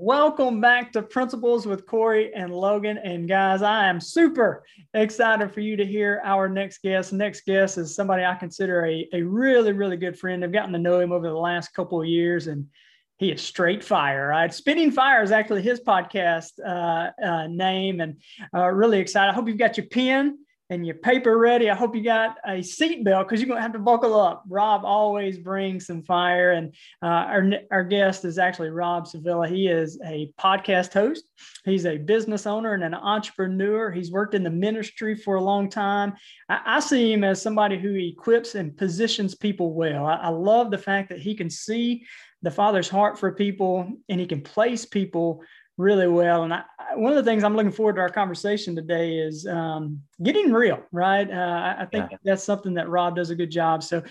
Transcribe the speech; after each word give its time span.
Welcome 0.00 0.60
back 0.60 0.92
to 0.92 1.02
Principles 1.02 1.66
with 1.66 1.84
Corey 1.84 2.32
and 2.32 2.54
Logan. 2.54 2.98
And 2.98 3.28
guys, 3.28 3.62
I 3.62 3.88
am 3.88 4.00
super 4.00 4.62
excited 4.94 5.52
for 5.52 5.58
you 5.58 5.76
to 5.76 5.84
hear 5.84 6.22
our 6.22 6.48
next 6.48 6.82
guest. 6.82 7.12
Next 7.12 7.44
guest 7.44 7.78
is 7.78 7.96
somebody 7.96 8.24
I 8.24 8.36
consider 8.36 8.86
a, 8.86 9.08
a 9.12 9.22
really, 9.22 9.72
really 9.72 9.96
good 9.96 10.16
friend. 10.16 10.44
I've 10.44 10.52
gotten 10.52 10.72
to 10.74 10.78
know 10.78 11.00
him 11.00 11.10
over 11.10 11.26
the 11.26 11.34
last 11.34 11.74
couple 11.74 12.00
of 12.00 12.06
years, 12.06 12.46
and 12.46 12.68
he 13.16 13.32
is 13.32 13.42
straight 13.42 13.82
fire. 13.82 14.28
Right, 14.28 14.54
Spitting 14.54 14.92
Fire 14.92 15.20
is 15.24 15.32
actually 15.32 15.62
his 15.62 15.80
podcast 15.80 16.60
uh, 16.64 17.10
uh, 17.20 17.48
name, 17.48 18.00
and 18.00 18.20
uh, 18.54 18.68
really 18.68 19.00
excited. 19.00 19.32
I 19.32 19.34
hope 19.34 19.48
you've 19.48 19.58
got 19.58 19.78
your 19.78 19.86
pen 19.86 20.38
and 20.70 20.84
your 20.84 20.96
paper 20.96 21.38
ready. 21.38 21.70
I 21.70 21.74
hope 21.74 21.94
you 21.94 22.02
got 22.02 22.36
a 22.44 22.58
seatbelt 22.58 23.24
because 23.24 23.40
you're 23.40 23.48
going 23.48 23.58
to 23.58 23.62
have 23.62 23.72
to 23.72 23.78
buckle 23.78 24.18
up. 24.18 24.44
Rob 24.48 24.84
always 24.84 25.38
brings 25.38 25.86
some 25.86 26.02
fire. 26.02 26.52
And 26.52 26.74
uh, 27.02 27.06
our, 27.06 27.50
our 27.70 27.84
guest 27.84 28.24
is 28.24 28.38
actually 28.38 28.70
Rob 28.70 29.06
Sevilla. 29.06 29.48
He 29.48 29.68
is 29.68 29.98
a 30.04 30.30
podcast 30.38 30.92
host, 30.92 31.24
he's 31.64 31.86
a 31.86 31.96
business 31.96 32.46
owner 32.46 32.74
and 32.74 32.84
an 32.84 32.94
entrepreneur. 32.94 33.90
He's 33.90 34.12
worked 34.12 34.34
in 34.34 34.42
the 34.42 34.50
ministry 34.50 35.14
for 35.14 35.36
a 35.36 35.42
long 35.42 35.70
time. 35.70 36.14
I, 36.48 36.60
I 36.64 36.80
see 36.80 37.12
him 37.12 37.24
as 37.24 37.40
somebody 37.40 37.78
who 37.78 37.94
equips 37.94 38.54
and 38.54 38.76
positions 38.76 39.34
people 39.34 39.72
well. 39.72 40.06
I, 40.06 40.16
I 40.16 40.28
love 40.28 40.70
the 40.70 40.78
fact 40.78 41.08
that 41.08 41.20
he 41.20 41.34
can 41.34 41.48
see 41.48 42.04
the 42.42 42.50
Father's 42.50 42.88
heart 42.88 43.18
for 43.18 43.32
people 43.32 43.90
and 44.08 44.20
he 44.20 44.26
can 44.26 44.42
place 44.42 44.84
people 44.84 45.42
really 45.78 46.08
well. 46.08 46.42
And 46.42 46.52
I, 46.52 46.64
one 46.96 47.12
of 47.12 47.24
the 47.24 47.28
things 47.28 47.44
I'm 47.44 47.56
looking 47.56 47.72
forward 47.72 47.94
to 47.94 48.02
our 48.02 48.10
conversation 48.10 48.76
today 48.76 49.16
is 49.16 49.46
um, 49.46 50.02
getting 50.22 50.52
real, 50.52 50.82
right? 50.92 51.30
Uh, 51.30 51.76
I 51.78 51.86
think 51.86 52.10
yeah. 52.10 52.18
that's 52.24 52.44
something 52.44 52.74
that 52.74 52.90
Rob 52.90 53.16
does 53.16 53.30
a 53.30 53.34
good 53.34 53.50
job. 53.50 53.82
So 53.82 54.02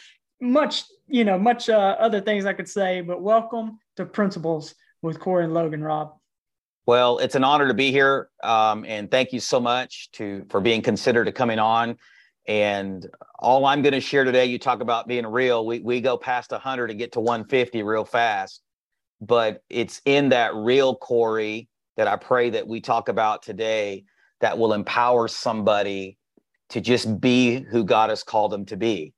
much, 0.41 0.85
you 1.07 1.25
know, 1.25 1.37
much 1.37 1.69
uh, 1.69 1.95
other 1.99 2.21
things 2.21 2.45
I 2.45 2.53
could 2.53 2.69
say, 2.69 3.01
but 3.01 3.21
welcome 3.21 3.77
to 3.97 4.05
Principles 4.05 4.73
with 5.01 5.19
Corey 5.19 5.43
and 5.43 5.53
Logan, 5.53 5.83
Rob. 5.83 6.13
Well, 6.85 7.17
it's 7.17 7.35
an 7.35 7.43
honor 7.43 7.67
to 7.67 7.73
be 7.73 7.91
here, 7.91 8.29
um, 8.43 8.85
and 8.85 9.11
thank 9.11 9.33
you 9.33 9.41
so 9.41 9.59
much 9.59 10.09
to 10.13 10.45
for 10.49 10.61
being 10.61 10.81
considered 10.81 11.25
to 11.25 11.33
coming 11.33 11.59
on. 11.59 11.97
And 12.47 13.05
all 13.39 13.65
I'm 13.65 13.81
going 13.81 13.93
to 13.93 13.99
share 13.99 14.23
today, 14.23 14.45
you 14.45 14.57
talk 14.57 14.79
about 14.79 15.05
being 15.05 15.27
real. 15.27 15.65
We 15.65 15.79
we 15.79 15.99
go 15.99 16.17
past 16.17 16.51
100 16.51 16.89
and 16.89 16.97
get 16.97 17.11
to 17.11 17.19
150 17.19 17.83
real 17.83 18.05
fast 18.05 18.61
but 19.21 19.63
it's 19.69 20.01
in 20.05 20.29
that 20.29 20.55
real 20.55 20.95
Corey 20.95 21.69
that 21.95 22.07
I 22.07 22.15
pray 22.15 22.51
that 22.51 22.67
we 22.67 22.81
talk 22.81 23.09
about 23.09 23.41
today 23.41 24.03
that 24.41 24.57
will 24.57 24.73
empower 24.73 25.27
somebody 25.27 26.17
to 26.69 26.81
just 26.81 27.19
be 27.19 27.59
who 27.59 27.83
God 27.83 28.09
has 28.09 28.23
called 28.23 28.51
them 28.51 28.65
to 28.67 28.77
be. 28.77 29.13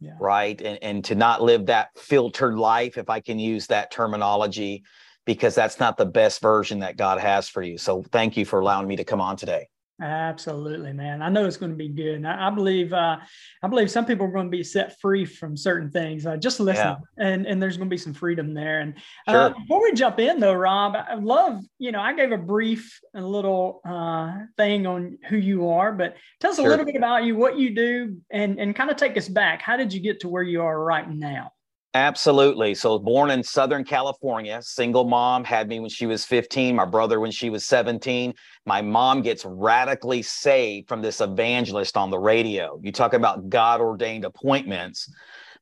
Yeah. 0.00 0.12
Right. 0.20 0.60
And, 0.60 0.78
and 0.82 1.04
to 1.06 1.14
not 1.14 1.42
live 1.42 1.66
that 1.66 1.88
filtered 1.96 2.56
life, 2.56 2.98
if 2.98 3.10
I 3.10 3.20
can 3.20 3.38
use 3.38 3.66
that 3.68 3.90
terminology, 3.90 4.84
because 5.26 5.54
that's 5.54 5.80
not 5.80 5.96
the 5.96 6.06
best 6.06 6.40
version 6.40 6.80
that 6.80 6.96
God 6.96 7.20
has 7.20 7.48
for 7.48 7.62
you. 7.62 7.78
So 7.78 8.02
thank 8.12 8.36
you 8.36 8.44
for 8.44 8.60
allowing 8.60 8.88
me 8.88 8.96
to 8.96 9.04
come 9.04 9.20
on 9.20 9.36
today. 9.36 9.68
Absolutely, 10.00 10.92
man. 10.92 11.22
I 11.22 11.28
know 11.28 11.44
it's 11.44 11.56
going 11.56 11.72
to 11.72 11.76
be 11.76 11.88
good. 11.88 12.24
I, 12.24 12.46
I, 12.46 12.50
believe, 12.50 12.92
uh, 12.92 13.18
I 13.62 13.66
believe 13.66 13.90
some 13.90 14.06
people 14.06 14.26
are 14.26 14.30
going 14.30 14.46
to 14.46 14.56
be 14.56 14.62
set 14.62 15.00
free 15.00 15.24
from 15.24 15.56
certain 15.56 15.90
things. 15.90 16.24
Uh, 16.24 16.36
just 16.36 16.60
listen, 16.60 16.86
yeah. 16.86 16.96
and 17.16 17.46
and 17.46 17.60
there's 17.60 17.76
going 17.76 17.88
to 17.88 17.92
be 17.94 17.98
some 17.98 18.14
freedom 18.14 18.54
there. 18.54 18.78
And 18.78 18.94
uh, 19.26 19.32
sure. 19.32 19.60
before 19.60 19.82
we 19.82 19.92
jump 19.94 20.20
in, 20.20 20.38
though, 20.38 20.54
Rob, 20.54 20.94
I 20.94 21.14
love, 21.14 21.64
you 21.78 21.90
know, 21.90 22.00
I 22.00 22.12
gave 22.14 22.30
a 22.30 22.38
brief, 22.38 23.00
a 23.16 23.20
little 23.20 23.80
uh, 23.84 24.34
thing 24.56 24.86
on 24.86 25.18
who 25.28 25.36
you 25.36 25.68
are, 25.68 25.92
but 25.92 26.16
tell 26.38 26.52
us 26.52 26.58
sure. 26.58 26.66
a 26.66 26.68
little 26.68 26.86
bit 26.86 26.94
about 26.94 27.24
you, 27.24 27.34
what 27.34 27.58
you 27.58 27.74
do, 27.74 28.18
and 28.30 28.60
and 28.60 28.76
kind 28.76 28.90
of 28.90 28.96
take 28.96 29.16
us 29.16 29.28
back. 29.28 29.62
How 29.62 29.76
did 29.76 29.92
you 29.92 29.98
get 29.98 30.20
to 30.20 30.28
where 30.28 30.44
you 30.44 30.62
are 30.62 30.80
right 30.80 31.10
now? 31.10 31.50
Absolutely. 31.98 32.76
So, 32.76 32.96
born 32.96 33.28
in 33.32 33.42
Southern 33.42 33.82
California, 33.82 34.62
single 34.62 35.02
mom 35.02 35.42
had 35.42 35.68
me 35.68 35.80
when 35.80 35.90
she 35.90 36.06
was 36.06 36.24
15, 36.24 36.76
my 36.76 36.84
brother 36.84 37.18
when 37.18 37.32
she 37.32 37.50
was 37.50 37.64
17. 37.64 38.34
My 38.64 38.80
mom 38.80 39.20
gets 39.20 39.44
radically 39.44 40.22
saved 40.22 40.86
from 40.86 41.02
this 41.02 41.20
evangelist 41.20 41.96
on 41.96 42.10
the 42.10 42.18
radio. 42.20 42.78
You 42.84 42.92
talk 42.92 43.14
about 43.14 43.48
God 43.48 43.80
ordained 43.80 44.24
appointments. 44.24 45.12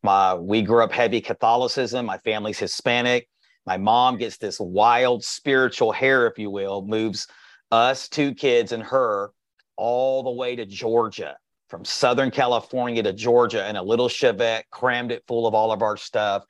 My, 0.02 0.34
we 0.34 0.60
grew 0.60 0.84
up 0.84 0.92
heavy 0.92 1.22
Catholicism. 1.22 2.04
My 2.04 2.18
family's 2.18 2.58
Hispanic. 2.58 3.30
My 3.64 3.78
mom 3.78 4.18
gets 4.18 4.36
this 4.36 4.60
wild 4.60 5.24
spiritual 5.24 5.90
hair, 5.90 6.26
if 6.26 6.38
you 6.38 6.50
will, 6.50 6.82
moves 6.82 7.28
us 7.72 8.10
two 8.10 8.34
kids 8.34 8.72
and 8.72 8.82
her 8.82 9.30
all 9.78 10.22
the 10.22 10.32
way 10.32 10.54
to 10.54 10.66
Georgia 10.66 11.38
from 11.68 11.84
Southern 11.84 12.30
California 12.30 13.02
to 13.02 13.12
Georgia 13.12 13.68
in 13.68 13.76
a 13.76 13.82
little 13.82 14.08
Chevette, 14.08 14.64
crammed 14.70 15.12
it 15.12 15.24
full 15.26 15.46
of 15.46 15.54
all 15.54 15.72
of 15.72 15.82
our 15.82 15.96
stuff. 15.96 16.44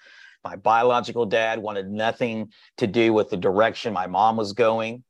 My 0.45 0.57
biological 0.57 1.27
dad 1.27 1.59
wanted 1.59 1.91
nothing 1.91 2.53
to 2.77 2.87
do 2.87 3.13
with 3.13 3.31
the 3.31 3.37
direction 3.37 3.93
my 3.93 4.07
mom 4.07 4.37
was 4.37 4.53
going. 4.53 5.03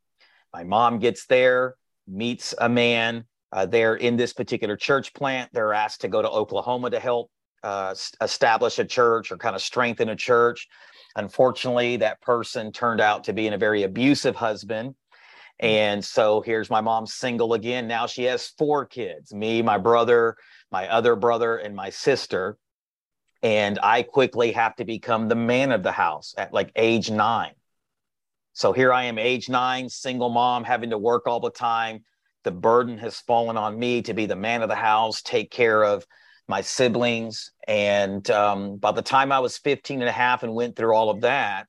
My 0.53 0.65
mom 0.65 0.99
gets 0.99 1.27
there, 1.27 1.75
meets 2.07 2.55
a 2.59 2.69
man 2.69 3.25
uh, 3.53 3.67
there 3.67 3.97
in 3.97 4.17
this 4.17 4.33
particular 4.33 4.77
church 4.77 5.13
plant. 5.13 5.51
They're 5.53 5.75
asked 5.75 6.01
to 6.03 6.09
go 6.09 6.23
to 6.23 6.31
Oklahoma 6.31 6.91
to 6.91 7.01
help 7.01 7.31
uh, 7.63 7.95
establish 8.21 8.79
a 8.79 8.85
church 8.85 9.31
or 9.31 9.37
kind 9.37 9.57
of 9.57 9.63
strengthen 9.63 10.09
a 10.09 10.17
church. 10.17 10.69
Unfortunately, 11.17 11.97
that 11.97 12.21
person 12.21 12.71
turned 12.71 13.01
out 13.01 13.25
to 13.25 13.33
be 13.33 13.47
in 13.47 13.55
a 13.55 13.59
very 13.59 13.83
abusive 13.83 14.37
husband 14.37 14.95
and 15.59 16.05
so 16.05 16.43
here's 16.43 16.69
my 16.69 16.81
mom 16.81 17.07
single 17.07 17.55
again. 17.55 17.89
Now 17.89 18.07
she 18.07 18.25
has 18.25 18.49
four 18.59 18.85
kids 18.85 19.33
me, 19.33 19.63
my 19.63 19.79
brother, 19.79 20.37
my 20.71 20.89
other 20.89 21.17
brother, 21.17 21.57
and 21.57 21.75
my 21.75 21.91
sister. 21.91 22.59
And 23.43 23.79
I 23.83 24.03
quickly 24.03 24.53
have 24.53 24.77
to 24.77 24.85
become 24.85 25.29
the 25.29 25.35
man 25.35 25.73
of 25.73 25.83
the 25.83 25.93
house 25.93 26.35
at 26.37 26.53
like 26.53 26.73
age 26.77 27.11
nine. 27.11 27.53
So 28.53 28.73
here 28.73 28.93
I 28.93 29.05
am, 29.05 29.19
age 29.19 29.49
nine, 29.49 29.89
single 29.89 30.31
mom, 30.31 30.65
having 30.65 30.91
to 30.91 30.99
work 30.99 31.27
all 31.27 31.41
the 31.41 31.51
time. 31.51 32.05
The 32.45 32.51
burden 32.51 32.99
has 32.99 33.21
fallen 33.21 33.57
on 33.57 33.79
me 33.79 34.03
to 34.03 34.15
be 34.15 34.27
the 34.27 34.37
man 34.37 34.63
of 34.63 34.69
the 34.69 34.75
house, 34.75 35.21
take 35.21 35.51
care 35.51 35.85
of 35.85 36.07
my 36.49 36.61
siblings. 36.61 37.51
And 37.67 38.29
um, 38.31 38.77
by 38.77 38.93
the 38.93 39.03
time 39.03 39.33
I 39.33 39.41
was 39.41 39.59
15 39.59 40.01
and 40.01 40.09
a 40.09 40.13
half 40.13 40.43
and 40.43 40.55
went 40.55 40.77
through 40.77 40.95
all 40.95 41.11
of 41.11 41.23
that, 41.23 41.69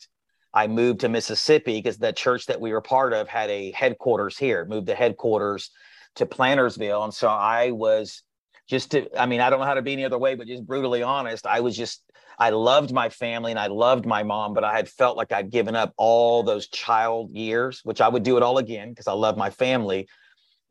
I 0.57 0.65
moved 0.65 1.01
to 1.01 1.09
Mississippi 1.09 1.77
because 1.77 1.99
the 1.99 2.11
church 2.11 2.47
that 2.47 2.59
we 2.59 2.73
were 2.73 2.81
part 2.81 3.13
of 3.13 3.27
had 3.27 3.51
a 3.51 3.71
headquarters 3.73 4.39
here, 4.39 4.65
moved 4.65 4.87
the 4.87 4.95
headquarters 4.95 5.69
to 6.15 6.25
Plantersville. 6.25 7.03
And 7.03 7.13
so 7.13 7.27
I 7.27 7.69
was 7.69 8.23
just 8.67 8.89
to, 8.91 9.07
I 9.21 9.27
mean, 9.27 9.39
I 9.39 9.51
don't 9.51 9.59
know 9.59 9.67
how 9.67 9.75
to 9.75 9.83
be 9.83 9.93
any 9.93 10.03
other 10.03 10.17
way, 10.17 10.33
but 10.33 10.47
just 10.47 10.65
brutally 10.65 11.03
honest, 11.03 11.45
I 11.45 11.59
was 11.59 11.77
just, 11.77 12.01
I 12.39 12.49
loved 12.49 12.91
my 12.91 13.09
family 13.09 13.51
and 13.51 13.59
I 13.59 13.67
loved 13.67 14.07
my 14.07 14.23
mom, 14.23 14.55
but 14.55 14.63
I 14.63 14.75
had 14.75 14.89
felt 14.89 15.15
like 15.15 15.31
I'd 15.31 15.51
given 15.51 15.75
up 15.75 15.93
all 15.95 16.41
those 16.41 16.67
child 16.69 17.29
years, 17.29 17.81
which 17.83 18.01
I 18.01 18.07
would 18.07 18.23
do 18.23 18.35
it 18.35 18.41
all 18.41 18.57
again 18.57 18.89
because 18.89 19.07
I 19.07 19.13
love 19.13 19.37
my 19.37 19.51
family. 19.51 20.07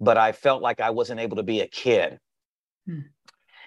But 0.00 0.18
I 0.18 0.32
felt 0.32 0.62
like 0.62 0.80
I 0.80 0.90
wasn't 0.90 1.20
able 1.20 1.36
to 1.36 1.44
be 1.44 1.60
a 1.60 1.68
kid. 1.68 2.18
Hmm. 2.88 3.02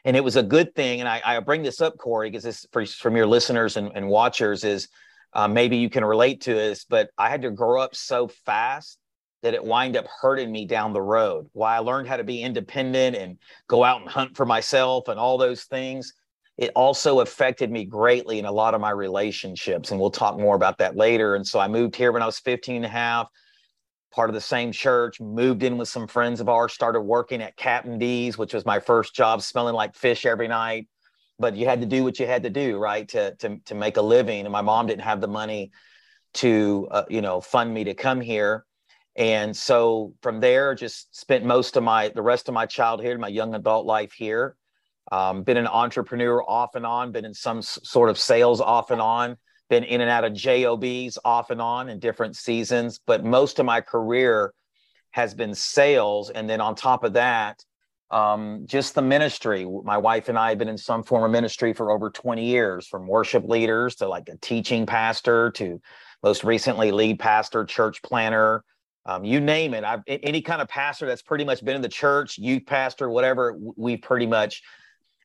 And 0.03 0.17
it 0.17 0.23
was 0.25 0.35
a 0.35 0.43
good 0.43 0.75
thing. 0.75 0.99
And 0.99 1.07
I, 1.07 1.21
I 1.23 1.39
bring 1.39 1.63
this 1.63 1.79
up, 1.79 1.97
Corey, 1.97 2.29
because 2.29 2.43
this 2.43 2.65
for, 2.73 2.85
from 2.85 3.15
your 3.15 3.25
listeners 3.25 3.77
and, 3.77 3.89
and 3.95 4.09
watchers 4.09 4.65
is 4.65 4.89
uh, 5.33 5.47
maybe 5.47 5.77
you 5.77 5.89
can 5.89 6.03
relate 6.03 6.41
to 6.41 6.53
this, 6.53 6.85
but 6.85 7.09
I 7.17 7.29
had 7.29 7.43
to 7.43 7.51
grow 7.51 7.81
up 7.81 7.95
so 7.95 8.27
fast 8.27 8.97
that 9.41 9.53
it 9.53 9.63
wind 9.63 9.95
up 9.95 10.05
hurting 10.21 10.51
me 10.51 10.65
down 10.65 10.91
the 10.91 11.01
road. 11.01 11.47
While 11.53 11.73
I 11.73 11.79
learned 11.79 12.07
how 12.07 12.17
to 12.17 12.23
be 12.23 12.41
independent 12.41 13.15
and 13.15 13.37
go 13.67 13.83
out 13.83 14.01
and 14.01 14.09
hunt 14.09 14.35
for 14.35 14.45
myself 14.45 15.07
and 15.07 15.19
all 15.19 15.37
those 15.37 15.63
things, 15.63 16.13
it 16.57 16.71
also 16.75 17.21
affected 17.21 17.71
me 17.71 17.85
greatly 17.85 18.37
in 18.37 18.45
a 18.45 18.51
lot 18.51 18.73
of 18.73 18.81
my 18.81 18.89
relationships. 18.89 19.91
And 19.91 19.99
we'll 19.99 20.11
talk 20.11 20.37
more 20.37 20.55
about 20.55 20.79
that 20.79 20.97
later. 20.97 21.35
And 21.35 21.47
so 21.47 21.57
I 21.57 21.69
moved 21.69 21.95
here 21.95 22.11
when 22.11 22.21
I 22.21 22.25
was 22.25 22.39
15 22.39 22.77
and 22.77 22.85
a 22.85 22.89
half, 22.89 23.29
part 24.11 24.29
of 24.29 24.33
the 24.33 24.41
same 24.41 24.73
church, 24.73 25.21
moved 25.21 25.63
in 25.63 25.77
with 25.77 25.87
some 25.87 26.07
friends 26.07 26.41
of 26.41 26.49
ours, 26.49 26.73
started 26.73 27.01
working 27.01 27.41
at 27.41 27.55
Captain 27.55 27.97
D's, 27.97 28.37
which 28.37 28.53
was 28.53 28.65
my 28.65 28.79
first 28.79 29.15
job, 29.15 29.41
smelling 29.41 29.75
like 29.75 29.95
fish 29.95 30.25
every 30.25 30.49
night 30.49 30.87
but 31.39 31.55
you 31.55 31.65
had 31.65 31.81
to 31.81 31.87
do 31.87 32.03
what 32.03 32.19
you 32.19 32.27
had 32.27 32.43
to 32.43 32.49
do, 32.49 32.77
right, 32.77 33.07
to 33.09 33.35
to 33.35 33.57
to 33.65 33.75
make 33.75 33.97
a 33.97 34.01
living. 34.01 34.45
And 34.45 34.51
my 34.51 34.61
mom 34.61 34.87
didn't 34.87 35.03
have 35.03 35.21
the 35.21 35.27
money 35.27 35.71
to 36.35 36.87
uh, 36.91 37.03
you 37.09 37.21
know 37.21 37.41
fund 37.41 37.73
me 37.73 37.85
to 37.85 37.93
come 37.93 38.21
here, 38.21 38.65
and 39.15 39.55
so 39.55 40.13
from 40.21 40.39
there, 40.39 40.75
just 40.75 41.15
spent 41.17 41.45
most 41.45 41.77
of 41.77 41.83
my 41.83 42.09
the 42.09 42.21
rest 42.21 42.47
of 42.47 42.53
my 42.53 42.65
childhood, 42.65 43.19
my 43.19 43.27
young 43.27 43.55
adult 43.55 43.85
life 43.85 44.13
here. 44.13 44.55
Um, 45.11 45.41
been 45.41 45.57
an 45.57 45.65
entrepreneur 45.65 46.43
off 46.47 46.75
and 46.75 46.85
on, 46.85 47.11
been 47.11 47.25
in 47.25 47.33
some 47.33 47.59
s- 47.59 47.79
sort 47.83 48.11
of 48.11 48.19
sales 48.19 48.61
off 48.61 48.91
and 48.91 49.01
on, 49.01 49.37
been 49.67 49.83
in 49.83 50.01
and 50.01 50.09
out 50.09 50.23
of 50.23 50.33
jobs 50.33 51.17
off 51.25 51.49
and 51.49 51.59
on 51.59 51.89
in 51.89 51.97
different 51.97 52.35
seasons, 52.35 52.99
but 53.07 53.25
most 53.25 53.57
of 53.57 53.65
my 53.65 53.81
career 53.81 54.53
has 55.11 55.33
been 55.33 55.55
sales, 55.55 56.29
and 56.29 56.47
then 56.47 56.61
on 56.61 56.75
top 56.75 57.03
of 57.03 57.13
that 57.13 57.63
um, 58.11 58.63
just 58.65 58.95
the 58.95 59.01
ministry. 59.01 59.67
My 59.83 59.97
wife 59.97 60.29
and 60.29 60.37
I 60.37 60.49
have 60.49 60.57
been 60.57 60.69
in 60.69 60.77
some 60.77 61.03
form 61.03 61.23
of 61.23 61.31
ministry 61.31 61.73
for 61.73 61.91
over 61.91 62.09
20 62.09 62.45
years, 62.45 62.87
from 62.87 63.07
worship 63.07 63.45
leaders 63.47 63.95
to 63.97 64.07
like 64.07 64.29
a 64.29 64.37
teaching 64.37 64.85
pastor 64.85 65.51
to 65.51 65.81
most 66.23 66.43
recently 66.43 66.91
lead 66.91 67.19
pastor, 67.19 67.65
church 67.65 68.01
planner, 68.01 68.63
um, 69.05 69.23
you 69.23 69.39
name 69.39 69.73
it. 69.73 69.83
I've 69.83 70.01
any 70.07 70.41
kind 70.41 70.61
of 70.61 70.67
pastor 70.67 71.07
that's 71.07 71.21
pretty 71.21 71.45
much 71.45 71.63
been 71.63 71.75
in 71.75 71.81
the 71.81 71.89
church, 71.89 72.37
youth 72.37 72.65
pastor, 72.65 73.09
whatever. 73.09 73.57
We 73.77 73.97
pretty 73.97 74.27
much 74.27 74.61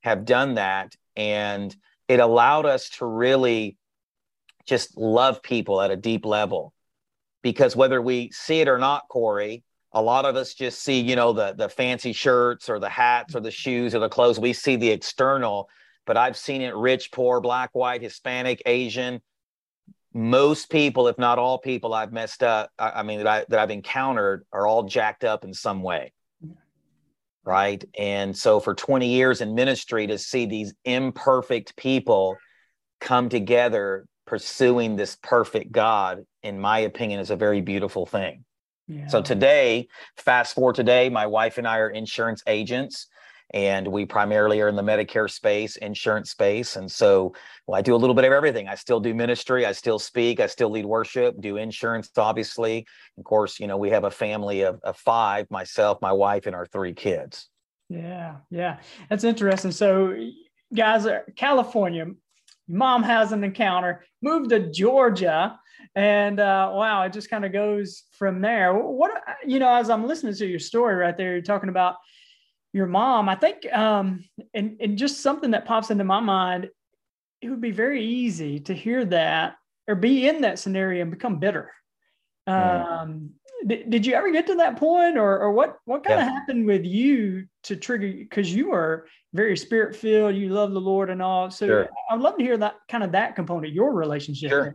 have 0.03 0.25
done 0.25 0.55
that, 0.55 0.95
and 1.17 1.75
it 2.09 2.21
allowed 2.21 2.67
us 2.67 2.91
to 2.91 3.07
really 3.07 3.77
just 4.67 4.97
love 4.97 5.43
people 5.43 5.81
at 5.83 5.91
a 5.91 5.97
deep 5.97 6.25
level. 6.25 6.73
because 7.43 7.77
whether 7.77 8.01
we 8.03 8.31
see 8.33 8.61
it 8.61 8.69
or 8.69 8.79
not, 8.79 9.07
Corey, 9.09 9.63
a 9.95 10.03
lot 10.03 10.25
of 10.25 10.35
us 10.35 10.55
just 10.55 10.83
see, 10.83 11.01
you 11.01 11.17
know, 11.17 11.33
the 11.33 11.55
the 11.55 11.69
fancy 11.69 12.13
shirts 12.13 12.69
or 12.69 12.79
the 12.79 12.89
hats 12.89 13.35
or 13.35 13.41
the 13.41 13.51
shoes 13.51 13.95
or 13.95 14.01
the 14.01 14.09
clothes. 14.09 14.39
We 14.39 14.53
see 14.53 14.77
the 14.77 14.91
external, 14.91 15.69
but 16.05 16.17
I've 16.17 16.37
seen 16.37 16.61
it 16.61 16.75
rich, 16.75 17.13
poor, 17.13 17.41
black, 17.41 17.71
white, 17.73 18.03
Hispanic, 18.03 18.63
Asian. 18.67 19.23
Most 20.13 20.71
people, 20.71 21.09
if 21.09 21.19
not 21.19 21.39
all 21.39 21.59
people 21.59 21.95
I've 21.95 22.13
messed 22.13 22.43
up, 22.43 22.71
I, 22.79 22.91
I 22.91 23.03
mean 23.05 23.19
that 23.19 23.27
I 23.27 23.45
that 23.49 23.61
I've 23.61 23.71
encountered 23.71 24.45
are 24.53 24.67
all 24.67 24.83
jacked 24.83 25.25
up 25.25 25.45
in 25.45 25.55
some 25.55 25.83
way. 25.83 26.13
Right. 27.45 27.85
And 27.99 28.37
so 28.37 28.59
for 28.59 28.75
20 28.75 29.07
years 29.07 29.43
in 29.43 29.55
ministry 29.55 30.07
to 30.07 30.17
see 30.17 30.47
these 30.47 30.73
imperfect 30.85 31.77
people 31.77 32.39
come 33.01 33.29
together 33.29 34.07
pursuing 34.27 34.97
this 34.97 35.17
perfect 35.23 35.71
God, 35.71 36.25
in 36.43 36.59
my 36.59 36.81
opinion, 36.81 37.21
is 37.21 37.31
a 37.31 37.37
very 37.37 37.61
beautiful 37.61 38.07
thing. 38.07 38.47
Yeah. 38.87 39.07
So 39.07 39.23
today, 39.23 39.89
fast 40.17 40.55
forward 40.55 40.75
today, 40.75 41.09
my 41.09 41.27
wife 41.27 41.59
and 41.59 41.67
I 41.67 41.79
are 41.79 41.91
insurance 41.91 42.43
agents 42.47 43.07
and 43.53 43.87
we 43.87 44.05
primarily 44.05 44.61
are 44.61 44.69
in 44.69 44.77
the 44.77 44.83
Medicare 44.83 45.31
space, 45.31 45.77
insurance 45.77 46.31
space. 46.31 46.77
And 46.77 46.91
so 46.91 47.35
well, 47.67 47.79
I 47.79 47.83
do 47.83 47.95
a 47.95 47.97
little 47.97 48.15
bit 48.15 48.25
of 48.25 48.33
everything. 48.33 48.69
I 48.69 48.75
still 48.75 49.01
do 49.01 49.15
ministry, 49.15 49.65
I 49.65 49.73
still 49.73 49.99
speak, 49.99 50.41
I 50.41 50.47
still 50.47 50.71
lead 50.71 50.87
worship, 50.87 51.41
do 51.41 51.57
insurance, 51.57 52.11
obviously. 52.17 52.87
Of 53.17 53.25
course, 53.25 53.61
you 53.61 53.67
know, 53.67 53.77
we 53.77 53.91
have 53.91 54.05
a 54.05 54.11
family 54.11 54.63
of, 54.63 54.81
of 54.83 54.97
five 54.97 55.51
myself, 55.51 55.99
my 56.03 56.13
wife, 56.13 56.47
and 56.47 56.55
our 56.55 56.67
three 56.67 56.95
kids. 56.95 57.49
Yeah, 57.89 58.37
yeah. 58.51 58.79
That's 59.09 59.25
interesting. 59.25 59.71
So, 59.71 60.17
guys, 60.75 61.07
uh, 61.07 61.21
California, 61.37 62.07
mom 62.67 63.03
has 63.03 63.33
an 63.33 63.45
encounter, 63.45 64.05
moved 64.21 64.51
to 64.51 64.71
Georgia 64.71 65.59
and 65.95 66.41
uh, 66.41 66.71
wow, 66.73 67.03
it 67.03 67.13
just 67.13 67.31
kind 67.31 67.45
of 67.45 67.53
goes 67.53 68.05
from 68.13 68.41
there. 68.41 68.75
What 68.75 69.13
you 69.47 69.59
know, 69.59 69.73
as 69.75 69.91
I'm 69.91 70.07
listening 70.07 70.35
to 70.35 70.47
your 70.47 70.59
story 70.59 70.95
right 70.97 71.17
there, 71.17 71.33
you're 71.33 71.43
talking 71.43 71.69
about 71.69 71.97
your 72.73 72.87
mom. 72.87 73.29
I 73.29 73.35
think, 73.35 73.67
um, 73.73 74.25
and 74.53 74.77
and 74.81 74.99
just 74.99 75.21
something 75.21 75.53
that 75.53 75.67
pops 75.67 75.91
into 75.91 76.05
my 76.05 76.21
mind, 76.21 76.69
it 77.41 77.49
would 77.49 77.61
be 77.61 77.71
very 77.71 78.05
easy 78.05 78.61
to 78.61 78.75
hear 78.75 79.05
that 79.07 79.57
or 79.87 79.95
be 79.95 80.29
in 80.29 80.43
that 80.43 80.59
scenario 80.59 81.03
and 81.03 81.11
become 81.11 81.39
bitter. 81.39 81.71
Um, 82.47 83.31
did, 83.67 83.89
did 83.89 84.07
you 84.07 84.15
ever 84.15 84.31
get 84.31 84.47
to 84.49 84.57
that 84.57 84.77
point, 84.77 85.17
or 85.17 85.39
or 85.39 85.53
what 85.53 85.79
what 85.85 86.05
kind 86.05 86.21
of 86.21 86.27
yeah. 86.27 86.33
happened 86.33 86.67
with 86.67 86.85
you 86.85 87.47
to 87.65 87.77
trigger? 87.77 88.13
Because 88.13 88.53
you 88.53 88.71
were 88.71 89.07
very 89.33 89.57
spirit 89.57 89.97
filled, 89.97 90.37
you 90.37 90.49
love 90.51 90.73
the 90.73 90.81
Lord 90.81 91.11
and 91.11 91.21
all. 91.21 91.51
So 91.51 91.67
sure. 91.67 91.89
I'd 92.11 92.21
love 92.21 92.37
to 92.39 92.45
hear 92.45 92.57
that 92.59 92.77
kind 92.89 93.03
of 93.03 93.13
that 93.13 93.35
component, 93.35 93.73
your 93.73 93.93
relationship. 93.93 94.51
Sure. 94.51 94.75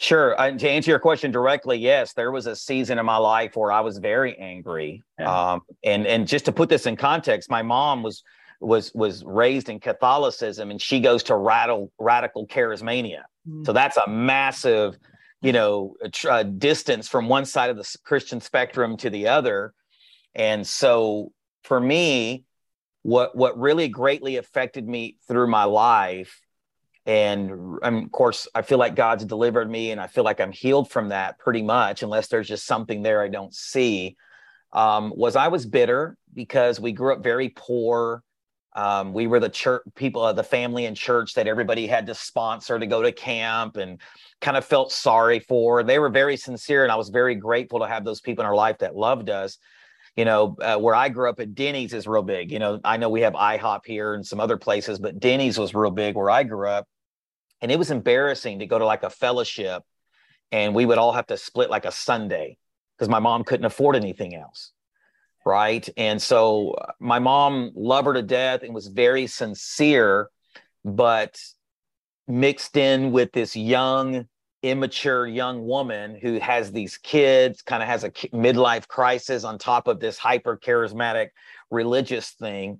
Sure. 0.00 0.40
Uh, 0.40 0.52
to 0.52 0.66
answer 0.66 0.90
your 0.90 0.98
question 0.98 1.30
directly, 1.30 1.76
yes, 1.76 2.14
there 2.14 2.32
was 2.32 2.46
a 2.46 2.56
season 2.56 2.98
in 2.98 3.04
my 3.04 3.18
life 3.18 3.54
where 3.54 3.70
I 3.70 3.80
was 3.80 3.98
very 3.98 4.34
angry. 4.38 5.02
Yeah. 5.18 5.52
Um, 5.52 5.60
and 5.84 6.06
and 6.06 6.26
just 6.26 6.46
to 6.46 6.52
put 6.52 6.70
this 6.70 6.86
in 6.86 6.96
context, 6.96 7.50
my 7.50 7.60
mom 7.60 8.02
was 8.02 8.24
was 8.60 8.90
was 8.94 9.22
raised 9.26 9.68
in 9.68 9.78
Catholicism, 9.78 10.70
and 10.70 10.80
she 10.80 11.00
goes 11.00 11.22
to 11.24 11.36
radical 11.36 11.92
radical 11.98 12.46
charismania. 12.46 13.24
Mm. 13.46 13.66
So 13.66 13.74
that's 13.74 13.98
a 13.98 14.08
massive, 14.08 14.98
you 15.42 15.52
know, 15.52 15.96
tr- 16.12 16.44
distance 16.44 17.06
from 17.06 17.28
one 17.28 17.44
side 17.44 17.68
of 17.68 17.76
the 17.76 17.96
Christian 18.02 18.40
spectrum 18.40 18.96
to 18.98 19.10
the 19.10 19.28
other. 19.28 19.74
And 20.34 20.66
so 20.66 21.30
for 21.64 21.78
me, 21.78 22.44
what 23.02 23.36
what 23.36 23.58
really 23.58 23.88
greatly 23.88 24.38
affected 24.38 24.88
me 24.88 25.18
through 25.28 25.48
my 25.48 25.64
life 25.64 26.40
and 27.10 27.80
of 27.82 28.12
course 28.12 28.46
i 28.54 28.62
feel 28.62 28.78
like 28.78 28.94
god's 28.94 29.24
delivered 29.24 29.68
me 29.68 29.90
and 29.90 30.00
i 30.00 30.06
feel 30.06 30.22
like 30.22 30.40
i'm 30.40 30.52
healed 30.52 30.88
from 30.88 31.08
that 31.08 31.36
pretty 31.40 31.60
much 31.60 32.04
unless 32.04 32.28
there's 32.28 32.46
just 32.46 32.64
something 32.64 33.02
there 33.02 33.20
i 33.20 33.26
don't 33.26 33.52
see 33.52 34.16
um, 34.72 35.12
was 35.16 35.34
i 35.34 35.48
was 35.48 35.66
bitter 35.66 36.16
because 36.32 36.78
we 36.78 36.92
grew 36.92 37.12
up 37.12 37.22
very 37.22 37.48
poor 37.48 38.22
um, 38.76 39.12
we 39.12 39.26
were 39.26 39.40
the 39.40 39.48
church 39.48 39.82
people 39.96 40.24
of 40.24 40.36
the 40.36 40.44
family 40.44 40.86
and 40.86 40.96
church 40.96 41.34
that 41.34 41.48
everybody 41.48 41.88
had 41.88 42.06
to 42.06 42.14
sponsor 42.14 42.78
to 42.78 42.86
go 42.86 43.02
to 43.02 43.10
camp 43.10 43.76
and 43.76 44.00
kind 44.40 44.56
of 44.56 44.64
felt 44.64 44.92
sorry 44.92 45.40
for 45.40 45.82
they 45.82 45.98
were 45.98 46.10
very 46.10 46.36
sincere 46.36 46.84
and 46.84 46.92
i 46.92 46.96
was 46.96 47.08
very 47.08 47.34
grateful 47.34 47.80
to 47.80 47.88
have 47.88 48.04
those 48.04 48.20
people 48.20 48.42
in 48.42 48.46
our 48.46 48.54
life 48.54 48.78
that 48.78 48.94
loved 48.94 49.30
us 49.30 49.58
you 50.16 50.24
know, 50.24 50.56
uh, 50.60 50.76
where 50.76 50.94
I 50.94 51.08
grew 51.08 51.30
up 51.30 51.38
at 51.38 51.54
Denny's 51.54 51.94
is 51.94 52.06
real 52.06 52.22
big. 52.22 52.50
You 52.50 52.58
know, 52.58 52.80
I 52.84 52.96
know 52.96 53.08
we 53.08 53.20
have 53.20 53.32
IHOP 53.34 53.86
here 53.86 54.12
and 54.14 54.26
some 54.26 54.40
other 54.40 54.56
places, 54.56 54.98
but 54.98 55.20
Denny's 55.20 55.56
was 55.56 55.72
real 55.72 55.92
big 55.92 56.16
where 56.16 56.28
I 56.28 56.42
grew 56.42 56.68
up. 56.68 56.88
And 57.62 57.70
it 57.70 57.78
was 57.78 57.90
embarrassing 57.90 58.60
to 58.60 58.66
go 58.66 58.78
to 58.78 58.86
like 58.86 59.02
a 59.02 59.10
fellowship 59.10 59.82
and 60.52 60.74
we 60.74 60.86
would 60.86 60.98
all 60.98 61.12
have 61.12 61.26
to 61.28 61.36
split 61.36 61.70
like 61.70 61.84
a 61.84 61.92
sundae 61.92 62.56
because 62.96 63.08
my 63.08 63.18
mom 63.18 63.44
couldn't 63.44 63.66
afford 63.66 63.96
anything 63.96 64.34
else. 64.34 64.72
Right. 65.46 65.88
And 65.96 66.20
so 66.20 66.72
uh, 66.72 66.92
my 67.00 67.18
mom 67.18 67.72
loved 67.74 68.06
her 68.06 68.14
to 68.14 68.22
death 68.22 68.62
and 68.62 68.74
was 68.74 68.88
very 68.88 69.26
sincere, 69.26 70.28
but 70.84 71.40
mixed 72.28 72.76
in 72.76 73.10
with 73.12 73.32
this 73.32 73.56
young 73.56 74.26
immature 74.62 75.26
young 75.26 75.66
woman 75.66 76.18
who 76.20 76.38
has 76.38 76.70
these 76.70 76.98
kids, 76.98 77.62
kind 77.62 77.82
of 77.82 77.88
has 77.88 78.04
a 78.04 78.10
midlife 78.10 78.86
crisis 78.86 79.44
on 79.44 79.56
top 79.56 79.88
of 79.88 80.00
this 80.00 80.18
hyper 80.18 80.58
charismatic 80.58 81.28
religious 81.70 82.30
thing, 82.32 82.78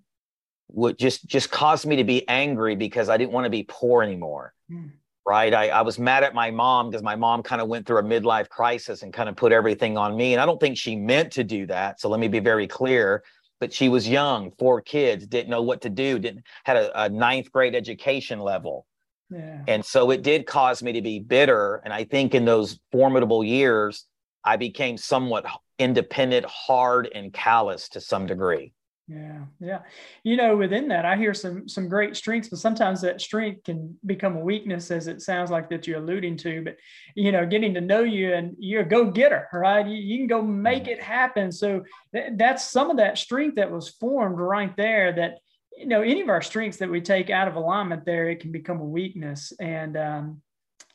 would 0.74 0.98
just 0.98 1.26
just 1.26 1.50
caused 1.50 1.86
me 1.86 1.96
to 1.96 2.04
be 2.04 2.26
angry 2.28 2.76
because 2.76 3.08
I 3.08 3.16
didn't 3.16 3.32
want 3.32 3.44
to 3.44 3.50
be 3.50 3.64
poor 3.68 4.02
anymore. 4.02 4.54
Mm. 4.70 4.92
Right. 5.26 5.52
I, 5.52 5.68
I 5.68 5.82
was 5.82 5.98
mad 5.98 6.24
at 6.24 6.34
my 6.34 6.50
mom 6.50 6.90
because 6.90 7.02
my 7.02 7.14
mom 7.14 7.42
kind 7.42 7.60
of 7.60 7.68
went 7.68 7.86
through 7.86 7.98
a 7.98 8.02
midlife 8.02 8.48
crisis 8.48 9.02
and 9.02 9.12
kind 9.12 9.28
of 9.28 9.36
put 9.36 9.52
everything 9.52 9.96
on 9.96 10.16
me. 10.16 10.32
And 10.32 10.40
I 10.40 10.46
don't 10.46 10.58
think 10.58 10.76
she 10.76 10.96
meant 10.96 11.32
to 11.32 11.44
do 11.44 11.66
that. 11.66 12.00
So 12.00 12.08
let 12.08 12.18
me 12.18 12.26
be 12.26 12.40
very 12.40 12.66
clear. 12.66 13.22
But 13.60 13.72
she 13.72 13.90
was 13.90 14.08
young, 14.08 14.50
four 14.58 14.80
kids, 14.80 15.26
didn't 15.26 15.50
know 15.50 15.60
what 15.60 15.82
to 15.82 15.90
do, 15.90 16.18
didn't 16.18 16.44
had 16.64 16.78
a, 16.78 17.04
a 17.04 17.08
ninth 17.10 17.52
grade 17.52 17.74
education 17.74 18.40
level 18.40 18.86
yeah. 19.30 19.62
And 19.68 19.84
so 19.84 20.10
it 20.10 20.22
did 20.22 20.46
cause 20.46 20.82
me 20.82 20.92
to 20.92 21.02
be 21.02 21.20
bitter. 21.20 21.80
And 21.84 21.94
I 21.94 22.04
think 22.04 22.34
in 22.34 22.44
those 22.44 22.78
formidable 22.90 23.44
years, 23.44 24.06
I 24.44 24.56
became 24.56 24.96
somewhat 24.96 25.46
independent, 25.78 26.46
hard, 26.46 27.08
and 27.14 27.32
callous 27.32 27.88
to 27.90 28.00
some 28.00 28.26
degree. 28.26 28.72
Yeah, 29.10 29.40
yeah. 29.58 29.78
You 30.22 30.36
know, 30.36 30.56
within 30.56 30.86
that, 30.88 31.04
I 31.04 31.16
hear 31.16 31.34
some 31.34 31.68
some 31.68 31.88
great 31.88 32.14
strengths, 32.16 32.48
but 32.48 32.60
sometimes 32.60 33.00
that 33.00 33.20
strength 33.20 33.64
can 33.64 33.98
become 34.06 34.36
a 34.36 34.44
weakness, 34.44 34.92
as 34.92 35.08
it 35.08 35.20
sounds 35.20 35.50
like 35.50 35.68
that 35.70 35.88
you're 35.88 35.98
alluding 35.98 36.36
to. 36.38 36.62
But 36.62 36.76
you 37.16 37.32
know, 37.32 37.44
getting 37.44 37.74
to 37.74 37.80
know 37.80 38.04
you 38.04 38.34
and 38.34 38.54
you're 38.58 38.82
a 38.82 38.88
go 38.88 39.10
getter, 39.10 39.48
right? 39.52 39.84
You, 39.84 39.96
you, 39.96 40.18
can 40.18 40.28
go 40.28 40.42
make 40.42 40.84
mm-hmm. 40.84 40.92
it 40.92 41.02
happen. 41.02 41.50
So 41.50 41.82
th- 42.14 42.34
that's 42.36 42.70
some 42.70 42.88
of 42.88 42.98
that 42.98 43.18
strength 43.18 43.56
that 43.56 43.72
was 43.72 43.88
formed 43.88 44.38
right 44.38 44.76
there. 44.76 45.12
That 45.12 45.38
you 45.76 45.86
know, 45.86 46.02
any 46.02 46.20
of 46.20 46.28
our 46.28 46.42
strengths 46.42 46.78
that 46.78 46.90
we 46.90 47.00
take 47.00 47.30
out 47.30 47.48
of 47.48 47.56
alignment 47.56 48.04
there, 48.04 48.28
it 48.28 48.40
can 48.40 48.52
become 48.52 48.80
a 48.80 48.84
weakness. 48.84 49.52
And 49.58 49.96
um, 49.96 50.42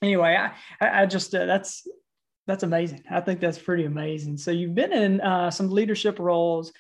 anyway, 0.02 0.38
I, 0.80 1.02
I 1.02 1.06
just, 1.06 1.34
uh, 1.34 1.46
that's, 1.46 1.88
that's 2.46 2.64
amazing. 2.64 3.04
I 3.10 3.22
think 3.22 3.40
that's 3.40 3.58
pretty 3.58 3.86
amazing. 3.86 4.38
So 4.38 4.52
you've 4.52 4.76
been 4.76 4.94
in 4.94 5.22
uh, 5.22 5.50
some 5.50 5.70
leadership 5.70 6.20
roles 6.20 6.72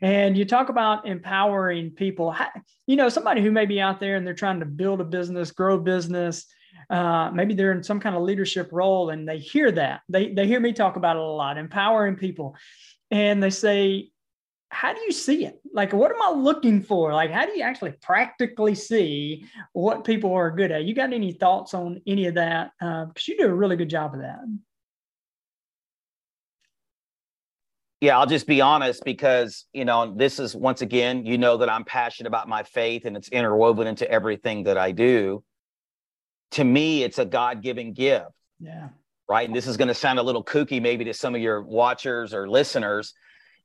and 0.00 0.36
you 0.36 0.44
talk 0.44 0.68
about 0.68 1.06
empowering 1.06 1.90
people. 1.90 2.34
You 2.86 2.96
know, 2.96 3.08
somebody 3.08 3.42
who 3.42 3.50
may 3.50 3.66
be 3.66 3.80
out 3.80 4.00
there 4.00 4.16
and 4.16 4.26
they're 4.26 4.34
trying 4.34 4.60
to 4.60 4.66
build 4.66 5.00
a 5.00 5.04
business, 5.04 5.50
grow 5.50 5.76
a 5.76 5.80
business, 5.80 6.46
uh, 6.90 7.30
maybe 7.32 7.54
they're 7.54 7.72
in 7.72 7.82
some 7.82 8.00
kind 8.00 8.16
of 8.16 8.22
leadership 8.22 8.68
role 8.72 9.10
and 9.10 9.28
they 9.28 9.38
hear 9.38 9.70
that. 9.72 10.02
They, 10.08 10.32
they 10.32 10.46
hear 10.46 10.60
me 10.60 10.72
talk 10.72 10.96
about 10.96 11.16
it 11.16 11.22
a 11.22 11.24
lot, 11.24 11.58
empowering 11.58 12.16
people. 12.16 12.56
And 13.10 13.42
they 13.42 13.50
say, 13.50 14.10
how 14.68 14.92
do 14.92 15.00
you 15.02 15.12
see 15.12 15.46
it? 15.46 15.60
Like, 15.72 15.92
what 15.92 16.10
am 16.10 16.20
I 16.20 16.36
looking 16.36 16.82
for? 16.82 17.12
Like, 17.12 17.30
how 17.30 17.46
do 17.46 17.56
you 17.56 17.62
actually 17.62 17.92
practically 18.02 18.74
see 18.74 19.46
what 19.72 20.04
people 20.04 20.34
are 20.34 20.50
good 20.50 20.72
at? 20.72 20.84
You 20.84 20.94
got 20.94 21.12
any 21.12 21.32
thoughts 21.32 21.74
on 21.74 22.02
any 22.06 22.26
of 22.26 22.34
that? 22.34 22.72
Because 22.80 23.06
uh, 23.08 23.28
you 23.28 23.38
do 23.38 23.46
a 23.46 23.54
really 23.54 23.76
good 23.76 23.90
job 23.90 24.14
of 24.14 24.20
that. 24.20 24.40
Yeah, 28.00 28.18
I'll 28.18 28.26
just 28.26 28.46
be 28.46 28.60
honest 28.60 29.02
because, 29.04 29.64
you 29.72 29.84
know, 29.84 30.14
this 30.14 30.38
is 30.38 30.54
once 30.54 30.82
again, 30.82 31.24
you 31.24 31.38
know 31.38 31.56
that 31.58 31.70
I'm 31.70 31.84
passionate 31.84 32.28
about 32.28 32.48
my 32.48 32.62
faith 32.62 33.06
and 33.06 33.16
it's 33.16 33.28
interwoven 33.28 33.86
into 33.86 34.10
everything 34.10 34.64
that 34.64 34.76
I 34.76 34.92
do. 34.92 35.42
To 36.52 36.64
me, 36.64 37.02
it's 37.02 37.18
a 37.18 37.24
God 37.24 37.62
given 37.62 37.92
gift. 37.92 38.26
Yeah. 38.60 38.88
Right. 39.28 39.48
And 39.48 39.56
this 39.56 39.66
is 39.66 39.76
going 39.76 39.88
to 39.88 39.94
sound 39.94 40.18
a 40.18 40.22
little 40.22 40.44
kooky 40.44 40.82
maybe 40.82 41.04
to 41.06 41.14
some 41.14 41.34
of 41.34 41.40
your 41.40 41.62
watchers 41.62 42.34
or 42.34 42.48
listeners 42.48 43.14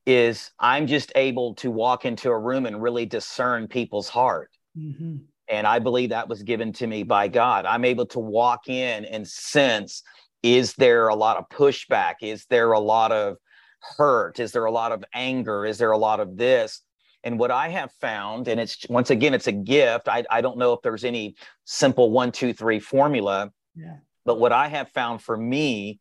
is 0.05 0.51
I'm 0.57 0.87
just 0.87 1.11
able 1.15 1.55
to 1.55 1.69
walk 1.69 2.05
into 2.05 2.29
a 2.29 2.39
room 2.39 2.65
and 2.65 2.81
really 2.81 3.05
discern 3.05 3.67
people's 3.67 4.07
heart. 4.07 4.51
Mm-hmm. 4.77 5.17
And 5.49 5.67
I 5.67 5.79
believe 5.79 6.09
that 6.09 6.29
was 6.29 6.43
given 6.43 6.71
to 6.73 6.87
me 6.87 7.03
by 7.03 7.27
God. 7.27 7.65
I'm 7.65 7.83
able 7.83 8.05
to 8.07 8.19
walk 8.19 8.69
in 8.69 9.05
and 9.05 9.27
sense 9.27 10.03
is 10.41 10.73
there 10.75 11.09
a 11.09 11.15
lot 11.15 11.37
of 11.37 11.49
pushback? 11.49 12.15
Is 12.21 12.45
there 12.45 12.71
a 12.71 12.79
lot 12.79 13.11
of 13.11 13.37
hurt? 13.79 14.39
Is 14.39 14.51
there 14.51 14.65
a 14.65 14.71
lot 14.71 14.91
of 14.91 15.03
anger? 15.13 15.65
Is 15.65 15.77
there 15.77 15.91
a 15.91 15.97
lot 15.97 16.19
of 16.19 16.37
this? 16.37 16.81
And 17.23 17.37
what 17.37 17.51
I 17.51 17.69
have 17.69 17.91
found, 17.93 18.47
and 18.47 18.59
it's 18.59 18.85
once 18.89 19.09
again, 19.09 19.33
it's 19.33 19.47
a 19.47 19.51
gift. 19.51 20.07
I, 20.07 20.23
I 20.29 20.41
don't 20.41 20.57
know 20.57 20.73
if 20.73 20.81
there's 20.81 21.03
any 21.03 21.35
simple 21.65 22.11
one, 22.11 22.31
two, 22.31 22.53
three 22.53 22.79
formula. 22.79 23.51
Yeah. 23.75 23.97
But 24.25 24.39
what 24.39 24.51
I 24.51 24.67
have 24.67 24.89
found 24.89 25.21
for 25.21 25.35
me 25.35 25.99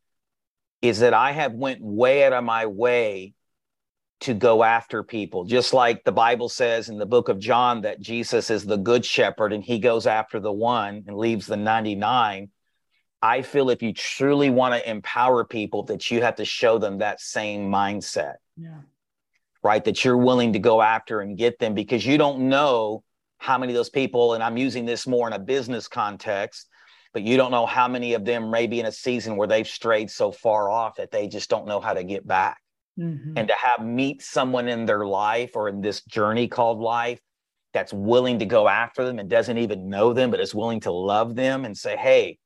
is 0.80 1.00
that 1.00 1.14
I 1.14 1.32
have 1.32 1.54
went 1.54 1.80
way 1.80 2.24
out 2.24 2.32
of 2.32 2.44
my 2.44 2.66
way 2.66 3.34
to 4.20 4.34
go 4.34 4.62
after 4.64 5.02
people. 5.02 5.44
Just 5.44 5.72
like 5.72 6.04
the 6.04 6.12
Bible 6.12 6.48
says 6.48 6.88
in 6.88 6.98
the 6.98 7.06
book 7.06 7.28
of 7.28 7.38
John 7.38 7.82
that 7.82 8.00
Jesus 8.00 8.50
is 8.50 8.64
the 8.64 8.76
good 8.76 9.04
shepherd 9.04 9.52
and 9.52 9.62
he 9.62 9.78
goes 9.78 10.06
after 10.06 10.40
the 10.40 10.52
one 10.52 11.04
and 11.06 11.16
leaves 11.16 11.46
the 11.46 11.56
99. 11.56 12.50
I 13.20 13.42
feel 13.42 13.70
if 13.70 13.82
you 13.82 13.92
truly 13.92 14.50
want 14.50 14.74
to 14.74 14.88
empower 14.88 15.44
people, 15.44 15.82
that 15.84 16.10
you 16.10 16.22
have 16.22 16.36
to 16.36 16.44
show 16.44 16.78
them 16.78 16.98
that 16.98 17.20
same 17.20 17.70
mindset. 17.70 18.34
Yeah. 18.56 18.80
Right. 19.62 19.84
That 19.84 20.04
you're 20.04 20.16
willing 20.16 20.52
to 20.52 20.58
go 20.58 20.80
after 20.80 21.20
and 21.20 21.36
get 21.36 21.58
them 21.58 21.74
because 21.74 22.06
you 22.06 22.16
don't 22.16 22.48
know 22.48 23.02
how 23.38 23.58
many 23.58 23.72
of 23.72 23.76
those 23.76 23.90
people, 23.90 24.34
and 24.34 24.42
I'm 24.42 24.56
using 24.56 24.84
this 24.84 25.06
more 25.06 25.26
in 25.26 25.32
a 25.32 25.38
business 25.38 25.88
context, 25.88 26.68
but 27.12 27.22
you 27.22 27.36
don't 27.36 27.50
know 27.50 27.66
how 27.66 27.88
many 27.88 28.14
of 28.14 28.24
them 28.24 28.50
may 28.50 28.66
be 28.66 28.80
in 28.80 28.86
a 28.86 28.92
season 28.92 29.36
where 29.36 29.48
they've 29.48 29.66
strayed 29.66 30.10
so 30.10 30.30
far 30.30 30.70
off 30.70 30.96
that 30.96 31.10
they 31.10 31.28
just 31.28 31.48
don't 31.48 31.66
know 31.66 31.80
how 31.80 31.94
to 31.94 32.04
get 32.04 32.26
back. 32.26 32.58
Mm-hmm. 32.98 33.34
And 33.36 33.48
to 33.48 33.54
have 33.54 33.84
meet 33.84 34.22
someone 34.22 34.68
in 34.68 34.84
their 34.84 35.06
life 35.06 35.52
or 35.54 35.68
in 35.68 35.80
this 35.80 36.02
journey 36.04 36.48
called 36.48 36.80
life 36.80 37.20
that's 37.72 37.92
willing 37.92 38.40
to 38.40 38.44
go 38.44 38.68
after 38.68 39.04
them 39.04 39.18
and 39.18 39.28
doesn't 39.28 39.58
even 39.58 39.88
know 39.88 40.12
them, 40.12 40.30
but 40.30 40.40
is 40.40 40.54
willing 40.54 40.80
to 40.80 40.92
love 40.92 41.36
them 41.36 41.64
and 41.64 41.76
say, 41.76 41.96
Hey, 41.96 42.38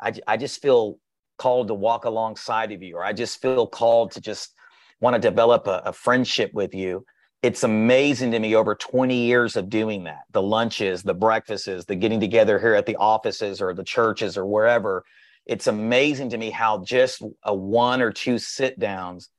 I, 0.00 0.12
I 0.26 0.36
just 0.36 0.62
feel 0.62 0.98
called 1.38 1.68
to 1.68 1.74
walk 1.74 2.04
alongside 2.04 2.72
of 2.72 2.82
you, 2.82 2.96
or 2.96 3.04
I 3.04 3.12
just 3.12 3.40
feel 3.40 3.66
called 3.66 4.12
to 4.12 4.20
just 4.20 4.54
want 5.00 5.14
to 5.14 5.20
develop 5.20 5.66
a, 5.66 5.82
a 5.86 5.92
friendship 5.92 6.52
with 6.52 6.74
you. 6.74 7.04
It's 7.42 7.62
amazing 7.62 8.32
to 8.32 8.38
me 8.40 8.56
over 8.56 8.74
20 8.74 9.16
years 9.16 9.56
of 9.56 9.70
doing 9.70 10.04
that 10.04 10.22
the 10.32 10.42
lunches 10.42 11.04
the 11.04 11.14
breakfasts 11.14 11.84
the 11.84 11.94
getting 11.94 12.18
together 12.18 12.58
here 12.58 12.74
at 12.74 12.86
the 12.86 12.96
offices 12.96 13.62
or 13.62 13.72
the 13.74 13.84
churches 13.84 14.36
or 14.36 14.44
wherever. 14.44 15.04
It's 15.46 15.68
amazing 15.68 16.30
to 16.30 16.38
me 16.38 16.50
how 16.50 16.82
just 16.82 17.22
a 17.44 17.54
one 17.54 18.02
or 18.02 18.12
two 18.12 18.38
sit 18.38 18.78
downs 18.78 19.30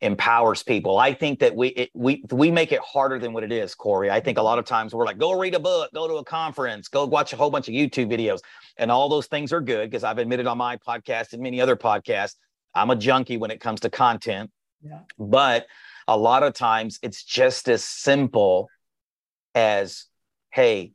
empowers 0.00 0.64
people. 0.64 0.98
I 0.98 1.14
think 1.14 1.38
that 1.38 1.54
we 1.54 1.68
it, 1.68 1.90
we 1.94 2.24
we 2.30 2.50
make 2.50 2.72
it 2.72 2.80
harder 2.80 3.20
than 3.20 3.32
what 3.32 3.44
it 3.44 3.52
is 3.52 3.74
corey. 3.76 4.10
I 4.10 4.18
think 4.18 4.36
a 4.36 4.42
lot 4.42 4.58
of 4.58 4.64
times 4.64 4.92
we're 4.92 5.06
like 5.06 5.18
go 5.18 5.38
read 5.38 5.54
a 5.54 5.60
book 5.60 5.90
go 5.94 6.08
to 6.08 6.14
a 6.14 6.24
conference 6.24 6.88
go 6.88 7.06
watch 7.06 7.32
a 7.32 7.36
whole 7.36 7.50
bunch 7.50 7.68
of 7.68 7.74
youtube 7.74 8.10
videos 8.12 8.40
and 8.76 8.90
all 8.90 9.08
those 9.08 9.26
things 9.26 9.52
are 9.52 9.60
good 9.60 9.90
because 9.90 10.04
i've 10.04 10.18
admitted 10.18 10.46
on 10.46 10.58
my 10.58 10.76
podcast 10.76 11.32
and 11.32 11.42
many 11.42 11.60
other 11.60 11.76
podcasts 11.76 12.34
i'm 12.74 12.90
a 12.90 12.96
junkie 12.96 13.36
when 13.36 13.50
it 13.50 13.60
comes 13.60 13.80
to 13.80 13.90
content 13.90 14.50
yeah. 14.82 15.00
but 15.18 15.66
a 16.06 16.16
lot 16.16 16.42
of 16.42 16.54
times 16.54 16.98
it's 17.02 17.22
just 17.22 17.68
as 17.68 17.82
simple 17.82 18.68
as, 19.54 20.06
hey, 20.50 20.92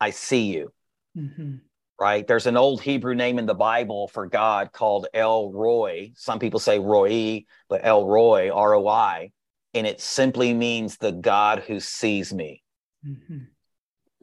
I 0.00 0.10
see 0.10 0.52
you. 0.52 0.72
Mm-hmm. 1.16 1.56
Right? 2.00 2.26
There's 2.26 2.46
an 2.46 2.56
old 2.56 2.82
Hebrew 2.82 3.14
name 3.14 3.38
in 3.38 3.46
the 3.46 3.54
Bible 3.54 4.08
for 4.08 4.26
God 4.26 4.72
called 4.72 5.06
El 5.14 5.52
Roi. 5.52 6.12
Some 6.16 6.40
people 6.40 6.58
say 6.58 6.80
Roy, 6.80 7.44
but 7.68 7.82
El 7.84 8.06
Roi, 8.06 8.50
R 8.50 8.74
O 8.74 8.88
I. 8.88 9.30
And 9.72 9.86
it 9.86 10.00
simply 10.00 10.52
means 10.52 10.96
the 10.96 11.12
God 11.12 11.60
who 11.60 11.78
sees 11.78 12.32
me. 12.32 12.62
Mm-hmm. 13.06 13.38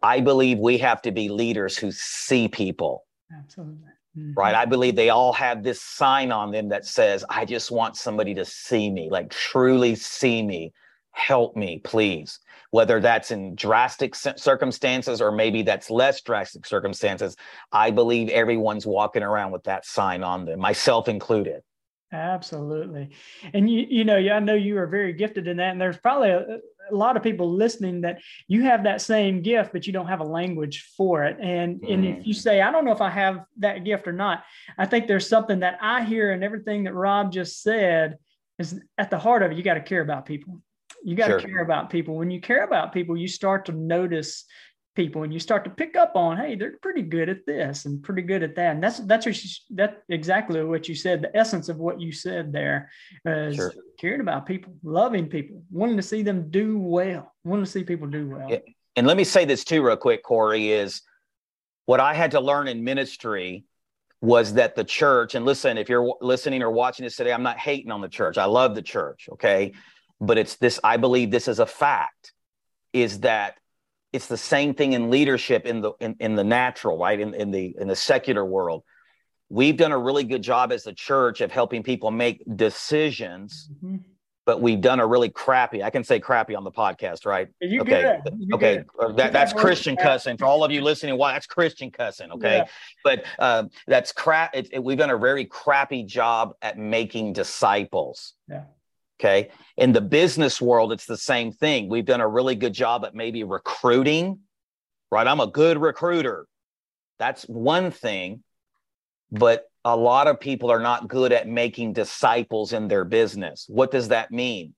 I 0.04 0.22
believe 0.22 0.60
we 0.60 0.78
have 0.80 1.02
to 1.04 1.12
be 1.12 1.30
leaders 1.30 1.78
who 1.78 1.92
see 1.92 2.48
people. 2.48 3.06
Absolutely. 3.32 3.90
Mm-hmm. 4.18 4.34
Right. 4.36 4.56
I 4.56 4.66
believe 4.66 4.96
they 4.96 5.10
all 5.10 5.34
have 5.34 5.64
this 5.64 5.82
sign 5.82 6.32
on 6.32 6.52
them 6.52 6.70
that 6.70 6.86
says, 6.86 7.24
I 7.30 7.46
just 7.46 7.70
want 7.70 7.96
somebody 7.96 8.34
to 8.36 8.46
see 8.46 8.90
me, 8.90 9.10
like 9.10 9.30
truly 9.30 9.96
see 9.96 10.42
me. 10.42 10.74
Help 11.12 11.56
me, 11.56 11.82
please. 11.84 12.40
Whether 12.72 13.00
that's 13.00 13.32
in 13.32 13.56
drastic 13.56 14.16
circumstances 14.16 15.22
or 15.22 15.32
maybe 15.32 15.64
that's 15.64 15.90
less 15.90 16.22
drastic 16.22 16.66
circumstances, 16.66 17.36
I 17.72 17.92
believe 17.92 18.30
everyone's 18.30 18.86
walking 18.86 19.24
around 19.24 19.52
with 19.52 19.64
that 19.64 19.86
sign 19.86 20.24
on 20.24 20.46
them, 20.46 20.60
myself 20.60 21.08
included. 21.08 21.62
Absolutely. 22.12 23.10
And 23.54 23.70
you, 23.70 23.86
you 23.88 24.04
know, 24.04 24.18
I 24.18 24.40
know 24.40 24.56
you 24.56 24.78
are 24.80 24.88
very 24.88 25.14
gifted 25.14 25.48
in 25.48 25.58
that. 25.58 25.72
And 25.72 25.80
there's 25.80 25.98
probably 25.98 26.30
a, 26.30 26.60
a, 26.92 26.96
lot 26.96 27.16
of 27.16 27.22
people 27.22 27.52
listening 27.54 28.02
that 28.02 28.20
you 28.48 28.64
have 28.64 28.84
that 28.84 29.02
same 29.02 29.44
gift, 29.44 29.72
but 29.72 29.86
you 29.86 29.94
don't 29.94 30.08
have 30.08 30.20
a 30.20 30.26
language 30.26 30.90
for 30.98 31.24
it. 31.26 31.38
And, 31.40 31.80
mm. 31.82 31.94
and 31.94 32.06
if 32.06 32.26
you 32.26 32.34
mm. 32.34 32.38
say, 32.38 32.62
I 32.62 32.72
don't 32.72 32.84
know 32.84 32.92
if 32.92 33.02
I 33.02 33.12
have 33.12 33.46
that 33.58 33.86
gift 33.86 34.08
or 34.08 34.12
not, 34.12 34.44
I 34.76 34.88
think 34.88 35.08
there's 35.08 35.30
something 35.30 35.60
that 35.60 35.78
I 35.82 36.04
hear 36.04 36.32
and 36.32 36.44
everything 36.44 36.86
that 36.86 36.96
Rob 36.96 37.32
just 37.32 37.62
said 37.62 38.18
is 38.58 38.80
at 38.98 39.12
the 39.12 39.20
heart 39.20 39.44
of 39.44 39.52
it. 39.52 39.58
You 39.58 39.64
got 39.64 39.76
to 39.76 39.82
care 39.82 40.02
about 40.02 40.26
people. 40.26 40.64
You 41.04 41.16
got 41.16 41.28
to 41.28 41.40
sure. 41.40 41.48
care 41.48 41.62
about 41.62 41.92
people. 41.92 42.16
When 42.16 42.32
you 42.32 42.42
care 42.42 42.64
about 42.64 42.92
people, 42.92 43.16
you 43.16 43.28
start 43.28 43.66
to 43.66 43.72
notice 43.72 44.46
people 45.00 45.24
and 45.24 45.34
you 45.34 45.40
start 45.40 45.64
to 45.64 45.70
pick 45.70 45.96
up 45.96 46.12
on 46.14 46.36
hey 46.36 46.56
they're 46.56 46.78
pretty 46.82 47.02
good 47.02 47.30
at 47.30 47.46
this 47.46 47.86
and 47.86 48.04
pretty 48.04 48.22
good 48.22 48.44
at 48.44 48.54
that. 48.54 48.74
And 48.74 48.84
that's 48.84 49.00
that's 49.00 49.26
what 49.26 49.42
you, 49.42 49.50
that 49.78 50.04
exactly 50.10 50.62
what 50.62 50.90
you 50.90 50.96
said 50.96 51.22
the 51.22 51.36
essence 51.38 51.70
of 51.70 51.78
what 51.78 52.02
you 52.02 52.12
said 52.12 52.52
there 52.52 52.90
is 53.24 53.56
sure. 53.56 53.74
caring 53.98 54.20
about 54.20 54.46
people 54.46 54.74
loving 54.84 55.28
people 55.28 55.64
wanting 55.72 55.96
to 55.96 56.04
see 56.04 56.22
them 56.22 56.52
do 56.52 56.78
well 56.78 57.34
wanting 57.46 57.64
to 57.64 57.72
see 57.72 57.86
people 57.86 58.08
do 58.08 58.28
well. 58.28 58.60
And 58.98 59.08
let 59.08 59.16
me 59.16 59.24
say 59.24 59.46
this 59.46 59.64
too 59.64 59.82
real 59.82 59.96
quick 59.96 60.22
corey 60.22 60.70
is 60.70 61.02
what 61.86 62.02
i 62.02 62.14
had 62.14 62.32
to 62.32 62.42
learn 62.42 62.68
in 62.68 62.84
ministry 62.84 63.64
was 64.20 64.56
that 64.56 64.76
the 64.76 64.84
church 64.84 65.34
and 65.34 65.46
listen 65.46 65.78
if 65.78 65.88
you're 65.88 66.14
listening 66.20 66.62
or 66.62 66.72
watching 66.72 67.06
this 67.06 67.16
today 67.16 67.32
i'm 67.32 67.44
not 67.44 67.58
hating 67.58 67.90
on 67.90 68.02
the 68.02 68.10
church. 68.10 68.38
I 68.38 68.46
love 68.46 68.76
the 68.76 68.82
church 68.82 69.30
okay? 69.32 69.72
But 70.20 70.38
it's 70.38 70.58
this 70.58 70.78
i 70.84 70.98
believe 70.98 71.32
this 71.32 71.48
is 71.48 71.60
a 71.60 71.66
fact 71.66 72.34
is 72.92 73.22
that 73.22 73.59
it's 74.12 74.28
the 74.28 74.38
same 74.38 74.74
thing 74.74 74.94
in 74.94 75.10
leadership 75.10 75.66
in 75.66 75.82
the 75.82 75.92
in, 76.00 76.16
in 76.20 76.36
the 76.36 76.44
natural 76.44 76.98
right? 76.98 77.20
In, 77.20 77.34
in 77.34 77.52
the 77.52 77.76
in 77.80 77.88
the 77.88 77.96
secular 77.96 78.46
world. 78.46 78.84
We've 79.52 79.78
done 79.78 79.92
a 79.92 79.98
really 79.98 80.26
good 80.26 80.44
job 80.44 80.72
as 80.72 80.86
a 80.86 80.94
church 80.94 81.42
of 81.42 81.52
helping 81.52 81.82
people 81.82 82.12
make 82.12 82.44
decisions 82.56 83.68
mm-hmm. 83.74 83.98
but 84.46 84.62
we've 84.62 84.80
done 84.80 85.00
a 85.00 85.08
really 85.08 85.30
crappy 85.30 85.82
i 85.82 85.90
can 85.90 86.04
say 86.04 86.20
crappy 86.20 86.54
on 86.54 86.64
the 86.64 86.72
podcast 86.72 87.26
right? 87.26 87.48
You 87.60 87.82
okay 87.82 88.20
okay 88.54 88.84
uh, 89.00 89.12
that, 89.14 89.34
that's 89.34 89.52
christian 89.52 89.96
cussing. 89.96 90.38
For 90.38 90.46
all 90.46 90.64
of 90.64 90.72
you 90.72 90.82
listening 90.82 91.18
why 91.18 91.34
that's 91.34 91.48
christian 91.48 91.90
cussing 91.90 92.32
okay? 92.34 92.58
Yeah. 92.58 92.66
but 93.04 93.26
uh, 93.40 93.64
that's 93.88 94.12
crap 94.12 94.56
it, 94.56 94.70
it, 94.72 94.84
we've 94.84 95.00
done 95.00 95.10
a 95.10 95.18
very 95.18 95.46
crappy 95.46 96.04
job 96.04 96.54
at 96.62 96.78
making 96.78 97.34
disciples. 97.34 98.34
Yeah 98.48 98.66
Okay. 99.20 99.50
In 99.76 99.92
the 99.92 100.02
business 100.02 100.62
world, 100.62 100.94
it's 100.94 101.06
the 101.06 101.18
same 101.18 101.52
thing. 101.52 101.90
We've 101.90 102.06
done 102.06 102.22
a 102.22 102.28
really 102.28 102.56
good 102.56 102.74
job 102.74 103.04
at 103.04 103.14
maybe 103.14 103.44
recruiting, 103.44 104.40
right? 105.12 105.28
I'm 105.28 105.42
a 105.42 105.48
good 105.48 105.78
recruiter. 105.78 106.48
That's 107.18 107.44
one 107.44 107.92
thing. 107.92 108.44
But 109.32 109.66
a 109.86 109.96
lot 109.96 110.28
of 110.28 110.40
people 110.40 110.72
are 110.72 110.80
not 110.80 111.08
good 111.08 111.32
at 111.32 111.48
making 111.48 111.94
disciples 111.94 112.74
in 112.74 112.88
their 112.88 113.06
business. 113.06 113.66
What 113.68 113.92
does 113.92 114.08
that 114.10 114.32
mean? 114.32 114.74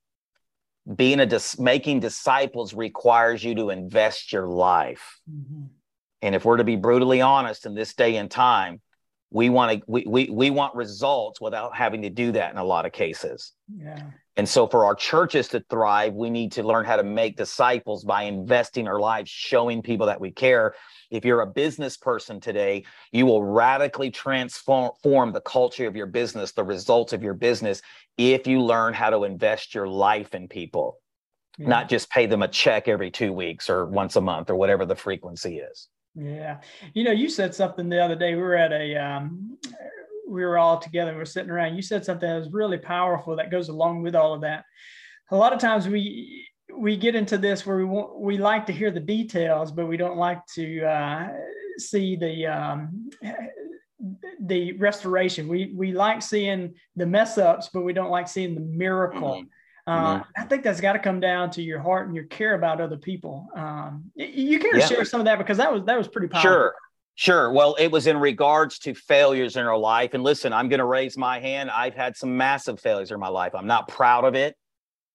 Being 0.96 1.20
a 1.20 1.26
dis- 1.26 1.60
making 1.60 2.00
disciples 2.00 2.74
requires 2.74 3.44
you 3.44 3.56
to 3.56 3.70
invest 3.70 4.34
your 4.34 4.48
life. 4.48 5.20
Mm-hmm. 5.32 5.66
And 6.24 6.36
if 6.36 6.46
we're 6.46 6.58
to 6.58 6.64
be 6.64 6.76
brutally 6.76 7.22
honest 7.22 7.66
in 7.66 7.76
this 7.76 7.94
day 7.94 8.18
and 8.18 8.30
time, 8.30 8.82
we 9.32 9.50
want 9.50 9.72
to 9.72 9.84
we, 9.88 10.04
we 10.06 10.30
we 10.30 10.50
want 10.50 10.76
results 10.76 11.40
without 11.40 11.76
having 11.76 12.02
to 12.02 12.10
do 12.10 12.34
that 12.34 12.52
in 12.52 12.58
a 12.58 12.64
lot 12.64 12.86
of 12.86 12.92
cases. 12.92 13.54
Yeah. 13.74 14.04
And 14.38 14.48
so, 14.48 14.66
for 14.66 14.86
our 14.86 14.96
churches 14.96 15.50
to 15.50 15.60
thrive, 15.70 16.14
we 16.14 16.30
need 16.30 16.54
to 16.54 16.64
learn 16.64 16.86
how 16.86 16.96
to 16.96 17.04
make 17.04 17.36
disciples 17.36 18.06
by 18.06 18.24
investing 18.24 18.88
our 18.88 19.00
lives, 19.00 19.30
showing 19.30 19.82
people 19.82 20.06
that 20.08 20.22
we 20.22 20.32
care. 20.32 20.74
If 21.10 21.26
you're 21.26 21.42
a 21.42 21.48
business 21.48 21.98
person 21.98 22.40
today, 22.40 22.86
you 23.12 23.26
will 23.26 23.44
radically 23.44 24.10
transform 24.10 25.34
the 25.34 25.42
culture 25.42 25.86
of 25.86 25.98
your 25.98 26.06
business, 26.06 26.54
the 26.54 26.64
results 26.64 27.12
of 27.12 27.22
your 27.22 27.34
business, 27.34 27.82
if 28.18 28.48
you 28.48 28.62
learn 28.62 28.94
how 28.94 29.10
to 29.10 29.26
invest 29.26 29.76
your 29.76 29.88
life 29.88 30.34
in 30.34 30.48
people, 30.48 31.00
yeah. 31.58 31.68
not 31.68 31.90
just 31.90 32.10
pay 32.10 32.26
them 32.26 32.42
a 32.42 32.48
check 32.48 32.88
every 32.88 33.12
two 33.12 33.34
weeks 33.34 33.70
or 33.70 33.86
once 33.86 34.16
a 34.16 34.22
month 34.22 34.50
or 34.50 34.56
whatever 34.56 34.86
the 34.86 34.96
frequency 34.96 35.58
is. 35.58 35.90
Yeah. 36.16 36.60
You 36.94 37.04
know, 37.04 37.12
you 37.12 37.30
said 37.30 37.56
something 37.56 37.90
the 37.90 38.04
other 38.04 38.16
day. 38.16 38.36
We 38.36 38.42
were 38.42 38.56
at 38.56 38.72
a 38.72 38.96
um, 38.96 39.58
we 40.32 40.44
were 40.46 40.58
all 40.58 40.80
together, 40.80 41.14
we 41.14 41.22
are 41.22 41.26
sitting 41.26 41.52
around. 41.52 41.76
You 41.76 41.82
said 41.82 42.06
something 42.06 42.28
that 42.28 42.40
was 42.40 42.52
really 42.52 42.78
powerful 42.78 43.36
that 43.36 43.52
goes 43.52 43.70
along 43.70 44.02
with 44.02 44.16
all 44.16 44.34
of 44.34 44.42
that. 44.42 44.64
A 45.32 45.36
lot 45.36 45.54
of 45.54 45.60
times 45.60 45.88
we 45.88 46.48
we 46.76 46.96
get 46.96 47.16
into 47.16 47.38
this 47.38 47.66
where 47.66 47.78
we 47.78 47.84
want 47.84 48.20
we 48.20 48.38
like 48.38 48.66
to 48.68 48.74
hear 48.74 48.92
the 48.92 49.00
details, 49.00 49.72
but 49.72 49.88
we 49.88 49.98
don't 49.98 50.18
like 50.18 50.46
to 50.56 50.84
uh, 50.86 51.28
see 51.78 52.16
the 52.16 52.48
um, 52.48 53.10
the 54.40 54.74
restoration. 54.74 55.48
We 55.48 55.74
we 55.76 55.92
like 55.92 56.22
seeing 56.22 56.76
the 56.96 57.06
mess 57.06 57.38
ups, 57.38 57.70
but 57.74 57.82
we 57.82 57.94
don't 57.94 58.10
like 58.10 58.28
seeing 58.28 58.56
the 58.56 58.62
miracle. 58.62 59.36
Mm-hmm. 59.36 59.48
Uh, 59.88 60.20
mm-hmm. 60.20 60.42
I 60.42 60.46
think 60.46 60.64
that's 60.64 60.80
got 60.82 60.94
to 60.94 61.00
come 61.00 61.20
down 61.20 61.50
to 61.52 61.62
your 61.62 61.80
heart 61.80 62.08
and 62.08 62.16
your 62.16 62.26
care 62.26 62.54
about 62.56 62.80
other 62.80 62.98
people. 62.98 63.48
Um, 63.56 64.12
you 64.16 64.60
care 64.60 64.74
to 64.74 64.80
yeah. 64.80 64.86
share 64.86 65.06
some 65.06 65.20
of 65.20 65.26
that 65.26 65.38
because 65.38 65.58
that 65.58 65.72
was 65.72 65.84
that 65.86 65.98
was 65.98 66.08
pretty 66.08 66.28
powerful. 66.28 66.52
Sure. 66.52 66.76
Sure. 67.16 67.52
Well, 67.52 67.76
it 67.78 67.92
was 67.92 68.08
in 68.08 68.18
regards 68.18 68.80
to 68.80 68.94
failures 68.94 69.56
in 69.56 69.66
our 69.66 69.78
life. 69.78 70.14
And 70.14 70.24
listen, 70.24 70.54
I'm 70.54 70.70
going 70.70 70.80
to 70.80 70.86
raise 70.86 71.18
my 71.18 71.40
hand. 71.40 71.70
I've 71.70 71.94
had 71.94 72.16
some 72.16 72.38
massive 72.38 72.80
failures 72.80 73.12
in 73.12 73.20
my 73.20 73.28
life. 73.28 73.54
I'm 73.54 73.68
not 73.68 73.88
proud 73.88 74.26
of 74.26 74.34
it, 74.34 74.56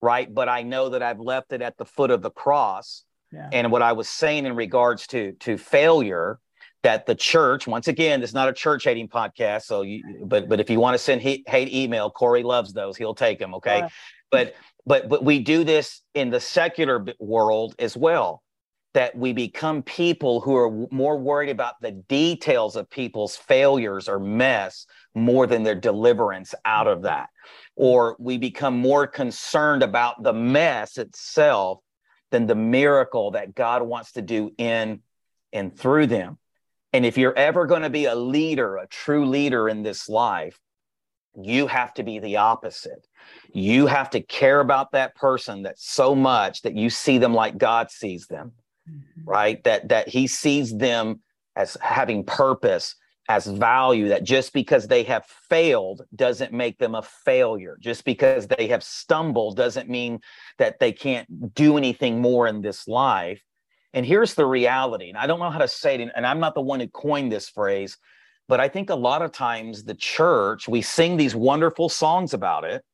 right? 0.01 0.33
But 0.33 0.49
I 0.49 0.63
know 0.63 0.91
that 0.91 1.03
I've 1.03 1.21
left 1.21 1.53
it 1.53 1.63
at 1.63 1.77
the 1.77 1.85
foot 1.85 2.11
of 2.11 2.23
the 2.23 2.31
cross. 2.31 3.05
Yeah. 3.33 3.49
And 3.53 3.73
what 3.73 3.83
I 3.83 3.93
was 3.93 4.09
saying 4.09 4.47
in 4.47 4.55
regards 4.55 5.07
to 5.09 5.33
to 5.41 5.59
failure, 5.59 6.39
that 6.87 7.05
the 7.05 7.17
church, 7.17 7.67
once 7.67 7.89
again, 7.89 8.21
this 8.21 8.31
is 8.31 8.35
not 8.35 8.49
a 8.49 8.53
church 8.53 8.85
hating 8.85 9.09
podcast. 9.09 9.63
So 9.63 9.83
you, 9.83 10.23
but, 10.25 10.49
but 10.49 10.61
if 10.61 10.71
you 10.71 10.79
want 10.79 10.95
to 10.95 10.99
send 10.99 11.21
hate, 11.21 11.43
hate 11.49 11.73
email, 11.73 12.11
Corey 12.11 12.45
loves 12.45 12.73
those. 12.73 12.97
He'll 12.97 13.13
take 13.13 13.41
them. 13.41 13.55
Okay. 13.57 13.89
But, 14.31 14.55
but, 14.87 15.09
but 15.09 15.25
we 15.25 15.41
do 15.41 15.65
this 15.65 16.03
in 16.15 16.31
the 16.31 16.39
secular 16.39 17.05
world 17.19 17.75
as 17.81 17.97
well 17.97 18.41
that 18.97 19.15
we 19.15 19.35
become 19.35 19.83
people 19.83 20.41
who 20.41 20.57
are 20.57 20.89
more 20.91 21.19
worried 21.19 21.51
about 21.51 21.75
the 21.83 21.91
details 21.91 22.77
of 22.77 22.89
people's 22.89 23.37
failures 23.37 24.09
or 24.09 24.19
mess 24.19 24.87
more 25.15 25.47
than 25.47 25.63
their 25.63 25.75
deliverance 25.75 26.55
out 26.65 26.87
of 26.87 27.03
that. 27.03 27.29
Or 27.75 28.17
we 28.19 28.39
become 28.39 28.79
more 28.79 29.07
concerned 29.07 29.83
about 29.83 30.23
the 30.23 30.33
mess 30.33 30.97
itself 30.97 31.81
than 32.31 32.47
the 32.47 32.55
miracle 32.55 33.33
that 33.33 33.55
God 33.55 33.83
wants 33.83 34.13
to 34.13 34.23
do 34.23 34.51
in 34.57 35.03
and 35.53 35.79
through 35.79 36.07
them. 36.07 36.39
And 36.95 37.05
if 37.05 37.19
you're 37.19 37.37
ever 37.37 37.67
going 37.67 37.83
to 37.83 37.91
be 37.91 38.07
a 38.07 38.15
leader, 38.15 38.79
a 38.79 38.87
true 38.87 39.27
leader 39.27 39.69
in 39.69 39.83
this 39.83 40.09
life, 40.09 40.59
you 41.39 41.67
have 41.67 41.93
to 41.95 42.03
be 42.03 42.19
the 42.19 42.39
opposite. 42.39 43.07
You 43.53 43.89
have 43.89 44.09
to 44.11 44.23
care 44.23 44.61
about 44.61 44.93
that 44.93 45.15
person 45.17 45.65
that 45.65 45.79
so 45.79 46.15
much 46.15 46.63
that 46.63 46.75
you 46.75 46.89
see 46.89 47.19
them 47.19 47.35
like 47.35 47.59
God 47.59 47.91
sees 47.91 48.27
them 48.29 48.53
mm-hmm. 48.91 49.29
right? 49.29 49.63
That 49.65 49.89
that 49.89 50.09
he 50.09 50.27
sees 50.27 50.77
them 50.77 51.21
as 51.57 51.77
having 51.81 52.25
purpose, 52.25 52.95
as 53.29 53.47
value, 53.47 54.09
that 54.09 54.25
just 54.25 54.53
because 54.53 54.87
they 54.87 55.03
have 55.05 55.27
failed 55.49 56.03
doesn't 56.15 56.53
make 56.53 56.79
them 56.79 56.95
a 56.95 57.03
failure. 57.03 57.77
Just 57.81 58.05
because 58.05 58.47
they 58.47 58.69
have 58.69 58.83
stumbled 58.83 59.57
doesn't 59.57 59.89
mean 59.89 60.21
that 60.59 60.79
they 60.79 60.93
can't 60.93 61.55
do 61.55 61.77
anything 61.77 62.21
more 62.21 62.47
in 62.47 62.61
this 62.61 62.87
life. 62.87 63.43
And 63.95 64.05
here's 64.05 64.35
the 64.35 64.45
reality, 64.45 65.09
and 65.09 65.17
I 65.17 65.27
don't 65.27 65.39
know 65.39 65.51
how 65.51 65.59
to 65.59 65.69
say 65.69 65.95
it, 65.95 66.13
and 66.15 66.27
I'm 66.27 66.39
not 66.39 66.55
the 66.55 66.61
one 66.61 66.81
who 66.81 66.89
coined 66.89 67.33
this 67.33 67.49
phrase, 67.49 67.97
but 68.47 68.61
I 68.61 68.69
think 68.69 68.91
a 68.91 68.95
lot 68.95 69.23
of 69.23 69.33
times 69.33 69.85
the 69.85 69.95
church, 69.95 70.69
we 70.69 70.83
sing 70.83 71.17
these 71.17 71.35
wonderful 71.35 71.89
songs 71.89 72.35
about 72.35 72.65
it, 72.65 72.85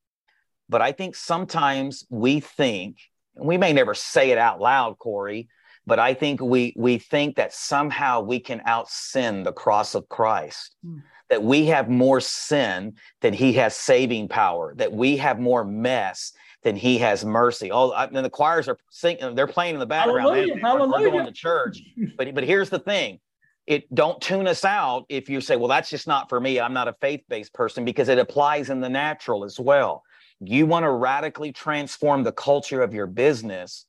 but 0.68 0.80
I 0.80 0.92
think 0.92 1.16
sometimes 1.16 2.06
we 2.08 2.38
think, 2.38 2.99
and 3.34 3.46
we 3.46 3.58
may 3.58 3.72
never 3.72 3.94
say 3.94 4.30
it 4.30 4.38
out 4.38 4.61
loud, 4.61 4.96
Corey, 4.99 5.49
but 5.87 5.99
I 5.99 6.15
think 6.15 6.41
we 6.41 6.75
we 6.77 6.99
think 6.99 7.37
that 7.37 7.53
somehow 7.53 8.21
we 8.21 8.41
can 8.41 8.62
out 8.65 8.89
sin 8.89 9.43
the 9.43 9.53
cross 9.53 9.95
of 9.95 10.09
Christ. 10.09 10.77
Mm. 10.87 11.03
That 11.31 11.43
we 11.43 11.65
have 11.67 11.89
more 11.89 12.21
sin 12.21 12.97
than 13.23 13.33
he 13.33 13.55
has 13.55 13.75
saving 13.75 14.29
power, 14.29 14.75
that 14.77 14.93
we 14.93 15.17
have 15.17 15.41
more 15.41 15.65
mess 15.65 16.35
than 16.62 16.77
he 16.77 16.99
has 16.99 17.25
mercy. 17.25 17.73
Oh, 17.73 17.91
and 17.93 18.15
the 18.23 18.29
choirs 18.29 18.69
are 18.69 18.77
singing, 18.91 19.35
they're 19.35 19.47
playing 19.47 19.75
in 19.75 19.81
the 19.81 19.87
background. 19.87 20.21
Hallelujah, 20.21 20.59
hallelujah. 20.61 21.07
We're 21.07 21.12
going 21.12 21.27
to 21.27 21.33
church. 21.33 21.81
But 22.19 22.35
but 22.35 22.45
here's 22.45 22.69
the 22.69 22.81
thing. 22.81 23.19
It 23.67 23.93
don't 23.95 24.21
tune 24.21 24.47
us 24.47 24.62
out 24.65 25.07
if 25.09 25.31
you 25.31 25.41
say, 25.41 25.57
well, 25.57 25.69
that's 25.69 25.89
just 25.89 26.07
not 26.07 26.29
for 26.29 26.39
me. 26.39 26.61
I'm 26.61 26.75
not 26.75 26.89
a 26.89 26.95
faith-based 27.01 27.55
person 27.55 27.85
because 27.85 28.11
it 28.11 28.19
applies 28.19 28.69
in 28.69 28.81
the 28.81 28.91
natural 28.91 29.45
as 29.45 29.59
well. 29.59 30.03
You 30.41 30.67
want 30.67 30.85
to 30.85 30.91
radically 30.91 31.53
transform 31.53 32.25
the 32.25 32.33
culture 32.33 32.83
of 32.83 32.93
your 32.93 33.07
business 33.07 33.87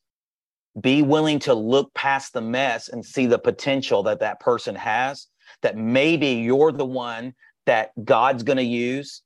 be 0.80 1.01
willing 1.01 1.39
to 1.39 1.53
look 1.53 1.94
past 1.94 2.34
the 2.34 2.42
mess 2.42 2.89
and 2.89 3.06
see 3.06 3.25
the 3.25 3.38
potential 3.38 4.03
that 4.03 4.20
that 4.20 4.39
person 4.39 4.75
has 4.75 5.27
that 5.62 5.77
maybe 5.77 6.27
you're 6.27 6.72
the 6.72 6.86
one 6.86 7.34
that 7.65 7.92
god's 8.03 8.44
going 8.44 8.58
to 8.58 8.63
use 8.63 9.22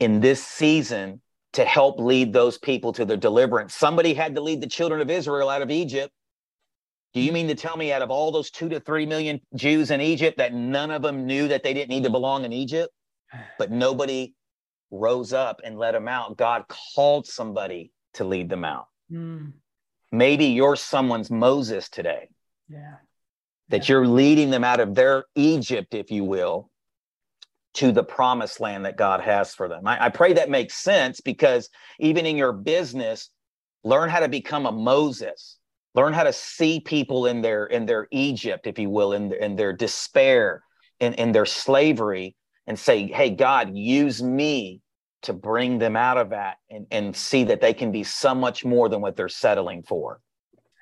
in 0.00 0.20
this 0.20 0.44
season 0.44 1.20
to 1.52 1.64
help 1.64 1.98
lead 1.98 2.32
those 2.32 2.58
people 2.58 2.92
to 2.92 3.04
their 3.04 3.16
deliverance. 3.16 3.74
Somebody 3.74 4.14
had 4.14 4.36
to 4.36 4.40
lead 4.40 4.60
the 4.60 4.68
children 4.68 5.00
of 5.00 5.10
israel 5.10 5.48
out 5.48 5.62
of 5.62 5.70
egypt. 5.70 6.12
Do 7.12 7.20
you 7.20 7.32
mean 7.32 7.48
to 7.48 7.54
tell 7.54 7.76
me 7.76 7.92
out 7.92 8.02
of 8.02 8.10
all 8.10 8.30
those 8.30 8.50
two 8.50 8.68
to 8.68 8.80
three 8.80 9.06
million 9.06 9.40
jews 9.54 9.90
in 9.90 10.00
egypt 10.00 10.38
that 10.38 10.54
none 10.54 10.90
of 10.90 11.02
them 11.02 11.26
knew 11.26 11.48
that 11.48 11.62
they 11.62 11.74
didn't 11.74 11.90
need 11.90 12.04
to 12.04 12.10
belong 12.10 12.44
in 12.44 12.52
egypt? 12.52 12.92
But 13.58 13.70
nobody 13.70 14.34
rose 14.90 15.32
up 15.32 15.60
and 15.64 15.78
let 15.78 15.92
them 15.92 16.08
out. 16.08 16.36
God 16.36 16.64
called 16.94 17.26
somebody 17.26 17.92
to 18.14 18.24
lead 18.24 18.48
them 18.48 18.64
out. 18.64 18.86
Mm. 19.10 19.52
Maybe 20.12 20.46
you're 20.46 20.76
someone's 20.76 21.30
Moses 21.30 21.88
today. 21.88 22.28
Yeah. 22.68 22.96
That 23.68 23.88
yeah. 23.88 23.94
you're 23.94 24.06
leading 24.06 24.50
them 24.50 24.64
out 24.64 24.80
of 24.80 24.94
their 24.94 25.24
Egypt, 25.36 25.94
if 25.94 26.10
you 26.10 26.24
will, 26.24 26.70
to 27.74 27.92
the 27.92 28.02
promised 28.02 28.60
land 28.60 28.84
that 28.84 28.96
God 28.96 29.20
has 29.20 29.54
for 29.54 29.68
them. 29.68 29.86
I, 29.86 30.06
I 30.06 30.08
pray 30.08 30.32
that 30.34 30.50
makes 30.50 30.74
sense 30.74 31.20
because 31.20 31.68
even 32.00 32.26
in 32.26 32.36
your 32.36 32.52
business, 32.52 33.30
learn 33.84 34.08
how 34.08 34.20
to 34.20 34.28
become 34.28 34.66
a 34.66 34.72
Moses. 34.72 35.56
Learn 35.94 36.12
how 36.12 36.24
to 36.24 36.32
see 36.32 36.80
people 36.80 37.26
in 37.26 37.42
their 37.42 37.66
in 37.66 37.86
their 37.86 38.06
Egypt, 38.10 38.66
if 38.66 38.78
you 38.78 38.90
will, 38.90 39.12
in, 39.12 39.32
in 39.32 39.56
their 39.56 39.72
despair, 39.72 40.62
in, 41.00 41.14
in 41.14 41.32
their 41.32 41.46
slavery, 41.46 42.36
and 42.66 42.78
say, 42.78 43.08
Hey, 43.08 43.30
God, 43.30 43.76
use 43.76 44.22
me 44.22 44.80
to 45.22 45.32
bring 45.32 45.78
them 45.78 45.96
out 45.96 46.16
of 46.16 46.30
that 46.30 46.56
and, 46.70 46.86
and 46.90 47.14
see 47.14 47.44
that 47.44 47.60
they 47.60 47.74
can 47.74 47.92
be 47.92 48.04
so 48.04 48.34
much 48.34 48.64
more 48.64 48.88
than 48.88 49.00
what 49.00 49.16
they're 49.16 49.28
settling 49.28 49.82
for. 49.82 50.20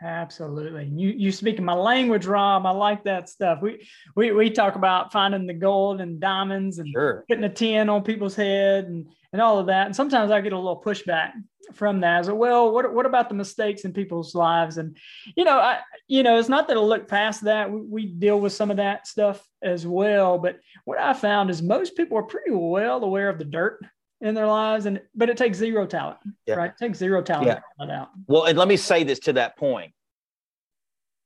Absolutely. 0.01 0.85
You 0.95 1.09
you 1.09 1.33
speaking 1.33 1.65
my 1.65 1.73
language, 1.73 2.25
Rob. 2.25 2.65
I 2.67 2.71
like 2.71 3.03
that 3.05 3.29
stuff. 3.29 3.59
We 3.61 3.89
we 4.15 4.31
we 4.31 4.49
talk 4.49 4.77
about 4.77 5.13
finding 5.13 5.47
the 5.47 5.55
gold 5.55 6.01
and 6.01 6.21
diamonds 6.21 6.79
and 6.79 6.89
sure. 6.89 7.25
putting 7.29 7.43
a 7.43 7.49
10 7.49 7.89
on 7.89 8.05
people's 8.05 8.37
head 8.37 8.85
and 8.85 9.09
and 9.33 9.43
all 9.43 9.59
of 9.59 9.67
that. 9.67 9.87
And 9.87 9.97
sometimes 9.97 10.31
I 10.31 10.41
get 10.41 10.53
a 10.53 10.57
little 10.57 10.81
pushback 10.81 11.33
from 11.75 12.01
that. 12.01 12.21
As 12.21 12.31
well, 12.31 12.71
what 12.73 12.95
what 12.95 13.07
about 13.07 13.29
the 13.29 13.35
mistakes 13.35 13.85
in 13.85 13.93
people's 13.93 14.37
lives? 14.37 14.79
And 14.79 14.97
you 15.37 15.43
know, 15.43 15.59
I 15.59 15.81
you 16.07 16.23
know, 16.23 16.39
it's 16.39 16.49
not 16.49 16.69
that 16.69 16.77
I 16.77 16.81
look 16.81 17.09
past 17.09 17.43
that. 17.45 17.69
We, 17.69 17.81
we 17.81 18.07
deal 18.07 18.39
with 18.39 18.53
some 18.53 18.71
of 18.71 18.77
that 18.77 19.09
stuff 19.09 19.45
as 19.63 19.85
well. 19.85 20.39
But 20.39 20.61
what 20.85 21.01
I 21.01 21.13
found 21.13 21.51
is 21.51 21.61
most 21.61 21.97
people 21.97 22.17
are 22.19 22.23
pretty 22.23 22.53
well 22.53 23.03
aware 23.03 23.29
of 23.29 23.39
the 23.39 23.45
dirt 23.45 23.81
in 24.21 24.35
their 24.35 24.47
lives 24.47 24.87
and 24.87 25.01
but 25.15 25.29
it 25.29 25.37
takes 25.37 25.59
zero 25.59 25.87
talent 25.87 26.19
yeah. 26.47 26.55
right 26.55 26.71
it 26.71 26.85
takes 26.85 26.99
zero 26.99 27.23
talent 27.23 27.47
yeah. 27.47 28.01
out 28.01 28.09
well 28.27 28.45
and 28.45 28.59
let 28.59 28.69
me 28.69 28.77
say 28.77 29.05
this 29.05 29.19
to 29.21 29.33
that 29.33 29.57
point 29.57 29.93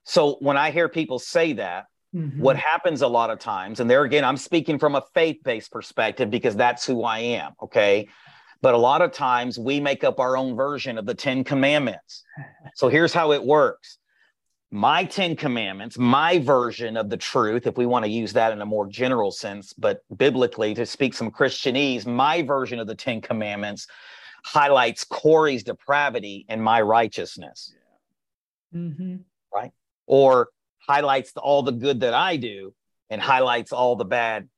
so 0.05 0.37
when 0.40 0.57
i 0.57 0.70
hear 0.70 0.88
people 0.88 1.18
say 1.18 1.55
that 1.55 1.87
mm-hmm. 2.14 2.40
what 2.40 2.57
happens 2.57 3.02
a 3.02 3.09
lot 3.09 3.31
of 3.31 3.38
times 3.38 3.81
and 3.81 3.88
there 3.88 4.02
again 4.05 4.24
i'm 4.24 4.37
speaking 4.37 4.78
from 4.78 4.94
a 4.94 5.02
faith-based 5.14 5.70
perspective 5.70 6.31
because 6.31 6.55
that's 6.55 6.85
who 6.85 7.02
i 7.02 7.18
am 7.18 7.52
okay 7.62 8.07
but 8.61 8.74
a 8.74 8.78
lot 8.78 9.02
of 9.02 9.11
times 9.11 9.59
we 9.59 9.81
make 9.81 10.05
up 10.05 10.20
our 10.20 10.37
own 10.37 10.55
version 10.55 10.98
of 10.98 11.07
the 11.07 11.14
10 11.14 11.44
commandments 11.44 12.24
so 12.74 12.88
here's 12.88 13.12
how 13.12 13.33
it 13.33 13.42
works 13.42 13.98
my 14.73 15.05
10 15.05 15.37
commandments, 15.37 15.99
my 15.99 16.39
version 16.39 16.97
of 16.97 17.11
the 17.11 17.17
truth, 17.19 17.67
if 17.67 17.77
we 17.77 17.85
want 17.85 18.07
to 18.07 18.11
use 18.11 18.33
that 18.33 18.53
in 18.53 18.63
a 18.63 18.67
more 18.67 18.87
general 18.87 19.31
sense, 19.31 19.75
but 19.75 20.01
biblically 20.17 20.73
to 20.75 20.87
speak 20.87 21.13
some 21.13 21.31
Christianese, 21.31 22.07
my 22.07 22.41
version 22.43 22.79
of 22.79 22.87
the 22.87 22.95
10 22.95 23.21
commandments 23.21 23.87
highlights 24.45 25.05
Corey's 25.05 25.63
depravity 25.63 26.47
and 26.49 26.65
my 26.65 26.81
righteousness. 26.81 27.75
Mm-hmm. 28.75 29.17
Right? 29.55 29.73
Or 30.07 30.49
highlights 30.89 31.33
all 31.37 31.63
the 31.63 31.73
good 31.73 32.01
that 32.01 32.15
I 32.15 32.37
do 32.37 32.73
and 33.11 33.21
highlights 33.21 33.73
all 33.73 33.97
the 33.97 34.07
bad 34.07 34.49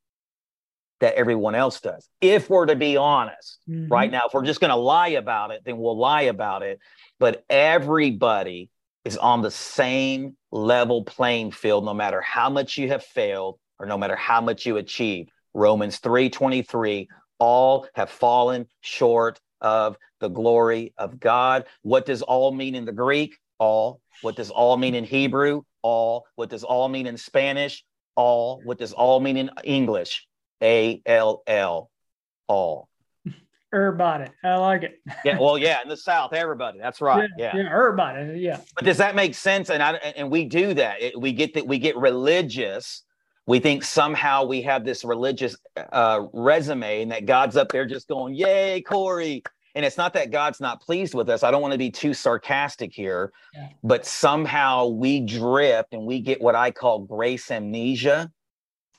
that 1.01 1.17
everyone 1.17 1.57
else 1.57 1.81
does. 1.81 2.09
If 2.21 2.49
we're 2.49 2.67
to 2.67 2.77
be 2.77 2.97
honest, 2.97 3.59
mm-hmm. 3.69 3.93
right 3.93 4.13
now, 4.13 4.23
if 4.29 4.33
we're 4.33 4.45
just 4.45 4.61
going 4.61 4.71
to 4.71 4.77
lie 4.77 5.09
about 5.09 5.51
it, 5.51 5.63
then 5.65 5.77
we'll 5.77 5.99
lie 5.99 6.23
about 6.23 6.63
it. 6.63 6.79
But 7.19 7.45
everybody 7.51 8.71
is 9.05 9.17
on 9.17 9.43
the 9.43 9.51
same 9.51 10.37
level 10.51 11.05
playing 11.05 11.51
field 11.51 11.85
no 11.85 11.95
matter 11.95 12.21
how 12.21 12.49
much 12.49 12.79
you 12.79 12.89
have 12.89 13.05
failed 13.05 13.59
or 13.79 13.87
no 13.87 13.99
matter 13.99 14.17
how 14.17 14.41
much 14.41 14.67
you 14.67 14.77
achieve. 14.77 15.29
Romans 15.53 16.01
3:23 16.01 17.09
all 17.39 17.87
have 17.95 18.11
fallen 18.11 18.67
short 18.81 19.41
of 19.61 19.97
the 20.21 20.29
glory 20.29 20.93
of 20.97 21.19
God. 21.21 21.65
What 21.83 22.07
does 22.07 22.23
all 22.23 22.53
mean 22.53 22.75
in 22.75 22.85
the 22.85 22.93
Greek? 22.93 23.37
All. 23.59 24.01
What 24.23 24.37
does 24.37 24.51
all 24.51 24.77
mean 24.77 24.95
in 24.95 25.05
Hebrew? 25.05 25.63
All. 25.83 26.27
What 26.37 26.51
does 26.51 26.65
all 26.65 26.89
mean 26.89 27.07
in 27.07 27.17
Spanish? 27.17 27.85
All. 28.17 28.61
What 28.65 28.79
does 28.79 28.93
all 28.93 29.21
mean 29.21 29.37
in 29.37 29.51
English? 29.63 30.27
A 30.63 31.03
L 31.07 31.43
L. 31.47 31.91
All. 32.49 32.89
Everybody. 33.75 34.31
I 34.45 34.57
like 34.57 34.83
it. 34.85 35.01
yeah. 35.25 35.39
Well, 35.41 35.59
yeah. 35.59 35.83
In 35.83 35.89
the 35.89 35.97
South, 35.97 36.33
everybody. 36.33 36.79
That's 36.79 37.01
right. 37.01 37.29
Yeah. 37.37 37.53
Yeah. 37.55 37.63
yeah 37.63 37.75
everybody. 37.75 38.39
Yeah. 38.39 38.61
But 38.77 38.85
does 38.85 38.99
that 38.99 39.15
make 39.15 39.35
sense? 39.35 39.71
And 39.71 39.83
I 39.83 39.95
and 39.95 40.31
we 40.31 40.45
do 40.45 40.75
that. 40.75 41.03
It, 41.03 41.21
we 41.21 41.33
get 41.33 41.55
that 41.55 41.67
we 41.67 41.79
get 41.79 41.97
religious. 41.97 43.03
We 43.47 43.59
think 43.59 43.83
somehow 43.83 44.45
we 44.45 44.63
have 44.63 44.85
this 44.85 45.05
religious 45.05 45.57
uh, 45.93 46.27
resume 46.33 47.03
and 47.03 47.11
that 47.11 47.27
God's 47.27 47.57
up 47.57 47.73
there 47.73 47.85
just 47.85 48.09
going, 48.09 48.35
"Yay, 48.35 48.81
Corey!" 48.83 49.43
And 49.75 49.85
it's 49.85 49.97
not 49.97 50.13
that 50.15 50.31
God's 50.31 50.61
not 50.61 50.81
pleased 50.81 51.15
with 51.15 51.29
us. 51.29 51.43
I 51.43 51.51
don't 51.51 51.61
want 51.61 51.73
to 51.73 51.79
be 51.79 51.91
too 51.91 52.15
sarcastic 52.15 52.93
here, 52.93 53.33
yeah. 53.53 53.69
but 53.83 54.07
somehow 54.07 54.87
we 54.87 55.19
drift 55.21 55.93
and 55.93 56.07
we 56.07 56.21
get 56.21 56.41
what 56.41 56.55
I 56.55 56.71
call 56.71 57.01
grace 57.01 57.51
amnesia, 57.51 58.31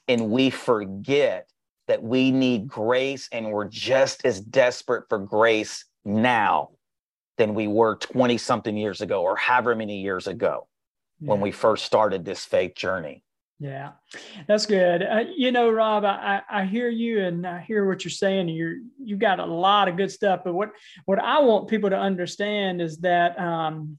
and 0.10 0.30
we 0.30 0.50
forget 0.50 1.50
that 1.88 2.02
we 2.02 2.32
need 2.32 2.68
grace 2.68 3.30
and 3.32 3.52
we're 3.52 3.68
just 3.68 4.26
as 4.26 4.42
desperate 4.42 5.06
for 5.10 5.20
grace 5.20 5.86
now 6.04 6.70
than 7.38 7.54
we 7.54 7.68
were 7.68 7.96
20 7.98 8.38
something 8.38 8.78
years 8.78 9.02
ago 9.02 9.22
or 9.22 9.36
however 9.36 9.76
many 9.76 10.02
years 10.02 10.28
ago 10.28 10.68
yeah. 11.20 11.30
when 11.30 11.42
we 11.42 11.52
first 11.52 11.86
started 11.86 12.26
this 12.26 12.46
faith 12.46 12.76
journey. 12.76 13.24
Yeah, 13.58 13.92
that's 14.48 14.66
good. 14.66 15.02
Uh, 15.02 15.24
you 15.34 15.50
know, 15.54 15.70
Rob, 15.70 16.04
I, 16.04 16.42
I 16.50 16.66
hear 16.66 16.90
you 16.90 17.24
and 17.24 17.48
I 17.48 17.62
hear 17.62 17.88
what 17.88 18.04
you're 18.04 18.12
saying. 18.12 18.50
You're 18.50 18.76
you've 19.02 19.20
got 19.20 19.40
a 19.40 19.46
lot 19.46 19.88
of 19.88 19.96
good 19.96 20.12
stuff. 20.12 20.42
But 20.44 20.54
what 20.54 20.72
what 21.06 21.20
I 21.20 21.40
want 21.40 21.70
people 21.70 21.90
to 21.90 21.98
understand 21.98 22.82
is 22.82 22.98
that 22.98 23.40
um, 23.40 23.98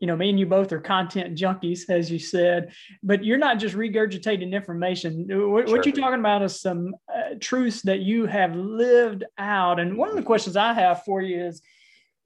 you 0.00 0.06
know, 0.06 0.16
me 0.16 0.30
and 0.30 0.38
you 0.38 0.46
both 0.46 0.72
are 0.72 0.80
content 0.80 1.38
junkies, 1.38 1.88
as 1.88 2.10
you 2.10 2.18
said, 2.18 2.72
but 3.02 3.24
you're 3.24 3.38
not 3.38 3.58
just 3.58 3.74
regurgitating 3.74 4.52
information. 4.52 5.26
What, 5.28 5.68
sure. 5.68 5.76
what 5.76 5.86
you're 5.86 5.94
talking 5.94 6.20
about 6.20 6.42
is 6.42 6.60
some 6.60 6.94
uh, 7.08 7.34
truths 7.40 7.82
that 7.82 8.00
you 8.00 8.26
have 8.26 8.54
lived 8.54 9.24
out. 9.38 9.80
And 9.80 9.96
one 9.96 10.08
of 10.08 10.16
the 10.16 10.22
questions 10.22 10.56
I 10.56 10.72
have 10.72 11.02
for 11.04 11.22
you 11.22 11.46
is, 11.46 11.62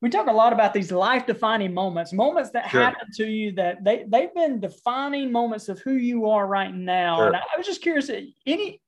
we 0.03 0.09
talk 0.09 0.29
a 0.29 0.33
lot 0.33 0.55
about 0.55 0.73
these 0.73 0.91
life 0.91 1.27
defining 1.27 1.75
moments, 1.75 2.15
moments 2.15 2.51
that 2.53 2.71
sure. 2.71 2.81
happen 2.81 3.09
to 3.17 3.27
you 3.27 3.53
that 3.53 3.85
they, 3.85 4.07
they've 4.09 4.35
been 4.35 4.59
defining 4.59 5.31
moments 5.31 5.69
of 5.69 5.79
who 5.81 5.93
you 5.93 6.31
are 6.31 6.47
right 6.47 6.75
now. 6.75 7.19
Sure. 7.19 7.27
And 7.27 7.37
I, 7.37 7.41
I 7.41 7.59
was 7.59 7.67
just 7.67 7.83
curious, 7.83 8.09
any, 8.47 8.81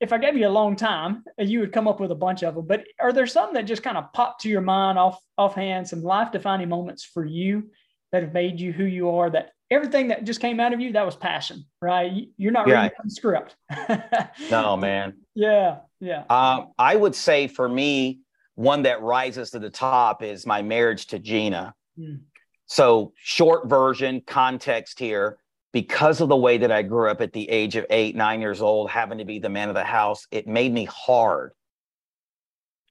if 0.00 0.12
I 0.12 0.18
gave 0.18 0.36
you 0.36 0.46
a 0.46 0.50
long 0.50 0.76
time, 0.76 1.24
you 1.38 1.60
would 1.60 1.72
come 1.72 1.88
up 1.88 2.00
with 2.00 2.10
a 2.12 2.16
bunch 2.16 2.42
of 2.42 2.54
them. 2.54 2.66
But 2.66 2.84
are 3.00 3.12
there 3.12 3.26
some 3.26 3.54
that 3.54 3.62
just 3.62 3.82
kind 3.82 3.96
of 3.96 4.12
pop 4.12 4.38
to 4.40 4.48
your 4.48 4.60
mind 4.60 4.98
off 4.98 5.20
offhand, 5.36 5.88
some 5.88 6.02
life 6.02 6.30
defining 6.30 6.68
moments 6.68 7.04
for 7.04 7.24
you 7.24 7.70
that 8.12 8.22
have 8.22 8.32
made 8.32 8.60
you 8.60 8.72
who 8.72 8.84
you 8.84 9.10
are? 9.10 9.28
That 9.28 9.50
everything 9.70 10.08
that 10.08 10.24
just 10.24 10.40
came 10.40 10.60
out 10.60 10.72
of 10.72 10.80
you, 10.80 10.92
that 10.92 11.04
was 11.04 11.16
passion, 11.16 11.64
right? 11.82 12.28
You're 12.36 12.52
not 12.52 12.68
yeah. 12.68 12.82
reading 12.82 12.96
the 13.04 13.10
script. 13.10 13.56
no, 14.50 14.76
man. 14.76 15.14
Yeah, 15.34 15.78
yeah. 16.00 16.24
Um, 16.30 16.72
I 16.78 16.94
would 16.94 17.14
say 17.14 17.48
for 17.48 17.68
me, 17.68 18.20
one 18.54 18.82
that 18.82 19.02
rises 19.02 19.50
to 19.50 19.58
the 19.58 19.70
top 19.70 20.22
is 20.22 20.46
my 20.46 20.62
marriage 20.62 21.06
to 21.08 21.18
Gina. 21.18 21.74
Mm. 21.98 22.20
So, 22.66 23.12
short 23.16 23.68
version, 23.68 24.22
context 24.26 24.98
here. 24.98 25.38
Because 25.72 26.20
of 26.20 26.28
the 26.28 26.36
way 26.36 26.58
that 26.58 26.72
I 26.72 26.82
grew 26.82 27.10
up 27.10 27.20
at 27.20 27.32
the 27.32 27.48
age 27.48 27.76
of 27.76 27.84
eight, 27.90 28.16
nine 28.16 28.40
years 28.40 28.62
old, 28.62 28.90
having 28.90 29.18
to 29.18 29.24
be 29.24 29.38
the 29.38 29.50
man 29.50 29.68
of 29.68 29.74
the 29.74 29.84
house, 29.84 30.26
it 30.30 30.46
made 30.46 30.72
me 30.72 30.86
hard. 30.86 31.52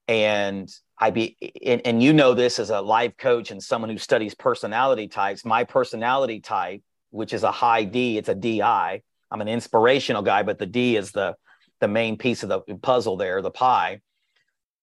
And 0.07 0.71
I 0.97 1.09
be, 1.09 1.37
and, 1.65 1.81
and 1.85 2.03
you 2.03 2.13
know 2.13 2.33
this 2.33 2.59
as 2.59 2.69
a 2.69 2.81
life 2.81 3.17
coach 3.17 3.51
and 3.51 3.61
someone 3.61 3.89
who 3.89 3.97
studies 3.97 4.35
personality 4.35 5.07
types. 5.07 5.43
My 5.43 5.63
personality 5.63 6.39
type, 6.39 6.81
which 7.09 7.33
is 7.33 7.43
a 7.43 7.51
high 7.51 7.83
D, 7.83 8.17
it's 8.17 8.29
a 8.29 8.35
DI. 8.35 9.01
I'm 9.29 9.41
an 9.41 9.47
inspirational 9.47 10.21
guy, 10.21 10.43
but 10.43 10.59
the 10.59 10.65
D 10.65 10.95
is 10.95 11.11
the 11.11 11.35
the 11.79 11.87
main 11.87 12.17
piece 12.17 12.43
of 12.43 12.49
the 12.49 12.61
puzzle 12.81 13.17
there, 13.17 13.41
the 13.41 13.51
pie. 13.51 14.01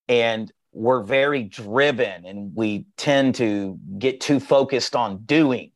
And 0.09 0.53
we're 0.73 1.03
very 1.03 1.45
driven 1.45 2.25
and 2.25 2.55
we 2.55 2.87
tend 2.97 3.37
to 3.37 3.79
get 3.99 4.21
too 4.21 4.41
focused 4.41 4.95
on 4.97 5.25
doing 5.25 5.71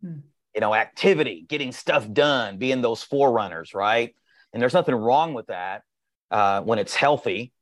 hmm. 0.00 0.18
You 0.54 0.60
know 0.60 0.74
activity 0.74 1.44
getting 1.48 1.72
stuff 1.72 2.10
done 2.12 2.58
being 2.58 2.82
those 2.82 3.02
forerunners 3.02 3.74
right? 3.74 4.14
And 4.52 4.62
there's 4.62 4.74
nothing 4.74 4.94
wrong 4.94 5.34
with 5.34 5.48
that 5.48 5.82
uh, 6.30 6.60
when 6.62 6.78
it's 6.78 6.94
healthy. 6.94 7.52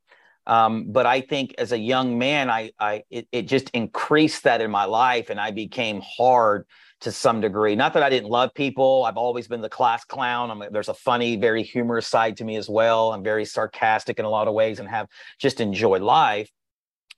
Um, 0.44 0.90
but 0.90 1.06
i 1.06 1.20
think 1.20 1.54
as 1.56 1.70
a 1.70 1.78
young 1.78 2.18
man 2.18 2.50
i 2.50 2.72
i 2.80 3.04
it, 3.10 3.28
it 3.30 3.42
just 3.42 3.70
increased 3.70 4.42
that 4.42 4.60
in 4.60 4.72
my 4.72 4.86
life 4.86 5.30
and 5.30 5.38
i 5.38 5.52
became 5.52 6.02
hard 6.02 6.66
to 7.02 7.12
some 7.12 7.40
degree. 7.40 7.74
Not 7.74 7.94
that 7.94 8.02
i 8.02 8.08
didn't 8.08 8.30
love 8.30 8.54
people. 8.54 9.04
I've 9.04 9.16
always 9.16 9.48
been 9.48 9.60
the 9.60 9.68
class 9.68 10.04
clown. 10.04 10.50
I'm, 10.50 10.62
there's 10.70 10.88
a 10.88 10.94
funny 10.94 11.36
very 11.36 11.62
humorous 11.62 12.06
side 12.06 12.36
to 12.38 12.44
me 12.44 12.56
as 12.56 12.68
well. 12.68 13.12
I'm 13.12 13.24
very 13.24 13.44
sarcastic 13.44 14.18
in 14.18 14.24
a 14.24 14.30
lot 14.30 14.48
of 14.48 14.54
ways 14.54 14.78
and 14.78 14.88
have 14.88 15.08
just 15.38 15.60
enjoyed 15.60 16.00
life. 16.02 16.48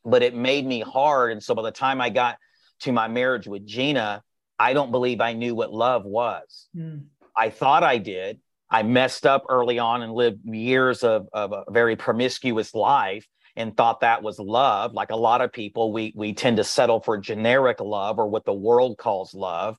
But 0.04 0.22
it 0.22 0.34
made 0.34 0.66
me 0.66 0.80
hard. 0.80 1.32
And 1.32 1.42
so 1.42 1.54
by 1.54 1.62
the 1.62 1.70
time 1.70 2.00
I 2.00 2.10
got 2.10 2.38
to 2.80 2.92
my 2.92 3.08
marriage 3.08 3.46
with 3.46 3.66
Gina, 3.66 4.22
I 4.58 4.72
don't 4.72 4.90
believe 4.90 5.20
I 5.20 5.32
knew 5.32 5.54
what 5.54 5.72
love 5.72 6.04
was. 6.04 6.68
Mm. 6.76 7.04
I 7.36 7.50
thought 7.50 7.82
I 7.82 7.98
did. 7.98 8.40
I 8.70 8.82
messed 8.82 9.26
up 9.26 9.44
early 9.48 9.78
on 9.78 10.02
and 10.02 10.12
lived 10.12 10.44
years 10.44 11.02
of, 11.02 11.28
of 11.32 11.52
a 11.52 11.64
very 11.70 11.96
promiscuous 11.96 12.74
life 12.74 13.26
and 13.56 13.76
thought 13.76 14.00
that 14.00 14.22
was 14.22 14.38
love. 14.38 14.92
Like 14.94 15.10
a 15.10 15.16
lot 15.16 15.40
of 15.40 15.52
people, 15.52 15.92
we 15.92 16.12
we 16.16 16.32
tend 16.32 16.56
to 16.56 16.64
settle 16.64 17.00
for 17.00 17.16
generic 17.18 17.80
love 17.80 18.18
or 18.18 18.26
what 18.26 18.44
the 18.44 18.52
world 18.52 18.98
calls 18.98 19.34
love, 19.34 19.76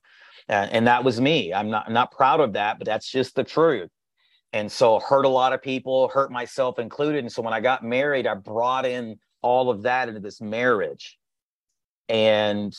uh, 0.48 0.68
and 0.70 0.86
that 0.86 1.04
was 1.04 1.20
me. 1.20 1.52
I'm 1.52 1.70
not 1.70 1.86
I'm 1.86 1.92
not 1.92 2.12
proud 2.12 2.40
of 2.40 2.54
that, 2.54 2.78
but 2.78 2.86
that's 2.86 3.10
just 3.10 3.34
the 3.34 3.44
truth. 3.44 3.90
And 4.52 4.70
so 4.70 4.98
hurt 5.00 5.26
a 5.26 5.28
lot 5.28 5.52
of 5.52 5.60
people, 5.60 6.08
hurt 6.08 6.30
myself 6.30 6.78
included. 6.78 7.18
And 7.18 7.32
so 7.32 7.42
when 7.42 7.52
I 7.52 7.60
got 7.60 7.84
married, 7.84 8.26
I 8.26 8.34
brought 8.34 8.86
in 8.86 9.18
all 9.42 9.68
of 9.68 9.82
that 9.82 10.08
into 10.08 10.20
this 10.20 10.40
marriage. 10.40 11.18
And 12.08 12.74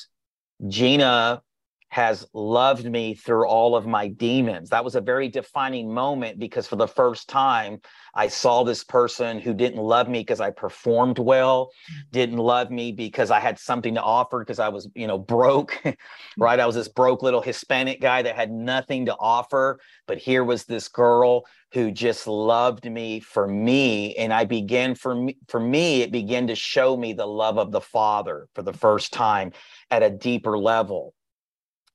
Gina 0.67 1.43
has 1.89 2.27
loved 2.33 2.85
me 2.85 3.15
through 3.15 3.47
all 3.47 3.75
of 3.75 3.87
my 3.87 4.07
demons. 4.07 4.69
That 4.69 4.83
was 4.83 4.95
a 4.95 5.01
very 5.01 5.29
defining 5.29 5.93
moment 5.93 6.37
because 6.37 6.67
for 6.67 6.75
the 6.75 6.87
first 6.87 7.29
time, 7.29 7.79
I 8.13 8.27
saw 8.27 8.63
this 8.63 8.83
person 8.83 9.39
who 9.39 9.53
didn't 9.53 9.81
love 9.81 10.09
me 10.09 10.19
because 10.19 10.41
I 10.41 10.51
performed 10.51 11.17
well, 11.17 11.69
mm. 11.89 12.11
didn't 12.11 12.39
love 12.39 12.71
me 12.71 12.91
because 12.91 13.31
I 13.31 13.39
had 13.39 13.57
something 13.57 13.95
to 13.95 14.01
offer 14.01 14.39
because 14.39 14.59
I 14.59 14.69
was, 14.69 14.89
you 14.95 15.07
know, 15.07 15.17
broke, 15.17 15.81
right? 16.37 16.59
I 16.59 16.65
was 16.65 16.75
this 16.75 16.89
broke 16.89 17.23
little 17.23 17.41
Hispanic 17.41 18.01
guy 18.01 18.21
that 18.21 18.35
had 18.35 18.51
nothing 18.51 19.05
to 19.05 19.15
offer. 19.17 19.79
But 20.07 20.17
here 20.17 20.43
was 20.43 20.65
this 20.65 20.89
girl 20.89 21.45
who 21.73 21.91
just 21.91 22.27
loved 22.27 22.89
me 22.89 23.19
for 23.21 23.47
me. 23.47 24.15
And 24.15 24.33
I 24.33 24.45
began 24.45 24.93
for 24.95 25.15
me, 25.15 25.37
for 25.47 25.59
me, 25.59 26.01
it 26.01 26.11
began 26.11 26.47
to 26.47 26.55
show 26.55 26.97
me 26.97 27.13
the 27.13 27.25
love 27.25 27.57
of 27.57 27.71
the 27.71 27.81
Father 27.81 28.47
for 28.55 28.61
the 28.61 28.73
first 28.73 29.13
time 29.13 29.53
at 29.89 30.03
a 30.03 30.09
deeper 30.09 30.57
level 30.57 31.13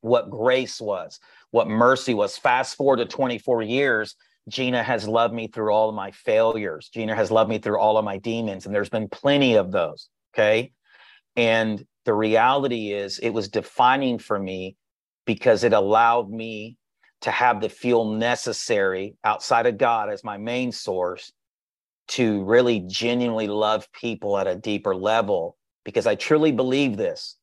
what 0.03 0.29
grace 0.29 0.81
was, 0.81 1.19
what 1.51 1.69
mercy 1.69 2.13
was. 2.13 2.37
Fast 2.37 2.77
forward 2.77 2.99
to 2.99 3.07
24 3.07 3.63
years, 3.63 4.15
Gina 4.49 4.83
has 4.83 5.09
loved 5.09 5.33
me 5.33 5.47
through 5.49 5.73
all 5.73 5.89
of 5.89 5.95
my 5.95 6.11
failures. 6.11 6.91
Gina 6.93 7.15
has 7.15 7.31
loved 7.31 7.49
me 7.49 7.59
through 7.59 7.79
all 7.79 7.97
of 7.97 8.05
my 8.05 8.19
demons, 8.19 8.67
and 8.67 8.75
there's 8.75 8.91
been 8.91 9.09
plenty 9.09 9.55
of 9.55 9.73
those. 9.73 10.09
Okay. 10.35 10.73
And 11.37 11.85
the 12.05 12.15
reality 12.15 12.93
is, 12.93 13.19
it 13.19 13.31
was 13.31 13.49
defining 13.49 14.19
for 14.19 14.39
me 14.39 14.77
because 15.25 15.65
it 15.65 15.73
allowed 15.73 16.31
me 16.31 16.77
to 17.21 17.31
have 17.31 17.61
the 17.61 17.69
fuel 17.69 18.17
necessary 18.17 19.15
outside 19.23 19.67
of 19.67 19.79
God 19.79 20.11
as 20.11 20.25
my 20.25 20.37
main 20.37 20.73
source 20.73 21.33
to 22.09 22.43
really 22.43 22.81
genuinely 22.81 23.47
love 23.47 23.91
people 23.93 24.37
at 24.37 24.49
a 24.49 24.57
deeper 24.57 24.95
level. 24.95 25.57
Because 25.85 26.07
I 26.07 26.17
truly 26.17 26.51
believe 26.53 26.97
this 26.97 27.37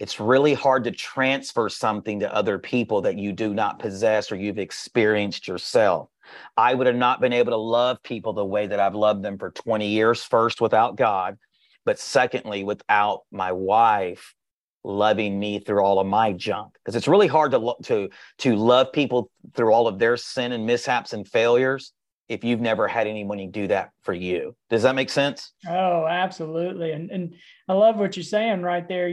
it's 0.00 0.18
really 0.18 0.54
hard 0.54 0.84
to 0.84 0.90
transfer 0.90 1.68
something 1.68 2.20
to 2.20 2.34
other 2.34 2.58
people 2.58 3.02
that 3.02 3.18
you 3.18 3.32
do 3.32 3.52
not 3.52 3.78
possess 3.78 4.32
or 4.32 4.36
you've 4.36 4.58
experienced 4.58 5.46
yourself. 5.46 6.08
I 6.56 6.74
would 6.74 6.86
have 6.86 6.96
not 6.96 7.20
been 7.20 7.34
able 7.34 7.52
to 7.52 7.58
love 7.58 8.02
people 8.02 8.32
the 8.32 8.44
way 8.44 8.66
that 8.66 8.80
I've 8.80 8.94
loved 8.94 9.22
them 9.22 9.36
for 9.36 9.50
20 9.50 9.86
years, 9.86 10.24
first 10.24 10.62
without 10.62 10.96
God, 10.96 11.36
but 11.84 11.98
secondly, 11.98 12.64
without 12.64 13.20
my 13.30 13.52
wife 13.52 14.34
loving 14.82 15.38
me 15.38 15.58
through 15.58 15.82
all 15.82 15.98
of 15.98 16.06
my 16.06 16.32
junk. 16.32 16.72
Because 16.74 16.96
it's 16.96 17.08
really 17.08 17.26
hard 17.26 17.50
to, 17.52 17.74
to, 17.84 18.08
to 18.38 18.56
love 18.56 18.92
people 18.92 19.30
through 19.54 19.74
all 19.74 19.86
of 19.86 19.98
their 19.98 20.16
sin 20.16 20.52
and 20.52 20.64
mishaps 20.64 21.12
and 21.12 21.28
failures 21.28 21.92
if 22.30 22.42
you've 22.42 22.60
never 22.60 22.88
had 22.88 23.06
anyone 23.06 23.50
do 23.50 23.66
that 23.66 23.90
for 24.02 24.14
you. 24.14 24.56
Does 24.70 24.84
that 24.84 24.94
make 24.94 25.10
sense? 25.10 25.52
Oh, 25.68 26.06
absolutely. 26.06 26.92
And, 26.92 27.10
and 27.10 27.34
I 27.68 27.74
love 27.74 27.96
what 27.96 28.16
you're 28.16 28.22
saying 28.22 28.62
right 28.62 28.86
there. 28.88 29.12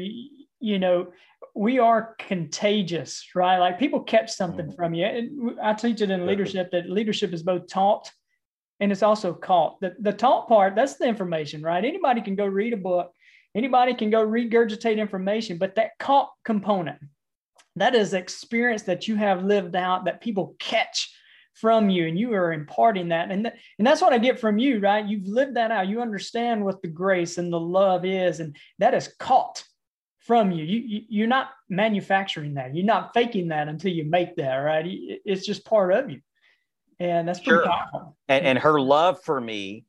You 0.59 0.79
know, 0.79 1.07
we 1.55 1.79
are 1.79 2.15
contagious, 2.19 3.29
right? 3.35 3.57
Like 3.57 3.79
people 3.79 4.01
catch 4.01 4.31
something 4.31 4.67
mm-hmm. 4.67 4.75
from 4.75 4.93
you. 4.93 5.05
And 5.05 5.59
I 5.59 5.73
teach 5.73 6.01
it 6.01 6.11
in 6.11 6.25
leadership 6.25 6.71
that 6.71 6.89
leadership 6.89 7.33
is 7.33 7.43
both 7.43 7.67
taught 7.67 8.11
and 8.79 8.91
it's 8.91 9.03
also 9.03 9.33
caught. 9.33 9.79
The, 9.81 9.95
the 9.99 10.13
taught 10.13 10.47
part, 10.47 10.75
that's 10.75 10.97
the 10.97 11.05
information, 11.07 11.61
right? 11.61 11.83
Anybody 11.83 12.21
can 12.21 12.35
go 12.35 12.45
read 12.45 12.73
a 12.73 12.77
book, 12.77 13.11
anybody 13.55 13.93
can 13.95 14.09
go 14.09 14.25
regurgitate 14.25 14.97
information, 14.97 15.57
but 15.57 15.75
that 15.75 15.97
caught 15.99 16.29
component, 16.45 16.99
that 17.75 17.95
is 17.95 18.13
experience 18.13 18.83
that 18.83 19.07
you 19.07 19.15
have 19.15 19.43
lived 19.43 19.75
out 19.75 20.05
that 20.05 20.21
people 20.21 20.55
catch 20.59 21.11
from 21.53 21.89
you 21.89 22.07
and 22.07 22.19
you 22.19 22.33
are 22.33 22.53
imparting 22.53 23.09
that 23.09 23.31
and, 23.31 23.45
th- 23.45 23.55
and 23.79 23.87
that's 23.87 23.99
what 23.99 24.13
i 24.13 24.17
get 24.19 24.39
from 24.39 24.59
you 24.59 24.79
right 24.79 25.07
you've 25.07 25.27
lived 25.27 25.55
that 25.55 25.71
out 25.71 25.87
you 25.87 26.01
understand 26.01 26.63
what 26.63 26.79
the 26.83 26.87
grace 26.87 27.39
and 27.39 27.51
the 27.51 27.59
love 27.59 28.05
is 28.05 28.39
and 28.39 28.55
that 28.77 28.93
is 28.93 29.11
caught 29.19 29.63
from 30.27 30.51
you. 30.51 30.63
You, 30.65 31.01
you 31.07 31.23
are 31.23 31.27
not 31.27 31.51
manufacturing 31.69 32.55
that. 32.55 32.75
You're 32.75 32.85
not 32.85 33.13
faking 33.13 33.47
that 33.47 33.69
until 33.69 33.91
you 33.91 34.03
make 34.03 34.35
that, 34.35 34.55
right? 34.57 34.85
It's 34.87 35.45
just 35.45 35.65
part 35.65 35.93
of 35.93 36.09
you, 36.11 36.21
and 36.99 37.27
that's 37.27 37.39
pretty 37.39 37.63
sure. 37.63 37.65
powerful. 37.65 38.17
And, 38.27 38.45
and 38.45 38.59
her 38.59 38.79
love 38.79 39.23
for 39.23 39.39
me, 39.39 39.85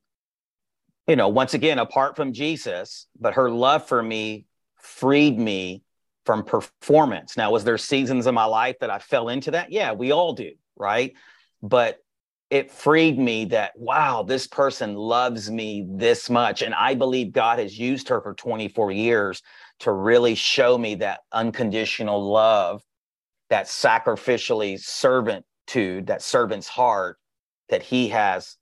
you 1.07 1.17
know, 1.17 1.27
once 1.27 1.53
again, 1.53 1.77
apart 1.77 2.15
from 2.15 2.33
Jesus, 2.33 3.07
but 3.19 3.33
her 3.33 3.51
love 3.51 3.87
for 3.87 4.01
me 4.01 4.45
freed 4.77 5.37
me 5.37 5.83
from 6.25 6.43
performance. 6.43 7.35
Now, 7.35 7.51
was 7.51 7.63
there 7.63 7.77
seasons 7.77 8.27
in 8.27 8.35
my 8.35 8.45
life 8.45 8.77
that 8.79 8.89
I 8.89 8.99
fell 8.99 9.29
into 9.29 9.51
that? 9.51 9.71
Yeah, 9.71 9.93
we 9.93 10.11
all 10.11 10.33
do, 10.33 10.53
right? 10.77 11.13
But 11.61 11.99
it 12.49 12.71
freed 12.71 13.19
me 13.19 13.45
that 13.45 13.71
wow 13.77 14.23
this 14.23 14.47
person 14.47 14.95
loves 14.95 15.51
me 15.51 15.85
this 15.87 16.29
much 16.29 16.61
and 16.61 16.73
i 16.73 16.95
believe 16.95 17.31
god 17.31 17.59
has 17.59 17.77
used 17.77 18.09
her 18.09 18.21
for 18.21 18.33
24 18.33 18.91
years 18.91 19.41
to 19.79 19.91
really 19.91 20.35
show 20.35 20.77
me 20.77 20.95
that 20.95 21.21
unconditional 21.31 22.31
love, 22.31 22.83
that 23.49 23.65
sacrificially 23.65 24.79
servant 24.79 25.45
attitude, 25.69 26.07
that 26.07 26.21
servant's 26.21 26.67
heart 26.67 27.17
that 27.69 27.83
he 27.83 28.09
has 28.09 28.57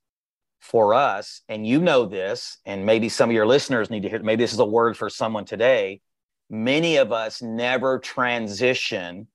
for 0.60 0.94
us. 0.94 1.42
And 1.48 1.66
you 1.66 1.80
know 1.82 2.06
this, 2.06 2.58
and 2.66 2.86
maybe 2.86 3.10
some 3.10 3.30
of 3.30 3.34
your 3.34 3.48
listeners 3.48 3.90
need 3.90 4.04
to 4.04 4.10
hear, 4.10 4.22
maybe 4.22 4.44
this 4.44 4.54
is 4.54 4.60
a 4.60 4.66
word 4.66 4.98
for 4.98 5.10
someone 5.10 5.46
today. 5.46 6.02
Many 6.50 6.98
of 6.98 7.12
us 7.12 7.42
never 7.42 8.00
transition 8.00 9.28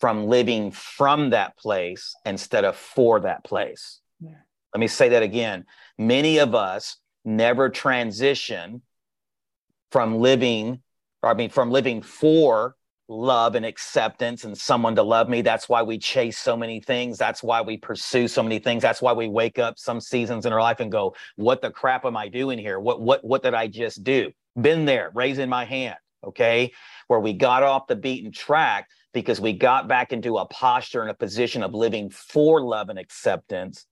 from 0.00 0.26
living 0.26 0.70
from 0.70 1.30
that 1.30 1.56
place 1.56 2.14
instead 2.24 2.64
of 2.64 2.76
for 2.76 3.20
that 3.20 3.44
place. 3.44 4.00
Yeah. 4.20 4.36
Let 4.74 4.80
me 4.80 4.88
say 4.88 5.08
that 5.10 5.22
again. 5.22 5.64
Many 5.98 6.38
of 6.38 6.54
us 6.54 6.96
never 7.24 7.68
transition 7.68 8.82
from 9.90 10.18
living, 10.18 10.82
or 11.22 11.30
I 11.30 11.34
mean, 11.34 11.50
from 11.50 11.70
living 11.70 12.02
for 12.02 12.76
love 13.08 13.54
and 13.54 13.64
acceptance 13.64 14.44
and 14.44 14.56
someone 14.56 14.94
to 14.94 15.02
love 15.02 15.28
me. 15.28 15.40
That's 15.40 15.68
why 15.68 15.82
we 15.82 15.98
chase 15.98 16.38
so 16.38 16.56
many 16.56 16.78
things. 16.80 17.16
That's 17.16 17.42
why 17.42 17.62
we 17.62 17.78
pursue 17.78 18.28
so 18.28 18.42
many 18.42 18.58
things. 18.58 18.82
That's 18.82 19.00
why 19.00 19.14
we 19.14 19.28
wake 19.28 19.58
up 19.58 19.78
some 19.78 20.00
seasons 20.00 20.44
in 20.44 20.52
our 20.52 20.60
life 20.60 20.80
and 20.80 20.92
go, 20.92 21.14
"What 21.36 21.62
the 21.62 21.70
crap 21.70 22.04
am 22.04 22.16
I 22.16 22.28
doing 22.28 22.58
here? 22.58 22.78
What 22.78 23.00
what 23.00 23.24
what 23.24 23.42
did 23.42 23.54
I 23.54 23.66
just 23.66 24.04
do?" 24.04 24.30
Been 24.60 24.84
there, 24.84 25.10
raising 25.14 25.48
my 25.48 25.64
hand, 25.64 25.96
okay? 26.22 26.72
Where 27.06 27.20
we 27.20 27.32
got 27.32 27.62
off 27.62 27.86
the 27.86 27.96
beaten 27.96 28.30
track 28.30 28.88
because 29.12 29.40
we 29.40 29.52
got 29.52 29.88
back 29.88 30.12
into 30.12 30.38
a 30.38 30.46
posture 30.46 31.02
and 31.02 31.10
a 31.10 31.14
position 31.14 31.62
of 31.62 31.74
living 31.74 32.10
for 32.10 32.60
love 32.60 32.88
and 32.88 32.98
acceptance 32.98 33.86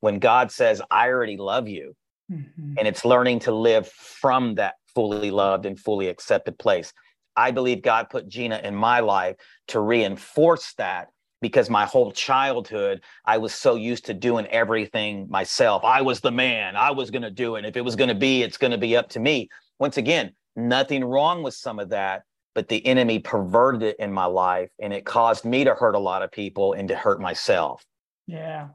when 0.00 0.18
God 0.18 0.50
says, 0.50 0.82
I 0.90 1.08
already 1.08 1.36
love 1.36 1.68
you. 1.68 1.94
Mm-hmm. 2.30 2.74
And 2.78 2.88
it's 2.88 3.04
learning 3.04 3.40
to 3.40 3.52
live 3.52 3.88
from 3.88 4.56
that 4.56 4.74
fully 4.94 5.30
loved 5.30 5.64
and 5.64 5.78
fully 5.78 6.08
accepted 6.08 6.58
place. 6.58 6.92
I 7.36 7.52
believe 7.52 7.82
God 7.82 8.10
put 8.10 8.28
Gina 8.28 8.60
in 8.62 8.74
my 8.74 9.00
life 9.00 9.36
to 9.68 9.80
reinforce 9.80 10.74
that 10.74 11.08
because 11.40 11.70
my 11.70 11.84
whole 11.84 12.10
childhood, 12.10 13.02
I 13.24 13.38
was 13.38 13.54
so 13.54 13.76
used 13.76 14.06
to 14.06 14.14
doing 14.14 14.46
everything 14.46 15.28
myself. 15.30 15.84
I 15.84 16.02
was 16.02 16.20
the 16.20 16.32
man, 16.32 16.74
I 16.74 16.90
was 16.90 17.10
going 17.10 17.22
to 17.22 17.30
do 17.30 17.54
it. 17.54 17.64
If 17.64 17.76
it 17.76 17.82
was 17.82 17.96
going 17.96 18.08
to 18.08 18.14
be, 18.14 18.42
it's 18.42 18.58
going 18.58 18.72
to 18.72 18.78
be 18.78 18.96
up 18.96 19.08
to 19.10 19.20
me. 19.20 19.48
Once 19.78 19.96
again, 19.96 20.32
nothing 20.56 21.04
wrong 21.04 21.42
with 21.42 21.54
some 21.54 21.78
of 21.78 21.90
that, 21.90 22.22
but 22.54 22.68
the 22.68 22.84
enemy 22.86 23.18
perverted 23.18 23.82
it 23.82 23.96
in 23.98 24.12
my 24.12 24.24
life 24.24 24.70
and 24.80 24.92
it 24.92 25.04
caused 25.04 25.44
me 25.44 25.64
to 25.64 25.74
hurt 25.74 25.94
a 25.94 25.98
lot 25.98 26.22
of 26.22 26.32
people 26.32 26.72
and 26.72 26.88
to 26.88 26.96
hurt 26.96 27.20
myself. 27.20 27.84
Yeah. 28.26 28.68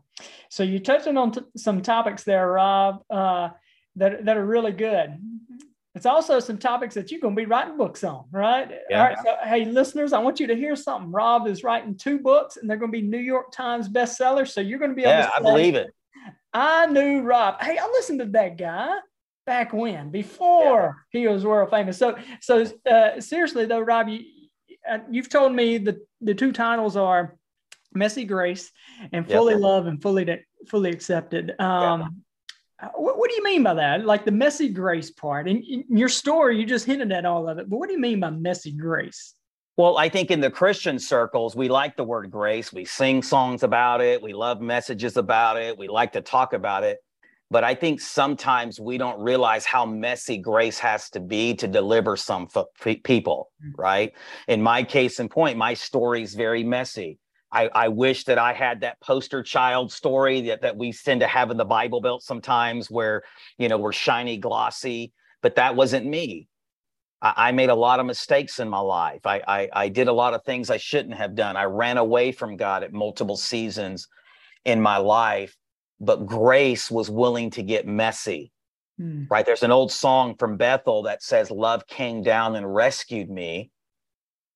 So 0.49 0.63
you're 0.63 0.79
touching 0.79 1.17
on 1.17 1.31
t- 1.31 1.41
some 1.57 1.81
topics 1.81 2.23
there, 2.23 2.51
Rob, 2.51 3.03
uh, 3.09 3.49
that, 3.95 4.25
that 4.25 4.37
are 4.37 4.45
really 4.45 4.71
good. 4.71 5.17
It's 5.95 6.07
also 6.07 6.39
some 6.39 6.57
topics 6.57 6.95
that 6.95 7.11
you're 7.11 7.19
going 7.19 7.35
to 7.35 7.41
be 7.41 7.45
writing 7.45 7.77
books 7.77 8.03
on, 8.03 8.25
right? 8.31 8.71
Yeah. 8.89 8.99
All 8.99 9.07
right. 9.09 9.17
So, 9.23 9.35
hey, 9.43 9.65
listeners, 9.65 10.11
I 10.11 10.19
want 10.19 10.39
you 10.39 10.47
to 10.47 10.55
hear 10.55 10.75
something. 10.75 11.11
Rob 11.11 11.47
is 11.47 11.63
writing 11.63 11.95
two 11.95 12.17
books, 12.17 12.57
and 12.57 12.67
they're 12.67 12.77
going 12.77 12.91
to 12.91 12.99
be 12.99 13.05
New 13.05 13.19
York 13.19 13.51
Times 13.51 13.87
bestsellers. 13.87 14.49
So 14.49 14.61
you're 14.61 14.79
going 14.79 14.89
to 14.89 14.95
be 14.95 15.03
able 15.03 15.11
yeah, 15.11 15.27
to. 15.27 15.35
I 15.37 15.39
believe 15.39 15.75
it. 15.75 15.93
I 16.51 16.87
knew 16.87 17.21
Rob. 17.21 17.61
Hey, 17.61 17.77
I 17.77 17.85
listened 17.87 18.19
to 18.19 18.25
that 18.25 18.57
guy 18.57 18.89
back 19.45 19.73
when 19.73 20.09
before 20.09 21.05
yeah. 21.11 21.19
he 21.21 21.27
was 21.27 21.45
world 21.45 21.69
famous. 21.69 21.97
So, 21.97 22.17
so 22.41 22.65
uh, 22.89 23.19
seriously 23.19 23.65
though, 23.65 23.79
Rob, 23.79 24.07
you, 24.07 24.21
uh, 24.89 24.99
you've 25.09 25.29
told 25.29 25.53
me 25.53 25.77
the 25.77 26.01
the 26.21 26.33
two 26.33 26.51
titles 26.51 26.95
are 26.95 27.35
"Messy 27.93 28.25
Grace" 28.25 28.71
and 29.11 29.27
"Fully 29.27 29.53
yep. 29.53 29.61
Loved 29.61 29.87
and 29.87 30.01
Fully 30.01 30.39
Fully 30.67 30.91
Accepted." 30.91 31.59
Um, 31.59 32.23
uh, 32.81 32.89
what, 32.95 33.17
what, 33.17 33.29
do 33.29 33.35
you 33.35 33.43
mean 33.43 33.63
by 33.63 33.73
that? 33.75 34.05
Like 34.05 34.25
the 34.25 34.31
messy 34.31 34.67
grace 34.67 35.09
part? 35.09 35.47
In, 35.47 35.63
in 35.63 35.97
your 35.97 36.09
story, 36.09 36.59
you 36.59 36.65
just 36.65 36.85
hinted 36.85 37.11
at 37.11 37.25
all 37.25 37.47
of 37.47 37.57
it, 37.57 37.69
but 37.69 37.77
what 37.77 37.87
do 37.87 37.93
you 37.93 38.01
mean 38.01 38.19
by 38.19 38.29
messy 38.29 38.71
grace? 38.71 39.35
Well, 39.77 39.97
I 39.97 40.09
think 40.09 40.29
in 40.29 40.39
the 40.39 40.51
Christian 40.51 40.99
circles, 40.99 41.55
we 41.55 41.67
like 41.67 41.95
the 41.95 42.03
word 42.03 42.29
grace. 42.29 42.71
We 42.71 42.85
sing 42.85 43.23
songs 43.23 43.63
about 43.63 44.01
it. 44.01 44.21
We 44.21 44.33
love 44.33 44.61
messages 44.61 45.17
about 45.17 45.57
it. 45.57 45.77
We 45.77 45.87
like 45.87 46.11
to 46.13 46.21
talk 46.21 46.53
about 46.53 46.83
it. 46.83 46.99
But 47.53 47.63
I 47.63 47.75
think 47.75 48.01
sometimes 48.01 48.79
we 48.79 48.97
don't 48.97 49.21
realize 49.21 49.63
how 49.63 49.85
messy 49.85 50.39
grace 50.39 50.79
has 50.79 51.11
to 51.11 51.19
be 51.19 51.53
to 51.53 51.67
deliver 51.67 52.17
some 52.17 52.47
f- 52.55 53.03
people, 53.03 53.51
mm-hmm. 53.63 53.79
right? 53.79 54.11
In 54.47 54.59
my 54.59 54.81
case 54.81 55.19
in 55.19 55.29
point, 55.29 55.55
my 55.55 55.75
story 55.75 56.23
is 56.23 56.33
very 56.33 56.63
messy. 56.63 57.19
I, 57.51 57.69
I, 57.75 57.87
wish 57.89 58.23
that 58.23 58.39
I 58.39 58.53
had 58.53 58.81
that 58.81 58.99
poster 59.01 59.43
child 59.43 59.91
story 59.91 60.41
that, 60.47 60.63
that 60.63 60.75
we 60.75 60.93
tend 60.93 61.21
to 61.21 61.27
have 61.27 61.51
in 61.51 61.57
the 61.57 61.63
Bible 61.63 62.01
Belt 62.01 62.23
sometimes 62.23 62.89
where, 62.89 63.21
you 63.59 63.69
know, 63.69 63.77
we're 63.77 63.93
shiny, 63.93 64.37
glossy, 64.37 65.13
but 65.43 65.53
that 65.57 65.75
wasn't 65.75 66.07
me. 66.07 66.47
I, 67.21 67.33
I 67.49 67.51
made 67.51 67.69
a 67.69 67.75
lot 67.75 67.99
of 67.99 68.07
mistakes 68.07 68.57
in 68.57 68.67
my 68.67 68.79
life. 68.79 69.27
I, 69.27 69.43
I, 69.47 69.69
I 69.73 69.89
did 69.89 70.07
a 70.07 70.13
lot 70.13 70.33
of 70.33 70.43
things 70.43 70.71
I 70.71 70.77
shouldn't 70.77 71.13
have 71.13 71.35
done. 71.35 71.55
I 71.55 71.65
ran 71.65 71.99
away 71.99 72.31
from 72.31 72.57
God 72.57 72.81
at 72.81 72.93
multiple 72.93 73.37
seasons 73.37 74.07
in 74.65 74.81
my 74.81 74.97
life 74.97 75.55
but 76.05 76.25
grace 76.25 76.91
was 76.91 77.09
willing 77.09 77.49
to 77.51 77.63
get 77.63 77.87
messy. 77.87 78.51
Mm. 78.99 79.27
Right? 79.29 79.45
There's 79.45 79.63
an 79.63 79.71
old 79.71 79.91
song 79.91 80.35
from 80.37 80.57
Bethel 80.57 81.03
that 81.03 81.23
says, 81.23 81.49
Love 81.49 81.87
came 81.87 82.21
down 82.21 82.55
and 82.55 82.73
rescued 82.73 83.29
me. 83.29 83.71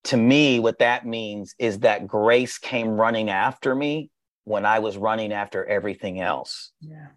To 0.06 0.18
me, 0.18 0.60
what 0.60 0.80
that 0.80 1.06
means 1.06 1.56
is 1.60 1.80
that 1.80 2.08
grace 2.08 2.58
came 2.58 2.90
running 2.90 3.30
after 3.30 3.76
me 3.76 4.10
when 4.44 4.66
I 4.66 4.80
was 4.80 4.98
running 4.98 5.34
after 5.34 5.66
everything 5.66 6.22
else. 6.22 6.72
Yeah. 6.80 7.08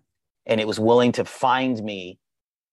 And 0.46 0.60
it 0.60 0.66
was 0.66 0.80
willing 0.80 1.12
to 1.12 1.24
find 1.24 1.80
me 1.82 2.18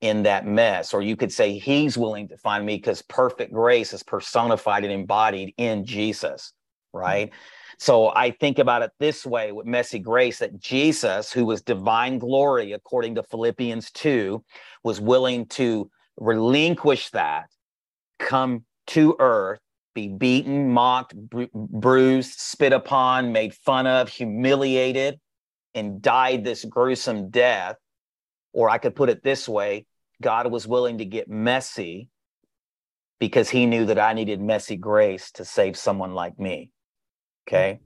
in 0.02 0.24
that 0.24 0.48
mess. 0.48 0.94
Or 0.94 1.02
you 1.02 1.16
could 1.16 1.32
say, 1.32 1.58
He's 1.58 1.98
willing 1.98 2.30
to 2.30 2.38
find 2.38 2.66
me 2.66 2.78
because 2.78 3.02
perfect 3.04 3.54
grace 3.54 3.94
is 3.94 4.04
personified 4.04 4.84
and 4.84 4.94
embodied 4.94 5.54
in 5.58 5.86
Jesus. 5.86 6.54
Right. 6.94 7.30
Mm. 7.30 7.34
So 7.80 8.12
I 8.16 8.32
think 8.32 8.58
about 8.58 8.82
it 8.82 8.92
this 9.00 9.26
way 9.26 9.52
with 9.52 9.68
messy 9.68 10.00
grace 10.00 10.40
that 10.40 10.60
Jesus, 10.60 11.32
who 11.32 11.46
was 11.46 11.62
divine 11.62 12.18
glory, 12.18 12.72
according 12.72 13.16
to 13.16 13.24
Philippians 13.24 13.92
2, 13.92 14.44
was 14.84 15.00
willing 15.00 15.46
to 15.48 15.90
relinquish 16.18 17.12
that, 17.12 17.46
come 18.18 18.66
to 18.88 19.16
earth, 19.20 19.60
be 19.94 20.08
beaten, 20.08 20.72
mocked, 20.72 21.16
bru- 21.16 21.50
bruised, 21.54 22.40
spit 22.40 22.74
upon, 22.74 23.32
made 23.32 23.54
fun 23.54 23.86
of, 23.86 24.10
humiliated, 24.10 25.20
and 25.76 26.02
died 26.02 26.44
this 26.44 26.66
gruesome 26.66 27.30
death. 27.30 27.76
Or 28.54 28.72
I 28.72 28.80
could 28.80 28.96
put 28.96 29.10
it 29.10 29.24
this 29.24 29.48
way 29.48 29.86
God 30.20 30.52
was 30.52 30.68
willing 30.68 30.98
to 30.98 31.06
get 31.06 31.30
messy 31.30 32.10
because 33.20 33.50
he 33.50 33.68
knew 33.68 33.86
that 33.86 34.00
I 34.00 34.14
needed 34.14 34.42
messy 34.42 34.78
grace 34.78 35.32
to 35.34 35.46
save 35.46 35.78
someone 35.78 36.14
like 36.14 36.40
me. 36.40 36.72
Mm-hmm. 37.48 37.56
Okay. 37.56 37.80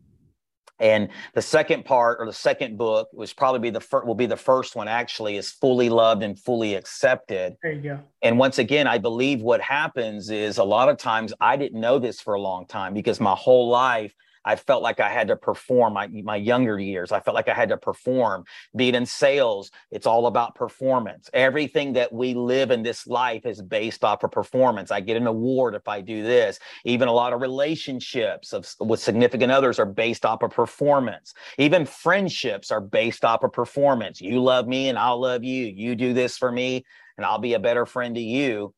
And 0.82 1.10
the 1.36 1.44
second 1.44 1.86
part 1.86 2.20
or 2.20 2.26
the 2.26 2.34
second 2.34 2.76
book 2.76 3.08
was 3.14 3.34
probably 3.34 3.60
be 3.60 3.70
the 3.70 3.80
first 3.80 4.08
will 4.08 4.16
be 4.16 4.26
the 4.26 4.36
first 4.36 4.76
one 4.76 4.88
actually 4.88 5.38
is 5.38 5.52
fully 5.52 5.90
loved 5.90 6.24
and 6.24 6.38
fully 6.38 6.74
accepted. 6.74 7.56
There 7.62 7.72
you 7.72 7.82
go. 7.82 8.00
And 8.24 8.40
once 8.40 8.58
again, 8.58 8.88
I 8.88 8.98
believe 8.98 9.42
what 9.44 9.62
happens 9.62 10.32
is 10.32 10.58
a 10.58 10.64
lot 10.64 10.90
of 10.90 10.98
times 10.98 11.34
I 11.40 11.56
didn't 11.56 11.80
know 11.80 12.00
this 12.00 12.20
for 12.20 12.34
a 12.34 12.42
long 12.42 12.66
time 12.66 12.96
because 12.96 13.20
my 13.20 13.36
whole 13.36 13.70
life 13.70 14.16
I 14.46 14.56
felt 14.56 14.82
like 14.84 15.00
I 15.00 15.10
had 15.10 15.28
to 15.28 15.36
perform 15.36 15.94
my, 15.94 16.08
my 16.08 16.36
younger 16.36 16.80
years. 16.80 17.12
I 17.12 17.20
felt 17.20 17.36
like 17.36 17.50
I 17.50 17.54
had 17.54 17.70
to 17.70 17.78
perform. 17.78 18.46
Be 18.76 18.90
it 18.90 18.96
in 18.96 19.06
sales, 19.06 19.72
it's 19.92 20.08
all 20.08 20.28
about 20.28 20.56
performance. 20.56 21.30
Everything 21.34 21.94
that 21.94 22.12
we 22.12 22.34
live 22.34 22.72
in 22.72 22.84
this 22.84 23.06
life 23.08 23.46
is 23.46 23.62
based 23.62 24.04
off 24.04 24.24
of 24.24 24.32
performance. 24.32 24.92
I 24.92 25.00
get 25.00 25.18
an 25.18 25.28
award 25.28 25.76
if 25.76 25.88
I 25.88 26.02
do 26.02 26.24
this. 26.24 26.60
Even 26.86 27.08
a 27.08 27.14
lot 27.14 27.34
of 27.34 27.42
relationships 27.42 28.54
of, 28.54 28.68
with 28.80 29.00
significant 29.00 29.52
others 29.52 29.80
are 29.80 29.86
based 29.86 30.26
off 30.26 30.44
of 30.44 30.52
performance. 30.52 31.34
Even 31.58 31.86
friendships 31.86 32.72
are 32.72 32.82
based 32.82 33.24
off 33.24 33.44
of 33.44 33.54
performance. 33.54 34.22
You 34.22 34.42
love 34.42 34.68
me 34.68 34.90
and 34.90 34.98
I'll 34.98 35.22
love 35.22 35.44
you. 35.44 35.66
You 35.68 35.96
do 35.96 36.14
this 36.14 36.38
for 36.38 36.52
me 36.52 36.84
and 37.18 37.26
I'll 37.26 37.40
be 37.40 37.54
a 37.54 37.60
better 37.60 37.86
friend 37.86 38.16
to 38.16 38.22
you 38.22 38.74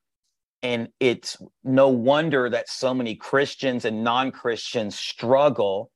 and 0.63 0.87
it's 1.01 1.37
no 1.63 1.89
wonder 1.89 2.49
that 2.49 2.69
so 2.69 2.93
many 2.93 3.15
Christians 3.15 3.83
and 3.83 4.03
non 4.03 4.31
Christians 4.31 4.97
struggle 4.97 5.91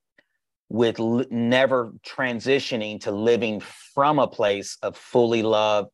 with 0.69 0.99
l- 0.99 1.25
never 1.31 1.93
transitioning 2.05 2.99
to 3.01 3.11
living 3.11 3.61
from 3.61 4.19
a 4.19 4.27
place 4.27 4.77
of 4.81 4.97
fully 4.97 5.41
loved 5.41 5.89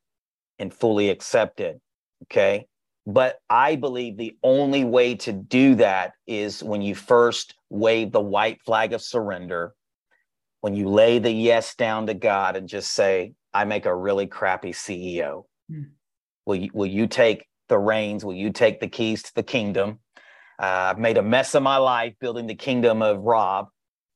and 0.58 0.74
fully 0.74 1.12
accepted. 1.12 1.80
Okay. 2.24 2.66
But 3.06 3.38
I 3.50 3.76
believe 3.76 4.18
the 4.18 4.38
only 4.42 4.84
way 4.86 5.16
to 5.16 5.34
do 5.34 5.76
that 5.76 6.14
is 6.26 6.64
when 6.64 6.82
you 6.82 6.96
first 6.96 7.54
wave 7.70 8.12
the 8.12 8.22
white 8.22 8.62
flag 8.66 8.94
of 8.94 9.02
surrender, 9.02 9.74
when 10.62 10.74
you 10.74 10.88
lay 10.88 11.20
the 11.20 11.32
yes 11.32 11.76
down 11.76 12.08
to 12.08 12.14
God 12.14 12.56
and 12.56 12.68
just 12.68 12.92
say, 12.94 13.34
I 13.54 13.66
make 13.66 13.86
a 13.86 13.96
really 13.96 14.26
crappy 14.26 14.72
CEO. 14.72 15.44
Mm. 15.70 15.92
Will 16.46 16.56
you, 16.56 16.70
will 16.74 16.88
you 16.88 17.08
take 17.08 17.46
the 17.74 17.80
reins? 17.80 18.24
Will 18.24 18.36
you 18.36 18.52
take 18.52 18.80
the 18.80 18.88
keys 18.88 19.24
to 19.24 19.34
the 19.34 19.42
kingdom? 19.42 19.98
Uh, 20.62 20.92
I've 20.92 21.00
made 21.00 21.18
a 21.18 21.24
mess 21.24 21.56
of 21.56 21.64
my 21.64 21.78
life 21.78 22.14
building 22.20 22.46
the 22.46 22.54
kingdom 22.54 23.02
of 23.02 23.20
Rob. 23.20 23.70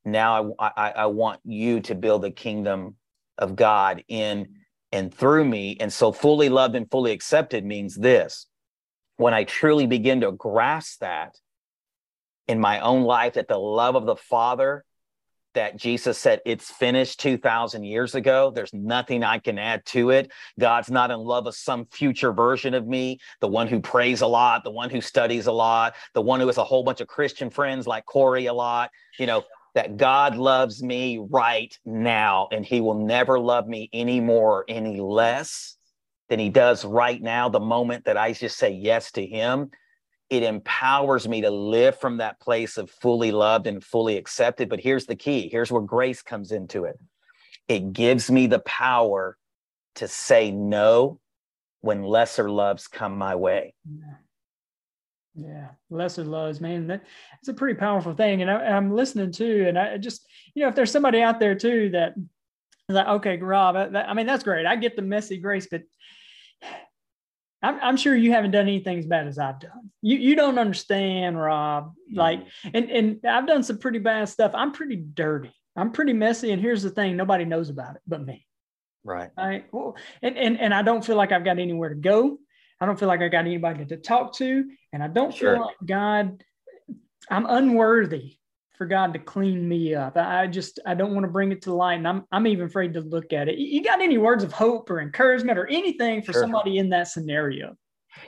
Now 0.04 0.54
I, 0.60 0.70
I, 0.76 0.90
I 0.90 1.06
want 1.06 1.40
you 1.44 1.80
to 1.80 1.96
build 1.96 2.22
the 2.22 2.30
kingdom 2.30 2.94
of 3.36 3.56
God 3.56 4.04
in 4.06 4.54
and 4.92 5.12
through 5.12 5.44
me. 5.44 5.76
And 5.80 5.92
so 5.92 6.12
fully 6.12 6.48
loved 6.48 6.76
and 6.76 6.88
fully 6.88 7.10
accepted 7.10 7.64
means 7.64 7.96
this. 7.96 8.46
When 9.16 9.34
I 9.34 9.42
truly 9.42 9.88
begin 9.88 10.20
to 10.20 10.30
grasp 10.30 11.00
that 11.00 11.34
in 12.46 12.60
my 12.60 12.78
own 12.78 13.02
life, 13.02 13.34
that 13.34 13.48
the 13.48 13.58
love 13.58 13.96
of 13.96 14.06
the 14.06 14.14
Father 14.14 14.84
that 15.54 15.76
Jesus 15.76 16.18
said 16.18 16.40
it's 16.44 16.70
finished 16.70 17.20
2000 17.20 17.84
years 17.84 18.14
ago. 18.14 18.52
There's 18.54 18.72
nothing 18.72 19.24
I 19.24 19.38
can 19.38 19.58
add 19.58 19.84
to 19.86 20.10
it. 20.10 20.30
God's 20.58 20.90
not 20.90 21.10
in 21.10 21.18
love 21.18 21.46
with 21.46 21.54
some 21.54 21.86
future 21.86 22.32
version 22.32 22.74
of 22.74 22.86
me, 22.86 23.18
the 23.40 23.48
one 23.48 23.66
who 23.66 23.80
prays 23.80 24.20
a 24.20 24.26
lot, 24.26 24.64
the 24.64 24.70
one 24.70 24.90
who 24.90 25.00
studies 25.00 25.46
a 25.46 25.52
lot, 25.52 25.94
the 26.14 26.22
one 26.22 26.40
who 26.40 26.46
has 26.46 26.58
a 26.58 26.64
whole 26.64 26.84
bunch 26.84 27.00
of 27.00 27.08
Christian 27.08 27.50
friends 27.50 27.86
like 27.86 28.04
Corey 28.04 28.46
a 28.46 28.52
lot. 28.52 28.90
You 29.18 29.26
know, 29.26 29.44
that 29.74 29.96
God 29.96 30.36
loves 30.36 30.82
me 30.82 31.18
right 31.30 31.76
now 31.84 32.48
and 32.50 32.64
he 32.64 32.80
will 32.80 33.06
never 33.06 33.38
love 33.38 33.68
me 33.68 33.88
any 33.92 34.20
more 34.20 34.60
or 34.60 34.64
any 34.68 35.00
less 35.00 35.76
than 36.28 36.38
he 36.38 36.50
does 36.50 36.84
right 36.84 37.22
now, 37.22 37.48
the 37.48 37.60
moment 37.60 38.04
that 38.04 38.16
I 38.16 38.32
just 38.32 38.58
say 38.58 38.70
yes 38.70 39.12
to 39.12 39.24
him 39.24 39.70
it 40.30 40.42
empowers 40.42 41.26
me 41.26 41.40
to 41.40 41.50
live 41.50 41.98
from 41.98 42.18
that 42.18 42.40
place 42.40 42.76
of 42.76 42.90
fully 42.90 43.32
loved 43.32 43.66
and 43.66 43.82
fully 43.82 44.16
accepted. 44.16 44.68
But 44.68 44.80
here's 44.80 45.06
the 45.06 45.16
key 45.16 45.48
here's 45.50 45.72
where 45.72 45.82
grace 45.82 46.22
comes 46.22 46.52
into 46.52 46.84
it 46.84 46.98
it 47.68 47.92
gives 47.92 48.30
me 48.30 48.46
the 48.46 48.60
power 48.60 49.36
to 49.96 50.08
say 50.08 50.50
no 50.50 51.20
when 51.80 52.02
lesser 52.02 52.50
loves 52.50 52.88
come 52.88 53.16
my 53.16 53.34
way. 53.34 53.74
Yeah. 55.34 55.68
Lesser 55.90 56.24
loves, 56.24 56.60
man. 56.60 56.88
That, 56.88 57.02
that's 57.32 57.48
a 57.48 57.54
pretty 57.54 57.78
powerful 57.78 58.14
thing. 58.14 58.42
And 58.42 58.50
I, 58.50 58.76
am 58.76 58.92
listening 58.92 59.30
to, 59.32 59.68
and 59.68 59.78
I 59.78 59.98
just, 59.98 60.26
you 60.54 60.62
know, 60.62 60.68
if 60.68 60.74
there's 60.74 60.90
somebody 60.90 61.20
out 61.20 61.38
there 61.38 61.54
too 61.54 61.90
that 61.90 62.14
is 62.16 62.96
like, 62.96 63.06
okay, 63.06 63.36
Rob, 63.36 63.76
I, 63.76 63.86
I 64.02 64.14
mean, 64.14 64.26
that's 64.26 64.42
great. 64.42 64.66
I 64.66 64.74
get 64.76 64.96
the 64.96 65.02
messy 65.02 65.36
grace, 65.36 65.68
but 65.70 65.82
I'm, 67.62 67.78
I'm 67.80 67.96
sure 67.96 68.14
you 68.14 68.32
haven't 68.32 68.52
done 68.52 68.68
anything 68.68 68.98
as 68.98 69.06
bad 69.06 69.26
as 69.26 69.38
I've 69.38 69.60
done. 69.60 69.90
You 70.00 70.16
you 70.18 70.36
don't 70.36 70.58
understand, 70.58 71.40
Rob. 71.40 71.92
Like, 72.12 72.46
and 72.72 72.90
and 72.90 73.26
I've 73.26 73.46
done 73.46 73.62
some 73.62 73.78
pretty 73.78 73.98
bad 73.98 74.28
stuff. 74.28 74.52
I'm 74.54 74.72
pretty 74.72 74.96
dirty. 74.96 75.52
I'm 75.76 75.92
pretty 75.92 76.12
messy. 76.12 76.52
And 76.52 76.62
here's 76.62 76.82
the 76.82 76.90
thing: 76.90 77.16
nobody 77.16 77.44
knows 77.44 77.68
about 77.68 77.96
it 77.96 78.02
but 78.06 78.24
me. 78.24 78.46
Right. 79.04 79.30
Right. 79.36 79.66
Well, 79.72 79.96
and 80.22 80.36
and 80.36 80.60
and 80.60 80.72
I 80.72 80.82
don't 80.82 81.04
feel 81.04 81.16
like 81.16 81.32
I've 81.32 81.44
got 81.44 81.58
anywhere 81.58 81.88
to 81.88 81.94
go. 81.96 82.38
I 82.80 82.86
don't 82.86 82.98
feel 82.98 83.08
like 83.08 83.22
I 83.22 83.28
got 83.28 83.40
anybody 83.40 83.84
to 83.86 83.96
talk 83.96 84.34
to, 84.36 84.64
and 84.92 85.02
I 85.02 85.08
don't 85.08 85.34
sure. 85.34 85.54
feel 85.54 85.64
like 85.64 85.76
God. 85.84 86.44
I'm 87.30 87.44
unworthy 87.44 88.38
for 88.78 88.86
God 88.86 89.12
to 89.12 89.18
clean 89.18 89.68
me 89.68 89.94
up. 89.94 90.16
I 90.16 90.46
just 90.46 90.78
I 90.86 90.94
don't 90.94 91.12
want 91.12 91.24
to 91.24 91.30
bring 91.30 91.50
it 91.50 91.60
to 91.62 91.74
light, 91.74 91.94
and 91.94 92.06
I'm 92.06 92.24
I'm 92.30 92.46
even 92.46 92.66
afraid 92.66 92.94
to 92.94 93.00
look 93.00 93.32
at 93.32 93.48
it. 93.48 93.58
You 93.58 93.82
got 93.82 94.00
any 94.00 94.16
words 94.16 94.44
of 94.44 94.52
hope 94.52 94.88
or 94.88 95.00
encouragement 95.00 95.58
or 95.58 95.66
anything 95.66 96.22
for 96.22 96.32
sure. 96.32 96.42
somebody 96.42 96.78
in 96.78 96.88
that 96.90 97.08
scenario? 97.08 97.76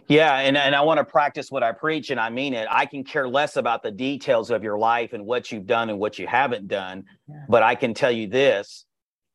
Yeah, 0.09 0.39
and, 0.39 0.57
and 0.57 0.75
I 0.75 0.83
want 0.83 0.99
to 0.99 1.05
practice 1.05 1.51
what 1.51 1.63
I 1.63 1.73
preach, 1.73 2.11
and 2.11 2.21
I 2.21 2.31
mean 2.31 2.53
it. 2.53 2.69
I 2.71 2.85
can 2.85 3.05
care 3.05 3.29
less 3.29 3.57
about 3.57 3.83
the 3.83 3.91
details 3.91 4.51
of 4.51 4.63
your 4.63 4.79
life 4.79 5.13
and 5.13 5.25
what 5.25 5.51
you've 5.51 5.67
done 5.67 5.89
and 5.89 5.99
what 5.99 6.19
you 6.19 6.27
haven't 6.27 6.69
done, 6.69 7.05
yeah. 7.29 7.45
but 7.49 7.63
I 7.63 7.75
can 7.75 7.95
tell 7.95 8.11
you 8.11 8.27
this. 8.27 8.85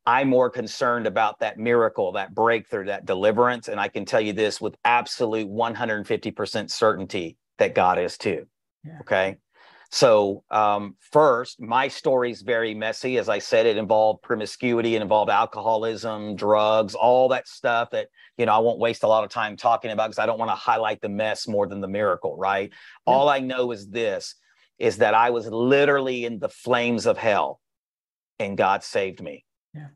I'm 0.06 0.30
more 0.30 0.52
concerned 0.52 1.08
about 1.08 1.40
that 1.40 1.58
miracle, 1.58 2.12
that 2.12 2.36
breakthrough, 2.36 2.86
that 2.86 3.06
deliverance. 3.06 3.70
And 3.70 3.80
I 3.80 3.88
can 3.88 4.06
tell 4.06 4.22
you 4.22 4.34
this 4.34 4.62
with 4.62 4.76
absolute 4.86 5.50
150% 5.50 6.70
certainty 6.70 7.38
that 7.58 7.74
God 7.74 7.98
is 7.98 8.16
too. 8.16 8.46
Yeah. 8.84 9.00
Okay. 9.02 9.38
So, 9.96 10.44
um, 10.52 10.98
first, 11.00 11.62
my 11.62 11.88
story 11.88 12.30
is 12.30 12.42
very 12.42 12.74
messy. 12.74 13.18
As 13.18 13.30
I 13.30 13.40
said, 13.40 13.66
it 13.66 13.78
involved 13.78 14.24
promiscuity, 14.24 14.96
it 14.96 15.02
involved 15.02 15.32
alcoholism, 15.32 16.36
drugs, 16.36 16.96
all 16.96 17.30
that 17.30 17.48
stuff 17.48 17.92
that, 17.92 18.10
you 18.38 18.46
know, 18.46 18.52
I 18.52 18.58
won't 18.58 18.78
waste 18.78 19.04
a 19.04 19.08
lot 19.08 19.24
of 19.24 19.30
time 19.30 19.56
talking 19.56 19.92
about 19.92 20.08
because 20.08 20.20
I 20.20 20.26
don't 20.26 20.38
want 20.38 20.52
to 20.52 20.56
highlight 20.56 21.00
the 21.00 21.08
mess 21.08 21.48
more 21.48 21.66
than 21.66 21.80
the 21.80 21.88
miracle, 21.88 22.36
right? 22.36 22.72
Yeah. 22.74 23.14
All 23.14 23.30
I 23.30 23.40
know 23.40 23.72
is 23.72 23.88
this 23.88 24.36
is 24.80 24.98
that 24.98 25.14
I 25.14 25.30
was 25.30 25.48
literally 25.48 26.26
in 26.26 26.40
the 26.40 26.50
flames 26.50 27.06
of 27.06 27.18
hell 27.18 27.62
and 28.38 28.58
God 28.58 28.84
saved 28.84 29.24
me. 29.24 29.46
Yeah. 29.74 29.88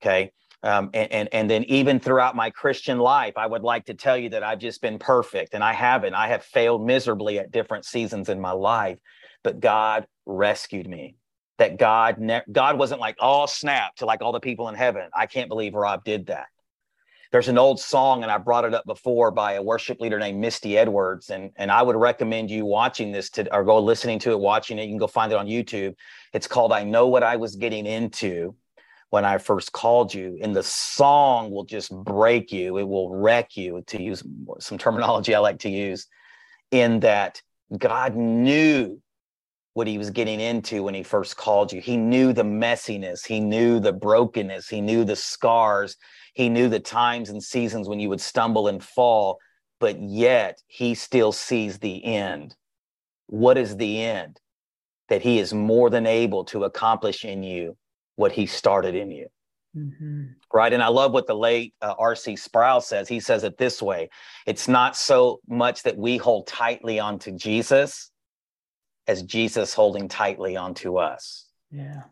Okay. 0.00 0.30
Um, 0.62 0.90
and, 0.94 1.10
and 1.10 1.28
and 1.32 1.50
then 1.50 1.64
even 1.64 1.98
throughout 1.98 2.36
my 2.36 2.50
Christian 2.50 2.98
life, 2.98 3.32
I 3.36 3.48
would 3.48 3.64
like 3.64 3.86
to 3.86 3.94
tell 3.94 4.16
you 4.16 4.28
that 4.28 4.44
I've 4.44 4.60
just 4.60 4.80
been 4.80 5.00
perfect, 5.00 5.54
and 5.54 5.64
I 5.64 5.72
haven't. 5.72 6.14
I 6.14 6.28
have 6.28 6.44
failed 6.44 6.86
miserably 6.86 7.40
at 7.40 7.50
different 7.50 7.84
seasons 7.84 8.28
in 8.28 8.40
my 8.40 8.52
life 8.52 8.98
but 9.42 9.60
God 9.60 10.06
rescued 10.26 10.88
me. 10.88 11.16
That 11.58 11.78
God, 11.78 12.18
ne- 12.18 12.42
God 12.50 12.78
wasn't 12.78 13.00
like, 13.00 13.16
oh, 13.20 13.46
snap 13.46 13.94
to 13.96 14.06
like 14.06 14.20
all 14.22 14.32
the 14.32 14.40
people 14.40 14.68
in 14.68 14.74
heaven. 14.74 15.08
I 15.14 15.26
can't 15.26 15.48
believe 15.48 15.74
Rob 15.74 16.02
did 16.02 16.26
that. 16.26 16.46
There's 17.30 17.48
an 17.48 17.56
old 17.56 17.78
song, 17.78 18.22
and 18.22 18.32
I 18.32 18.38
brought 18.38 18.64
it 18.64 18.74
up 18.74 18.84
before 18.84 19.30
by 19.30 19.52
a 19.52 19.62
worship 19.62 20.00
leader 20.00 20.18
named 20.18 20.40
Misty 20.40 20.76
Edwards. 20.76 21.30
And, 21.30 21.50
and 21.56 21.70
I 21.70 21.82
would 21.82 21.96
recommend 21.96 22.50
you 22.50 22.66
watching 22.66 23.12
this 23.12 23.30
to, 23.30 23.54
or 23.54 23.64
go 23.64 23.78
listening 23.78 24.18
to 24.20 24.32
it, 24.32 24.40
watching 24.40 24.78
it. 24.78 24.84
You 24.84 24.90
can 24.90 24.98
go 24.98 25.06
find 25.06 25.30
it 25.30 25.38
on 25.38 25.46
YouTube. 25.46 25.94
It's 26.32 26.48
called 26.48 26.72
I 26.72 26.84
Know 26.84 27.08
What 27.08 27.22
I 27.22 27.36
Was 27.36 27.54
Getting 27.56 27.86
Into 27.86 28.56
when 29.10 29.24
I 29.24 29.38
first 29.38 29.72
called 29.72 30.12
you. 30.12 30.38
And 30.42 30.56
the 30.56 30.62
song 30.62 31.50
will 31.50 31.64
just 31.64 31.94
break 31.94 32.50
you, 32.50 32.78
it 32.78 32.88
will 32.88 33.14
wreck 33.14 33.56
you, 33.56 33.82
to 33.86 34.02
use 34.02 34.22
some 34.58 34.78
terminology 34.78 35.34
I 35.34 35.38
like 35.38 35.60
to 35.60 35.70
use, 35.70 36.08
in 36.70 37.00
that 37.00 37.40
God 37.78 38.16
knew 38.16 39.00
what 39.74 39.86
he 39.86 39.98
was 39.98 40.10
getting 40.10 40.40
into 40.40 40.82
when 40.82 40.94
he 40.94 41.02
first 41.02 41.36
called 41.36 41.72
you. 41.72 41.80
He 41.80 41.96
knew 41.96 42.32
the 42.32 42.44
messiness, 42.44 43.26
he 43.26 43.40
knew 43.40 43.80
the 43.80 43.92
brokenness, 43.92 44.68
he 44.68 44.80
knew 44.80 45.04
the 45.04 45.16
scars, 45.16 45.96
he 46.34 46.48
knew 46.48 46.68
the 46.68 46.80
times 46.80 47.30
and 47.30 47.42
seasons 47.42 47.88
when 47.88 48.00
you 48.00 48.08
would 48.08 48.20
stumble 48.20 48.68
and 48.68 48.82
fall, 48.82 49.38
but 49.80 50.00
yet 50.00 50.60
he 50.66 50.94
still 50.94 51.32
sees 51.32 51.78
the 51.78 52.04
end. 52.04 52.54
What 53.26 53.56
is 53.56 53.76
the 53.76 54.02
end? 54.02 54.38
That 55.08 55.22
he 55.22 55.38
is 55.38 55.54
more 55.54 55.90
than 55.90 56.06
able 56.06 56.44
to 56.46 56.64
accomplish 56.64 57.24
in 57.24 57.42
you 57.42 57.76
what 58.16 58.32
he 58.32 58.46
started 58.46 58.94
in 58.94 59.10
you. 59.10 59.26
Mm-hmm. 59.76 60.24
Right. 60.52 60.72
And 60.72 60.82
I 60.82 60.88
love 60.88 61.12
what 61.12 61.26
the 61.26 61.34
late 61.34 61.74
uh, 61.80 61.94
R.C. 61.98 62.36
Sproul 62.36 62.82
says. 62.82 63.08
He 63.08 63.20
says 63.20 63.42
it 63.42 63.56
this 63.56 63.80
way 63.80 64.10
it's 64.46 64.68
not 64.68 64.96
so 64.96 65.40
much 65.48 65.82
that 65.84 65.96
we 65.96 66.18
hold 66.18 66.46
tightly 66.46 67.00
onto 67.00 67.32
Jesus 67.32 68.11
as 69.06 69.22
Jesus 69.22 69.74
holding 69.74 70.08
tightly 70.08 70.56
onto 70.56 70.96
us. 70.96 71.46
Yeah. 71.70 72.02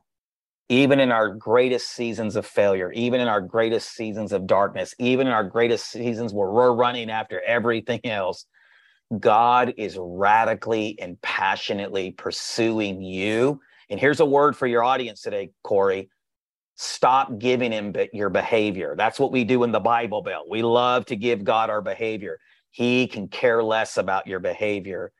Even 0.68 1.00
in 1.00 1.11
our 1.11 1.35
greatest 1.35 1.90
seasons 1.90 2.37
of 2.37 2.46
failure, 2.46 2.92
even 2.92 3.20
in 3.20 3.29
our 3.29 3.40
greatest 3.40 3.94
seasons 3.94 4.33
of 4.33 4.46
darkness, 4.46 4.94
even 4.98 5.26
in 5.26 5.33
our 5.33 5.44
greatest 5.44 5.90
seasons 5.90 6.33
where 6.33 6.50
we're 6.50 6.72
running 6.72 7.11
after 7.11 7.40
everything 7.40 8.00
else, 8.05 8.46
God 9.18 9.74
is 9.76 9.98
radically 10.00 10.96
and 11.00 11.20
passionately 11.22 12.12
pursuing 12.12 13.03
you. 13.03 13.61
And 13.88 13.98
here's 13.98 14.20
a 14.20 14.24
word 14.24 14.57
for 14.57 14.68
your 14.68 14.85
audience 14.85 15.22
today, 15.22 15.50
Corey. 15.64 16.09
Stop 16.76 17.38
giving 17.38 17.72
him 17.72 17.92
your 18.12 18.31
behavior. 18.31 18.94
That's 18.96 19.18
what 19.18 19.33
we 19.33 19.42
do 19.42 19.64
in 19.64 19.72
the 19.72 19.81
Bible 19.81 20.22
Belt. 20.22 20.46
We 20.48 20.62
love 20.62 21.05
to 21.07 21.16
give 21.16 21.42
God 21.42 21.68
our 21.68 21.83
behavior. 21.83 22.38
He 22.70 23.09
can 23.09 23.26
care 23.26 23.62
less 23.62 23.96
about 23.96 24.29
your 24.29 24.38
behavior 24.38 25.12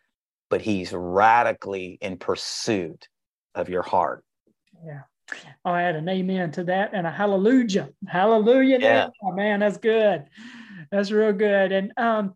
but 0.51 0.61
he's 0.61 0.93
radically 0.93 1.97
in 2.03 2.19
pursuit 2.19 3.09
of 3.55 3.69
your 3.69 3.83
heart. 3.83 4.25
Yeah. 4.85 5.03
I'll 5.65 5.77
add 5.77 5.95
an 5.95 6.09
amen 6.09 6.51
to 6.53 6.65
that 6.65 6.91
and 6.93 7.07
a 7.07 7.11
hallelujah. 7.11 7.91
Hallelujah. 8.07 8.79
Yeah. 8.81 9.09
Oh, 9.23 9.33
man, 9.33 9.61
that's 9.61 9.79
good. 9.79 10.25
That's 10.91 11.13
real 11.13 11.33
good. 11.33 11.71
And, 11.71 11.93
um, 11.97 12.35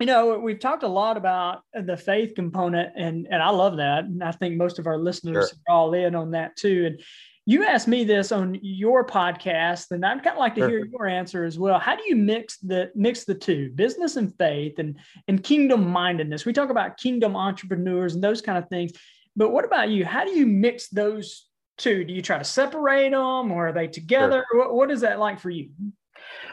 you 0.00 0.06
know, 0.06 0.36
we've 0.40 0.58
talked 0.58 0.82
a 0.82 0.88
lot 0.88 1.16
about 1.16 1.60
the 1.72 1.96
faith 1.96 2.34
component, 2.34 2.94
and, 2.96 3.28
and 3.30 3.40
I 3.40 3.50
love 3.50 3.76
that. 3.76 4.04
And 4.04 4.24
I 4.24 4.32
think 4.32 4.56
most 4.56 4.80
of 4.80 4.88
our 4.88 4.98
listeners 4.98 5.50
sure. 5.50 5.58
are 5.68 5.74
all 5.76 5.94
in 5.94 6.16
on 6.16 6.32
that 6.32 6.56
too. 6.56 6.86
And 6.86 7.00
you 7.44 7.64
asked 7.64 7.88
me 7.88 8.04
this 8.04 8.30
on 8.30 8.56
your 8.62 9.04
podcast, 9.04 9.90
and 9.90 10.04
I'd 10.04 10.22
kind 10.22 10.34
of 10.34 10.38
like 10.38 10.54
to 10.54 10.68
hear 10.68 10.84
your 10.84 11.06
answer 11.06 11.44
as 11.44 11.58
well. 11.58 11.78
How 11.78 11.96
do 11.96 12.02
you 12.06 12.14
mix 12.14 12.58
the 12.58 12.92
mix 12.94 13.24
the 13.24 13.34
two, 13.34 13.70
business 13.74 14.16
and 14.16 14.36
faith, 14.36 14.78
and 14.78 14.96
and 15.26 15.42
kingdom 15.42 15.88
mindedness? 15.88 16.44
We 16.44 16.52
talk 16.52 16.70
about 16.70 16.98
kingdom 16.98 17.34
entrepreneurs 17.34 18.14
and 18.14 18.22
those 18.22 18.40
kind 18.40 18.58
of 18.58 18.68
things, 18.68 18.92
but 19.34 19.50
what 19.50 19.64
about 19.64 19.90
you? 19.90 20.04
How 20.04 20.24
do 20.24 20.30
you 20.30 20.46
mix 20.46 20.88
those 20.88 21.48
two? 21.78 22.04
Do 22.04 22.12
you 22.12 22.22
try 22.22 22.38
to 22.38 22.44
separate 22.44 23.10
them, 23.10 23.50
or 23.50 23.68
are 23.68 23.72
they 23.72 23.88
together? 23.88 24.44
Sure. 24.52 24.60
What, 24.60 24.74
what 24.74 24.90
is 24.90 25.00
that 25.00 25.18
like 25.18 25.40
for 25.40 25.50
you? 25.50 25.70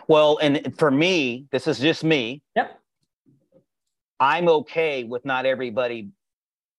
Well, 0.07 0.39
and 0.41 0.76
for 0.78 0.89
me, 0.89 1.45
this 1.51 1.68
is 1.68 1.78
just 1.78 2.03
me. 2.03 2.41
Yep. 2.55 2.80
I'm 4.20 4.49
okay 4.49 5.03
with 5.03 5.24
not 5.24 5.45
everybody. 5.45 6.09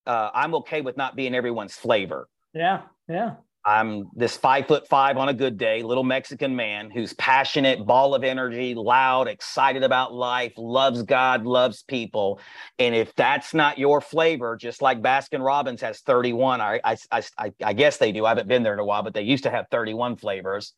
Uh, 0.05 0.31
I'm 0.35 0.55
okay 0.57 0.81
with 0.81 0.97
not 0.97 1.15
being 1.15 1.35
everyone's 1.35 1.77
flavor. 1.77 2.29
Yeah, 2.53 2.83
yeah. 3.09 3.37
I'm 3.65 4.09
this 4.15 4.37
five 4.37 4.67
foot 4.67 4.89
five 4.89 5.19
on 5.19 5.29
a 5.29 5.35
good 5.35 5.59
day, 5.59 5.83
little 5.83 6.03
Mexican 6.03 6.57
man 6.57 6.91
who's 6.91 7.13
passionate, 7.15 7.85
ball 7.87 8.15
of 8.15 8.25
energy, 8.25 8.75
loud, 8.75 9.29
excited 9.29 9.83
about 9.83 10.15
life, 10.15 10.55
loves 10.57 11.03
God, 11.03 11.45
loves 11.45 11.83
people. 11.83 12.41
And 12.79 12.95
if 12.95 13.15
that's 13.15 13.53
not 13.53 13.79
your 13.79 14.01
flavor, 14.01 14.57
just 14.57 14.81
like 14.81 15.03
Baskin 15.03 15.45
Robbins 15.45 15.83
has 15.83 16.01
31, 16.01 16.63
I, 16.63 16.81
I, 16.83 16.97
I, 17.39 17.53
I 17.63 17.73
guess 17.75 17.99
they 17.99 18.13
do. 18.13 18.25
I 18.25 18.31
haven't 18.31 18.49
been 18.49 18.63
there 18.63 18.73
in 18.73 18.79
a 18.79 18.85
while, 18.85 19.03
but 19.03 19.13
they 19.13 19.23
used 19.23 19.45
to 19.45 19.51
have 19.51 19.67
31 19.71 20.17
flavors. 20.17 20.73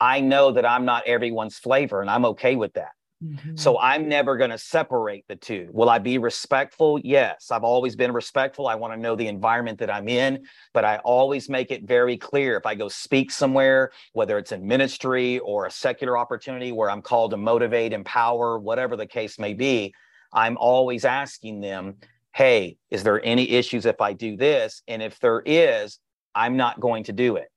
I 0.00 0.20
know 0.20 0.52
that 0.52 0.66
I'm 0.66 0.84
not 0.84 1.06
everyone's 1.06 1.58
flavor, 1.58 2.00
and 2.00 2.10
I'm 2.10 2.24
okay 2.24 2.56
with 2.56 2.72
that. 2.74 2.90
Mm-hmm. 3.22 3.56
So 3.56 3.78
I'm 3.80 4.08
never 4.08 4.36
going 4.36 4.50
to 4.50 4.58
separate 4.58 5.24
the 5.26 5.34
two. 5.34 5.68
Will 5.72 5.90
I 5.90 5.98
be 5.98 6.18
respectful? 6.18 7.00
Yes. 7.02 7.50
I've 7.50 7.64
always 7.64 7.96
been 7.96 8.12
respectful. 8.12 8.68
I 8.68 8.76
want 8.76 8.92
to 8.94 9.00
know 9.00 9.16
the 9.16 9.26
environment 9.26 9.78
that 9.80 9.90
I'm 9.90 10.08
in, 10.08 10.44
but 10.72 10.84
I 10.84 10.98
always 10.98 11.48
make 11.48 11.72
it 11.72 11.82
very 11.82 12.16
clear 12.16 12.56
if 12.56 12.64
I 12.64 12.76
go 12.76 12.88
speak 12.88 13.32
somewhere, 13.32 13.90
whether 14.12 14.38
it's 14.38 14.52
in 14.52 14.66
ministry 14.66 15.40
or 15.40 15.66
a 15.66 15.70
secular 15.70 16.16
opportunity 16.16 16.70
where 16.70 16.90
I'm 16.90 17.02
called 17.02 17.32
to 17.32 17.36
motivate, 17.36 17.92
empower, 17.92 18.58
whatever 18.58 18.96
the 18.96 19.06
case 19.06 19.38
may 19.38 19.54
be, 19.54 19.92
I'm 20.32 20.56
always 20.56 21.04
asking 21.04 21.60
them, 21.60 21.96
hey, 22.34 22.76
is 22.90 23.02
there 23.02 23.24
any 23.24 23.50
issues 23.50 23.84
if 23.84 24.00
I 24.00 24.12
do 24.12 24.36
this? 24.36 24.82
And 24.86 25.02
if 25.02 25.18
there 25.18 25.42
is, 25.44 25.98
I'm 26.36 26.56
not 26.56 26.78
going 26.78 27.02
to 27.04 27.12
do 27.12 27.34
it. 27.34 27.48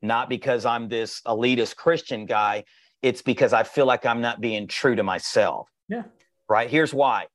Not 0.00 0.30
because 0.30 0.64
I'm 0.64 0.88
this 0.88 1.20
elitist 1.26 1.76
Christian 1.76 2.24
guy, 2.24 2.64
it's 3.02 3.22
because 3.22 3.52
I 3.52 3.62
feel 3.62 3.86
like 3.86 4.04
I'm 4.04 4.20
not 4.20 4.40
being 4.40 4.66
true 4.66 4.94
to 4.94 5.02
myself. 5.02 5.68
Yeah. 5.88 6.02
Right. 6.48 6.68
Here's 6.68 6.92
why. 6.92 7.26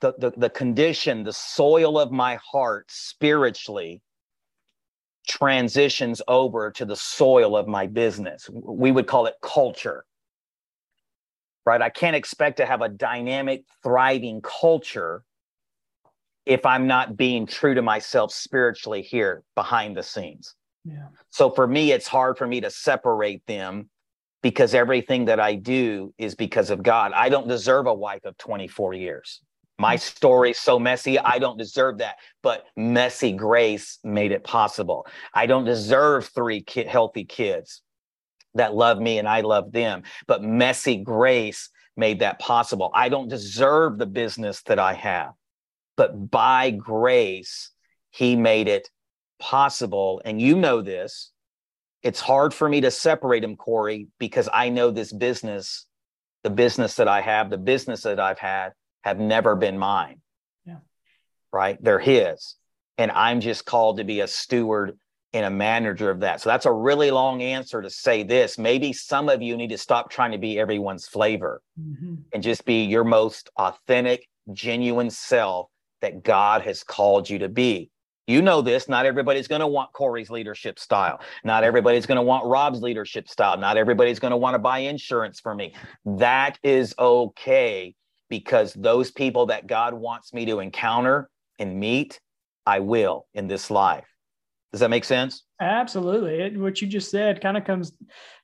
The, 0.00 0.14
the, 0.18 0.32
the 0.36 0.50
condition, 0.50 1.24
the 1.24 1.32
soil 1.32 1.98
of 1.98 2.10
my 2.12 2.38
heart 2.52 2.86
spiritually 2.90 4.02
transitions 5.26 6.20
over 6.28 6.70
to 6.72 6.84
the 6.84 6.96
soil 6.96 7.56
of 7.56 7.66
my 7.66 7.86
business. 7.86 8.50
We 8.52 8.92
would 8.92 9.06
call 9.06 9.26
it 9.26 9.34
culture. 9.40 10.04
Right. 11.64 11.80
I 11.80 11.88
can't 11.88 12.16
expect 12.16 12.58
to 12.58 12.66
have 12.66 12.82
a 12.82 12.90
dynamic, 12.90 13.64
thriving 13.82 14.42
culture 14.42 15.24
if 16.44 16.66
I'm 16.66 16.86
not 16.86 17.16
being 17.16 17.46
true 17.46 17.74
to 17.74 17.80
myself 17.80 18.30
spiritually 18.32 19.00
here 19.00 19.42
behind 19.54 19.96
the 19.96 20.02
scenes. 20.02 20.54
Yeah. 20.84 21.06
So 21.30 21.48
for 21.48 21.66
me, 21.66 21.92
it's 21.92 22.06
hard 22.06 22.36
for 22.36 22.46
me 22.46 22.60
to 22.60 22.70
separate 22.70 23.46
them 23.46 23.88
because 24.44 24.74
everything 24.74 25.24
that 25.24 25.40
I 25.40 25.54
do 25.54 26.12
is 26.18 26.34
because 26.34 26.68
of 26.68 26.82
God. 26.82 27.12
I 27.14 27.30
don't 27.30 27.48
deserve 27.48 27.86
a 27.86 27.94
wife 27.94 28.26
of 28.26 28.36
24 28.36 28.92
years. 28.92 29.40
My 29.78 29.96
mm. 29.96 30.00
story's 30.00 30.60
so 30.60 30.78
messy, 30.78 31.18
I 31.18 31.38
don't 31.38 31.56
deserve 31.56 31.96
that. 31.98 32.16
But 32.42 32.66
messy 32.76 33.32
grace 33.32 33.98
made 34.04 34.32
it 34.32 34.44
possible. 34.44 35.06
I 35.32 35.46
don't 35.46 35.64
deserve 35.64 36.26
three 36.26 36.60
ki- 36.60 36.84
healthy 36.84 37.24
kids 37.24 37.80
that 38.52 38.74
love 38.74 38.98
me 38.98 39.18
and 39.18 39.26
I 39.26 39.40
love 39.40 39.72
them. 39.72 40.02
But 40.26 40.42
messy 40.42 40.98
grace 40.98 41.70
made 41.96 42.18
that 42.18 42.38
possible. 42.38 42.90
I 42.94 43.08
don't 43.08 43.28
deserve 43.28 43.96
the 43.96 44.04
business 44.04 44.60
that 44.64 44.78
I 44.78 44.92
have, 44.92 45.32
but 45.96 46.30
by 46.30 46.70
grace, 46.70 47.70
He 48.10 48.36
made 48.36 48.68
it 48.68 48.90
possible. 49.38 50.20
And 50.22 50.38
you 50.38 50.54
know 50.54 50.82
this 50.82 51.30
it's 52.04 52.20
hard 52.20 52.52
for 52.52 52.68
me 52.68 52.82
to 52.82 52.90
separate 52.90 53.40
them, 53.40 53.56
Corey, 53.56 54.08
because 54.18 54.48
I 54.52 54.68
know 54.68 54.90
this 54.90 55.10
business, 55.10 55.86
the 56.42 56.50
business 56.50 56.96
that 56.96 57.08
I 57.08 57.22
have, 57.22 57.48
the 57.48 57.58
business 57.58 58.02
that 58.02 58.20
I've 58.20 58.38
had, 58.38 58.72
have 59.02 59.18
never 59.18 59.56
been 59.56 59.78
mine. 59.78 60.20
Yeah. 60.66 60.76
Right? 61.50 61.82
They're 61.82 61.98
his. 61.98 62.56
And 62.98 63.10
I'm 63.10 63.40
just 63.40 63.64
called 63.64 63.96
to 63.96 64.04
be 64.04 64.20
a 64.20 64.28
steward 64.28 64.98
and 65.32 65.46
a 65.46 65.50
manager 65.50 66.10
of 66.10 66.20
that. 66.20 66.42
So 66.42 66.50
that's 66.50 66.66
a 66.66 66.72
really 66.72 67.10
long 67.10 67.42
answer 67.42 67.80
to 67.80 67.90
say 67.90 68.22
this. 68.22 68.58
Maybe 68.58 68.92
some 68.92 69.30
of 69.30 69.40
you 69.42 69.56
need 69.56 69.70
to 69.70 69.78
stop 69.78 70.10
trying 70.10 70.32
to 70.32 70.38
be 70.38 70.58
everyone's 70.58 71.08
flavor 71.08 71.60
mm-hmm. 71.80 72.16
and 72.32 72.42
just 72.42 72.66
be 72.66 72.84
your 72.84 73.02
most 73.02 73.50
authentic, 73.56 74.28
genuine 74.52 75.10
self 75.10 75.70
that 76.02 76.22
God 76.22 76.62
has 76.62 76.84
called 76.84 77.28
you 77.28 77.38
to 77.40 77.48
be. 77.48 77.90
You 78.26 78.40
know 78.40 78.62
this. 78.62 78.88
Not 78.88 79.06
everybody's 79.06 79.48
going 79.48 79.60
to 79.60 79.66
want 79.66 79.92
Corey's 79.92 80.30
leadership 80.30 80.78
style. 80.78 81.20
Not 81.44 81.62
everybody's 81.62 82.06
going 82.06 82.16
to 82.16 82.22
want 82.22 82.46
Rob's 82.46 82.80
leadership 82.80 83.28
style. 83.28 83.58
Not 83.58 83.76
everybody's 83.76 84.18
going 84.18 84.30
to 84.30 84.36
want 84.36 84.54
to 84.54 84.58
buy 84.58 84.78
insurance 84.78 85.40
for 85.40 85.54
me. 85.54 85.74
That 86.04 86.58
is 86.62 86.94
okay 86.98 87.94
because 88.30 88.72
those 88.72 89.10
people 89.10 89.46
that 89.46 89.66
God 89.66 89.94
wants 89.94 90.32
me 90.32 90.46
to 90.46 90.60
encounter 90.60 91.28
and 91.58 91.78
meet, 91.78 92.18
I 92.66 92.80
will 92.80 93.26
in 93.34 93.46
this 93.46 93.70
life. 93.70 94.06
Does 94.72 94.80
that 94.80 94.90
make 94.90 95.04
sense? 95.04 95.44
Absolutely. 95.60 96.40
It, 96.40 96.58
what 96.58 96.82
you 96.82 96.88
just 96.88 97.10
said 97.10 97.40
kind 97.40 97.56
of 97.56 97.64
comes 97.64 97.92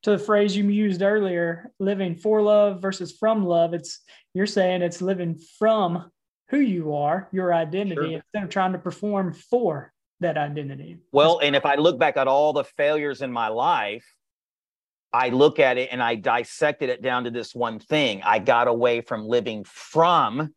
to 0.03 0.11
the 0.13 0.19
phrase 0.19 0.57
you 0.57 0.69
used 0.69 1.03
earlier 1.03 1.73
living 1.81 2.15
for 2.15 2.41
love 2.41 2.81
versus 2.81 3.17
from 3.19 3.45
love. 3.45 3.75
It's 3.75 4.01
you're 4.33 4.47
saying 4.47 4.83
it's 4.83 5.03
living 5.03 5.41
from 5.59 6.09
who 6.51 6.59
you 6.59 6.95
are, 6.95 7.29
your 7.33 7.55
identity, 7.55 7.95
sure. 7.95 8.05
instead 8.13 8.43
of 8.43 8.51
trying 8.51 8.73
to 8.73 8.79
perform 8.79 9.33
for 9.33 9.93
that 10.19 10.37
identity. 10.37 10.99
Well, 11.13 11.39
and 11.39 11.55
if 11.55 11.65
I 11.65 11.77
look 11.77 11.99
back 11.99 12.17
at 12.17 12.27
all 12.27 12.53
the 12.53 12.65
failures 12.65 13.23
in 13.23 13.33
my 13.33 13.49
life, 13.49 14.05
I 15.13 15.31
look 15.31 15.59
at 15.59 15.79
it 15.79 15.89
and 15.93 16.03
I 16.03 16.17
dissected 16.17 16.91
it 16.91 17.03
down 17.03 17.25
to 17.25 17.31
this 17.31 17.55
one 17.55 17.79
thing. 17.79 18.23
I 18.25 18.41
got 18.41 18.69
away 18.69 19.01
from 19.01 19.27
living 19.27 19.65
from 19.65 20.53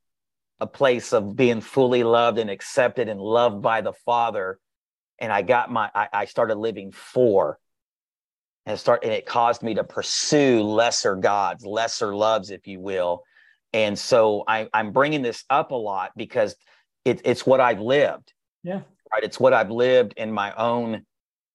a 0.59 0.67
place 0.67 1.13
of 1.13 1.35
being 1.35 1.61
fully 1.61 2.03
loved 2.03 2.39
and 2.39 2.49
accepted 2.49 3.07
and 3.07 3.21
loved 3.21 3.61
by 3.61 3.81
the 3.81 3.93
Father. 3.93 4.59
And 5.19 5.31
I 5.31 5.43
got 5.43 5.71
my, 5.71 5.89
I, 5.93 6.07
I 6.11 6.25
started 6.25 6.55
living 6.55 6.91
for 6.91 7.59
and 8.65 8.79
start, 8.79 9.03
and 9.03 9.13
it 9.13 9.25
caused 9.25 9.61
me 9.61 9.75
to 9.75 9.83
pursue 9.83 10.63
lesser 10.63 11.15
gods, 11.15 11.65
lesser 11.65 12.15
loves, 12.15 12.49
if 12.49 12.65
you 12.67 12.79
will 12.79 13.23
and 13.73 13.97
so 13.97 14.43
I, 14.47 14.69
I'm 14.73 14.91
bringing 14.91 15.21
this 15.21 15.43
up 15.49 15.71
a 15.71 15.75
lot 15.75 16.11
because 16.15 16.55
it, 17.05 17.21
it's 17.25 17.45
what 17.45 17.59
I've 17.59 17.81
lived. 17.81 18.33
Yeah. 18.63 18.81
Right. 19.13 19.23
It's 19.23 19.39
what 19.39 19.53
I've 19.53 19.71
lived 19.71 20.13
in 20.15 20.31
my 20.31 20.53
own 20.55 21.05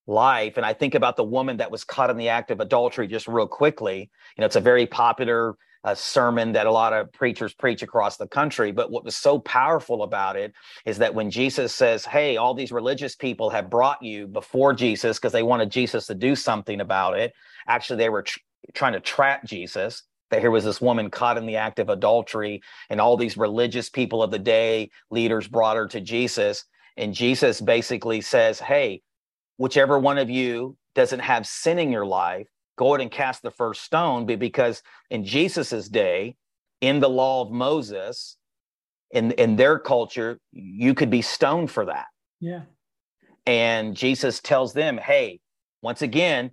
life. 0.06 0.56
And 0.56 0.66
I 0.66 0.72
think 0.72 0.94
about 0.94 1.16
the 1.16 1.24
woman 1.24 1.58
that 1.58 1.70
was 1.70 1.84
caught 1.84 2.10
in 2.10 2.16
the 2.16 2.28
act 2.28 2.50
of 2.50 2.60
adultery 2.60 3.06
just 3.06 3.28
real 3.28 3.46
quickly. 3.46 4.10
You 4.36 4.40
know, 4.40 4.46
it's 4.46 4.56
a 4.56 4.60
very 4.60 4.86
popular 4.86 5.54
uh, 5.84 5.94
sermon 5.94 6.52
that 6.52 6.66
a 6.66 6.72
lot 6.72 6.92
of 6.92 7.12
preachers 7.12 7.54
preach 7.54 7.82
across 7.82 8.16
the 8.16 8.26
country. 8.26 8.72
But 8.72 8.90
what 8.90 9.04
was 9.04 9.16
so 9.16 9.38
powerful 9.38 10.02
about 10.02 10.36
it 10.36 10.52
is 10.84 10.98
that 10.98 11.14
when 11.14 11.30
Jesus 11.30 11.74
says, 11.74 12.04
Hey, 12.04 12.36
all 12.36 12.54
these 12.54 12.72
religious 12.72 13.14
people 13.14 13.50
have 13.50 13.70
brought 13.70 14.02
you 14.02 14.26
before 14.26 14.72
Jesus 14.74 15.18
because 15.18 15.32
they 15.32 15.42
wanted 15.42 15.70
Jesus 15.70 16.06
to 16.06 16.14
do 16.14 16.34
something 16.34 16.80
about 16.80 17.18
it. 17.18 17.32
Actually, 17.66 17.98
they 17.98 18.08
were 18.08 18.22
tr- 18.22 18.40
trying 18.74 18.94
to 18.94 19.00
trap 19.00 19.44
Jesus 19.44 20.02
that 20.30 20.40
here 20.40 20.50
was 20.50 20.64
this 20.64 20.80
woman 20.80 21.10
caught 21.10 21.38
in 21.38 21.46
the 21.46 21.56
act 21.56 21.78
of 21.78 21.88
adultery, 21.88 22.62
and 22.90 23.00
all 23.00 23.16
these 23.16 23.36
religious 23.36 23.88
people 23.88 24.22
of 24.22 24.30
the 24.30 24.38
day, 24.38 24.90
leaders 25.10 25.48
brought 25.48 25.76
her 25.76 25.86
to 25.88 26.00
Jesus. 26.00 26.64
And 26.96 27.14
Jesus 27.14 27.60
basically 27.60 28.20
says, 28.20 28.60
Hey, 28.60 29.02
whichever 29.56 29.98
one 29.98 30.18
of 30.18 30.28
you 30.28 30.76
doesn't 30.94 31.20
have 31.20 31.46
sin 31.46 31.78
in 31.78 31.90
your 31.90 32.06
life, 32.06 32.48
go 32.76 32.94
ahead 32.94 33.00
and 33.00 33.10
cast 33.10 33.42
the 33.42 33.50
first 33.50 33.82
stone. 33.82 34.26
Because 34.26 34.82
in 35.10 35.24
Jesus's 35.24 35.88
day, 35.88 36.36
in 36.80 37.00
the 37.00 37.08
law 37.08 37.42
of 37.42 37.50
Moses, 37.50 38.36
in, 39.10 39.32
in 39.32 39.56
their 39.56 39.78
culture, 39.78 40.38
you 40.52 40.94
could 40.94 41.10
be 41.10 41.22
stoned 41.22 41.70
for 41.70 41.86
that. 41.86 42.06
Yeah. 42.40 42.62
And 43.46 43.96
Jesus 43.96 44.40
tells 44.40 44.74
them, 44.74 44.98
Hey, 44.98 45.40
once 45.80 46.02
again, 46.02 46.50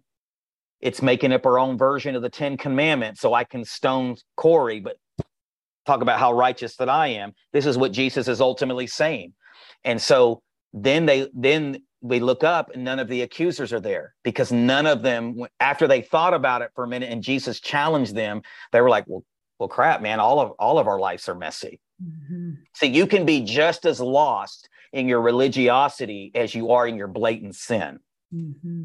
it's 0.82 1.02
making 1.02 1.34
up 1.34 1.46
our 1.46 1.58
own 1.58 1.78
version 1.78 2.16
of 2.16 2.22
the 2.22 2.30
Ten 2.30 2.58
Commandments 2.58 3.22
so 3.22 3.34
I 3.34 3.44
can 3.44 3.64
stone 3.66 4.16
Corey, 4.36 4.80
but 4.80 4.98
talk 5.86 6.02
about 6.02 6.20
how 6.20 6.34
righteous 6.34 6.76
that 6.78 6.90
I 6.90 7.08
am. 7.08 7.34
This 7.54 7.66
is 7.66 7.78
what 7.78 7.92
Jesus 7.92 8.28
is 8.28 8.42
ultimately 8.42 8.88
saying. 8.88 9.34
And 9.84 10.02
so 10.02 10.42
then 10.74 11.06
they 11.06 11.30
then 11.34 11.84
we 12.02 12.20
look 12.20 12.44
up 12.44 12.72
and 12.74 12.84
none 12.84 13.00
of 13.00 13.08
the 13.08 13.22
accusers 13.22 13.74
are 13.74 13.80
there 13.80 14.14
because 14.24 14.52
none 14.52 14.86
of 14.86 15.02
them 15.02 15.44
after 15.60 15.88
they 15.88 16.02
thought 16.02 16.34
about 16.34 16.62
it 16.62 16.72
for 16.76 16.84
a 16.84 16.88
minute 16.88 17.12
and 17.12 17.24
Jesus 17.24 17.60
challenged 17.60 18.14
them, 18.14 18.42
they 18.72 18.82
were 18.82 18.90
like, 18.90 19.06
well, 19.08 19.24
well, 19.58 19.70
crap, 19.70 20.02
man, 20.02 20.20
all 20.20 20.40
of 20.40 20.52
all 20.60 20.78
of 20.78 20.88
our 20.88 21.00
lives 21.00 21.30
are 21.30 21.36
messy. 21.36 21.80
Mm-hmm. 22.04 22.52
So 22.74 22.86
you 22.86 23.08
can 23.08 23.26
be 23.26 23.42
just 23.42 23.86
as 23.86 24.00
lost 24.00 24.70
in 24.92 25.08
your 25.08 25.22
religiosity 25.22 26.32
as 26.36 26.54
you 26.54 26.72
are 26.72 26.88
in 26.88 26.96
your 26.96 27.08
blatant 27.08 27.56
sin. 27.56 28.00
Mm-hmm. 28.34 28.84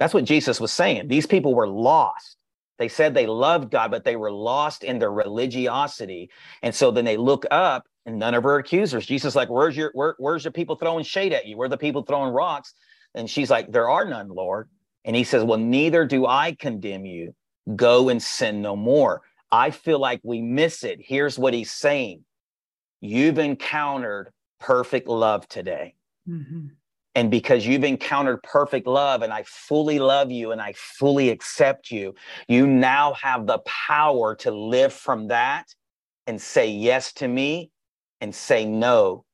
That's 0.00 0.14
what 0.14 0.24
Jesus 0.24 0.58
was 0.58 0.72
saying. 0.72 1.06
These 1.06 1.26
people 1.26 1.54
were 1.54 1.68
lost. 1.68 2.38
They 2.78 2.88
said 2.88 3.12
they 3.12 3.26
loved 3.26 3.70
God, 3.70 3.90
but 3.90 4.04
they 4.04 4.16
were 4.16 4.32
lost 4.32 4.82
in 4.82 4.98
their 4.98 5.12
religiosity. 5.12 6.30
And 6.62 6.74
so 6.74 6.90
then 6.90 7.04
they 7.04 7.18
look 7.18 7.44
up 7.50 7.86
and 8.06 8.18
none 8.18 8.32
of 8.32 8.42
her 8.42 8.56
accusers. 8.56 9.04
Jesus 9.04 9.34
like, 9.34 9.50
where's 9.50 9.76
your 9.76 9.90
where, 9.92 10.14
where's 10.18 10.42
your 10.42 10.52
people 10.52 10.76
throwing 10.76 11.04
shade 11.04 11.34
at 11.34 11.46
you? 11.46 11.58
Where 11.58 11.66
are 11.66 11.68
the 11.68 11.76
people 11.76 12.02
throwing 12.02 12.32
rocks? 12.32 12.72
And 13.14 13.28
she's 13.28 13.50
like, 13.50 13.70
there 13.70 13.90
are 13.90 14.06
none, 14.06 14.28
Lord. 14.28 14.70
And 15.04 15.14
he 15.14 15.24
says, 15.24 15.44
well, 15.44 15.58
neither 15.58 16.06
do 16.06 16.26
I 16.26 16.56
condemn 16.58 17.04
you. 17.04 17.34
Go 17.76 18.08
and 18.08 18.22
sin 18.22 18.62
no 18.62 18.76
more. 18.76 19.20
I 19.52 19.70
feel 19.70 19.98
like 19.98 20.20
we 20.22 20.40
miss 20.40 20.82
it. 20.82 21.00
Here's 21.02 21.38
what 21.38 21.52
he's 21.52 21.70
saying. 21.70 22.24
You've 23.02 23.38
encountered 23.38 24.32
perfect 24.58 25.08
love 25.08 25.46
today. 25.48 25.94
Mm-hmm. 26.26 26.68
And 27.14 27.30
because 27.30 27.66
you've 27.66 27.84
encountered 27.84 28.42
perfect 28.42 28.86
love 28.86 29.22
and 29.22 29.32
I 29.32 29.42
fully 29.44 29.98
love 29.98 30.30
you 30.30 30.52
and 30.52 30.60
I 30.60 30.74
fully 30.74 31.30
accept 31.30 31.90
you, 31.90 32.14
you 32.48 32.66
now 32.66 33.14
have 33.14 33.46
the 33.46 33.58
power 33.60 34.36
to 34.36 34.50
live 34.50 34.92
from 34.92 35.28
that 35.28 35.66
and 36.26 36.40
say 36.40 36.68
yes 36.70 37.12
to 37.14 37.26
me 37.26 37.70
and 38.20 38.34
say 38.34 38.64
no 38.64 39.24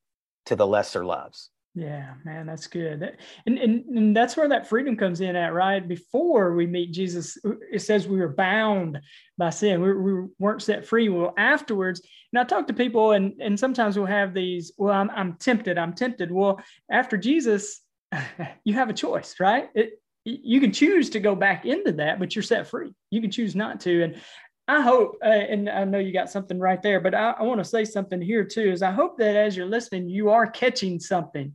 to 0.47 0.57
the 0.57 0.67
lesser 0.67 1.05
loves. 1.05 1.51
Yeah, 1.79 2.15
man, 2.25 2.47
that's 2.47 2.67
good. 2.69 3.19
And, 3.45 3.59
and, 3.59 3.85
and 3.85 4.17
that's 4.17 4.35
where 4.35 4.49
that 4.49 4.67
freedom 4.67 4.97
comes 4.97 5.21
in 5.21 5.37
at, 5.37 5.53
right? 5.53 5.87
Before 5.87 6.55
we 6.55 6.67
meet 6.67 6.91
Jesus, 6.91 7.37
it 7.71 7.83
says 7.83 8.09
we 8.09 8.19
were 8.19 8.33
bound 8.33 8.99
by 9.37 9.51
sin. 9.51 9.83
We, 9.83 9.93
we 9.93 10.27
weren't 10.39 10.63
set 10.63 10.87
free. 10.87 11.11
Well, 11.11 11.35
afterwards, 11.37 12.01
and 12.33 12.41
I 12.41 12.45
talk 12.45 12.67
to 12.69 12.73
people, 12.73 13.13
and, 13.13 13.35
and 13.43 13.61
sometimes 13.61 13.99
we'll 13.99 14.07
have 14.07 14.33
these, 14.33 14.73
well, 14.79 14.95
I'm, 14.95 15.11
I'm 15.11 15.35
tempted, 15.35 15.77
I'm 15.77 15.93
tempted. 15.93 16.33
Well, 16.33 16.59
after 16.91 17.19
Jesus, 17.19 17.83
you 18.65 18.73
have 18.73 18.89
a 18.89 18.95
choice, 18.95 19.37
right? 19.39 19.69
It, 19.75 20.01
you 20.25 20.61
can 20.61 20.73
choose 20.73 21.11
to 21.11 21.21
go 21.21 21.37
back 21.37 21.67
into 21.67 21.93
that, 21.93 22.19
but 22.19 22.35
you're 22.35 22.43
set 22.43 22.67
free. 22.67 22.93
You 23.11 23.21
can 23.21 23.31
choose 23.31 23.55
not 23.55 23.81
to. 23.81 24.03
And 24.03 24.21
I 24.69 24.81
hope, 24.81 25.19
uh, 25.23 25.29
and 25.29 25.69
I 25.69 25.85
know 25.85 25.99
you 25.99 26.13
got 26.13 26.31
something 26.31 26.59
right 26.59 26.83
there, 26.83 27.01
but 27.01 27.15
I, 27.15 27.33
I 27.33 27.43
want 27.45 27.61
to 27.61 27.65
say 27.65 27.85
something 27.85 28.21
here 28.21 28.45
too. 28.45 28.73
Is 28.73 28.83
I 28.83 28.91
hope 28.91 29.17
that 29.19 29.37
as 29.37 29.57
you're 29.57 29.67
listening, 29.67 30.09
you 30.09 30.31
are 30.31 30.47
catching 30.47 30.99
something. 30.99 31.55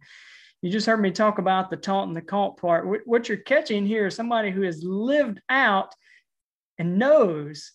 You 0.61 0.69
just 0.69 0.85
heard 0.85 1.01
me 1.01 1.11
talk 1.11 1.39
about 1.39 1.69
the 1.69 1.77
taunt 1.77 2.07
and 2.07 2.15
the 2.15 2.21
caught 2.21 2.57
part. 2.57 2.87
What, 2.87 3.01
what 3.05 3.27
you're 3.27 3.37
catching 3.37 3.85
here 3.85 4.07
is 4.07 4.15
somebody 4.15 4.51
who 4.51 4.61
has 4.61 4.83
lived 4.83 5.41
out 5.49 5.93
and 6.77 6.99
knows 6.99 7.73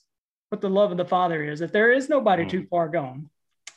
what 0.49 0.61
the 0.61 0.71
love 0.71 0.93
of 0.93 0.97
the 0.97 1.05
Father 1.05 1.43
is. 1.45 1.59
That 1.59 1.73
there 1.73 1.93
is 1.93 2.09
nobody 2.09 2.45
mm. 2.45 2.51
too 2.51 2.67
far 2.71 2.89
gone. 2.89 3.29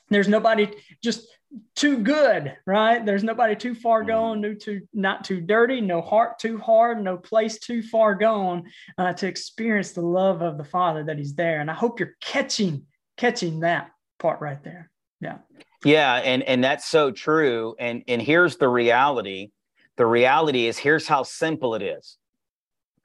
There's 0.10 0.28
nobody 0.28 0.70
just 1.04 1.28
too 1.76 2.00
good, 2.00 2.56
right? 2.66 3.06
There's 3.06 3.24
nobody 3.24 3.56
too 3.56 3.74
far 3.74 4.02
mm-hmm. 4.02 4.10
gone, 4.10 4.42
no 4.42 4.54
too 4.54 4.82
not 4.94 5.24
too 5.24 5.42
dirty, 5.42 5.82
no 5.82 6.02
heart 6.02 6.40
too 6.40 6.58
hard, 6.58 7.04
no 7.04 7.18
place 7.18 7.60
too 7.60 7.82
far 7.82 8.16
gone 8.16 8.64
uh, 8.98 9.14
to 9.14 9.28
experience 9.28 9.92
the 9.92 10.02
love 10.02 10.42
of 10.42 10.58
the 10.58 10.64
Father 10.64 11.04
that 11.06 11.18
He's 11.18 11.36
there. 11.36 11.62
And 11.62 11.70
I 11.72 11.74
hope 11.74 12.00
you're 12.00 12.16
catching 12.22 12.86
catching 13.18 13.62
that 13.62 13.92
part 14.20 14.42
right 14.42 14.64
there. 14.64 14.90
Yeah. 15.22 15.40
Yeah, 15.84 16.16
and 16.16 16.44
and 16.44 16.64
that's 16.64 16.86
so 16.86 17.12
true. 17.12 17.76
And 17.80 18.04
and 18.08 18.22
here's 18.22 18.58
the 18.58 18.68
reality. 18.68 19.52
The 19.96 20.06
reality 20.06 20.68
is 20.68 20.78
here's 20.78 21.08
how 21.08 21.24
simple 21.24 21.76
it 21.76 21.82
is. 21.82 22.18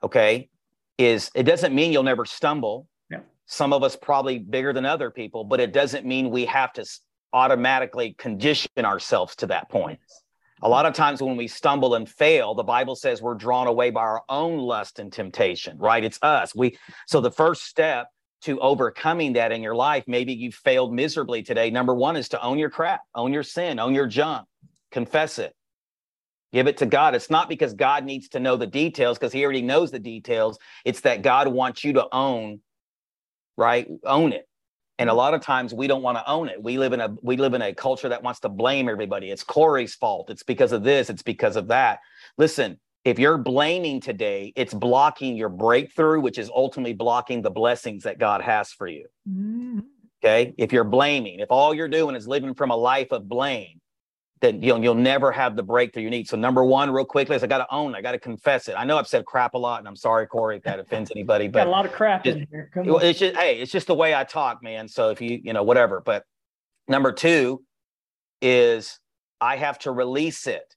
Okay, 0.02 0.48
is 0.98 1.30
it 1.34 1.44
doesn't 1.44 1.74
mean 1.74 1.92
you'll 1.92 2.02
never 2.02 2.24
stumble. 2.24 2.88
Some 3.46 3.72
of 3.72 3.82
us 3.82 3.96
probably 3.96 4.38
bigger 4.38 4.72
than 4.72 4.86
other 4.86 5.10
people, 5.10 5.44
but 5.44 5.60
it 5.60 5.72
doesn't 5.72 6.06
mean 6.06 6.30
we 6.30 6.46
have 6.46 6.72
to 6.74 6.84
automatically 7.32 8.14
condition 8.14 8.70
ourselves 8.78 9.36
to 9.36 9.46
that 9.48 9.68
point. 9.68 9.98
A 10.62 10.68
lot 10.68 10.86
of 10.86 10.94
times 10.94 11.20
when 11.20 11.36
we 11.36 11.48
stumble 11.48 11.94
and 11.94 12.08
fail, 12.08 12.54
the 12.54 12.62
Bible 12.62 12.96
says 12.96 13.20
we're 13.20 13.34
drawn 13.34 13.66
away 13.66 13.90
by 13.90 14.00
our 14.00 14.22
own 14.28 14.58
lust 14.58 14.98
and 14.98 15.12
temptation, 15.12 15.76
right? 15.78 16.02
It's 16.02 16.18
us. 16.22 16.54
We 16.54 16.78
so 17.06 17.20
the 17.20 17.30
first 17.30 17.64
step 17.64 18.08
to 18.42 18.60
overcoming 18.60 19.34
that 19.34 19.52
in 19.52 19.62
your 19.62 19.74
life, 19.74 20.04
maybe 20.06 20.32
you 20.32 20.52
failed 20.52 20.94
miserably 20.94 21.42
today. 21.42 21.70
Number 21.70 21.94
one 21.94 22.16
is 22.16 22.28
to 22.30 22.42
own 22.42 22.58
your 22.58 22.70
crap, 22.70 23.00
own 23.14 23.32
your 23.32 23.42
sin, 23.42 23.78
own 23.78 23.94
your 23.94 24.06
junk, 24.06 24.46
confess 24.90 25.38
it, 25.38 25.54
give 26.52 26.66
it 26.66 26.78
to 26.78 26.86
God. 26.86 27.14
It's 27.14 27.30
not 27.30 27.48
because 27.48 27.74
God 27.74 28.04
needs 28.04 28.28
to 28.28 28.40
know 28.40 28.56
the 28.56 28.66
details 28.66 29.18
because 29.18 29.32
he 29.32 29.44
already 29.44 29.62
knows 29.62 29.90
the 29.90 29.98
details. 29.98 30.58
It's 30.84 31.00
that 31.00 31.22
God 31.22 31.48
wants 31.48 31.84
you 31.84 31.94
to 31.94 32.06
own, 32.12 32.60
right? 33.56 33.88
Own 34.04 34.32
it. 34.32 34.48
And 34.98 35.08
a 35.08 35.10
mm-hmm. 35.10 35.18
lot 35.18 35.34
of 35.34 35.40
times 35.40 35.74
we 35.74 35.86
don't 35.86 36.02
want 36.02 36.18
to 36.18 36.30
own 36.30 36.48
it. 36.48 36.62
We 36.62 36.78
live 36.78 36.92
in 36.92 37.00
a 37.00 37.14
we 37.22 37.36
live 37.36 37.54
in 37.54 37.62
a 37.62 37.74
culture 37.74 38.08
that 38.08 38.22
wants 38.22 38.40
to 38.40 38.48
blame 38.48 38.88
everybody. 38.88 39.30
It's 39.30 39.42
corey's 39.42 39.94
fault. 39.94 40.30
It's 40.30 40.42
because 40.42 40.72
of 40.72 40.84
this. 40.84 41.10
It's 41.10 41.22
because 41.22 41.56
of 41.56 41.68
that. 41.68 42.00
Listen 42.38 42.78
if 43.04 43.18
you're 43.18 43.38
blaming 43.38 44.00
today 44.00 44.52
it's 44.56 44.72
blocking 44.72 45.36
your 45.36 45.48
breakthrough 45.48 46.20
which 46.20 46.38
is 46.38 46.50
ultimately 46.54 46.94
blocking 46.94 47.42
the 47.42 47.50
blessings 47.50 48.02
that 48.04 48.18
god 48.18 48.40
has 48.40 48.72
for 48.72 48.86
you. 48.86 49.06
Mm-hmm. 49.28 49.80
okay? 50.22 50.54
If 50.58 50.72
you're 50.72 50.84
blaming 50.84 51.40
if 51.40 51.50
all 51.50 51.74
you're 51.74 51.88
doing 51.88 52.16
is 52.16 52.26
living 52.26 52.54
from 52.54 52.70
a 52.70 52.76
life 52.76 53.12
of 53.12 53.28
blame 53.28 53.80
that 54.44 54.62
you'll 54.62 54.82
you'll 54.82 54.94
never 54.94 55.32
have 55.32 55.56
the 55.56 55.62
breakthrough 55.62 56.02
you 56.02 56.10
need. 56.10 56.28
So 56.28 56.36
number 56.36 56.62
one, 56.62 56.90
real 56.90 57.06
quickly, 57.06 57.34
is 57.34 57.42
I 57.42 57.46
got 57.46 57.58
to 57.58 57.74
own. 57.74 57.94
I 57.94 58.02
got 58.02 58.12
to 58.12 58.18
confess 58.18 58.68
it. 58.68 58.74
I 58.76 58.84
know 58.84 58.98
I've 58.98 59.06
said 59.06 59.24
crap 59.24 59.54
a 59.54 59.58
lot, 59.58 59.78
and 59.78 59.88
I'm 59.88 59.96
sorry, 59.96 60.26
Corey, 60.26 60.58
if 60.58 60.62
that 60.64 60.78
offends 60.80 61.10
anybody. 61.10 61.48
But 61.48 61.66
a 61.66 61.70
lot 61.70 61.86
of 61.86 61.92
crap 61.92 62.26
in 62.26 62.46
here. 62.50 62.70
it's 62.76 63.18
just 63.18 63.36
hey, 63.36 63.58
it's 63.58 63.72
just 63.72 63.86
the 63.86 63.94
way 63.94 64.14
I 64.14 64.24
talk, 64.24 64.62
man. 64.62 64.86
So 64.86 65.08
if 65.08 65.20
you 65.22 65.40
you 65.42 65.54
know 65.54 65.62
whatever. 65.62 66.02
But 66.04 66.24
number 66.88 67.10
two 67.10 67.64
is 68.42 69.00
I 69.40 69.56
have 69.56 69.78
to 69.80 69.90
release 69.90 70.46
it. 70.46 70.74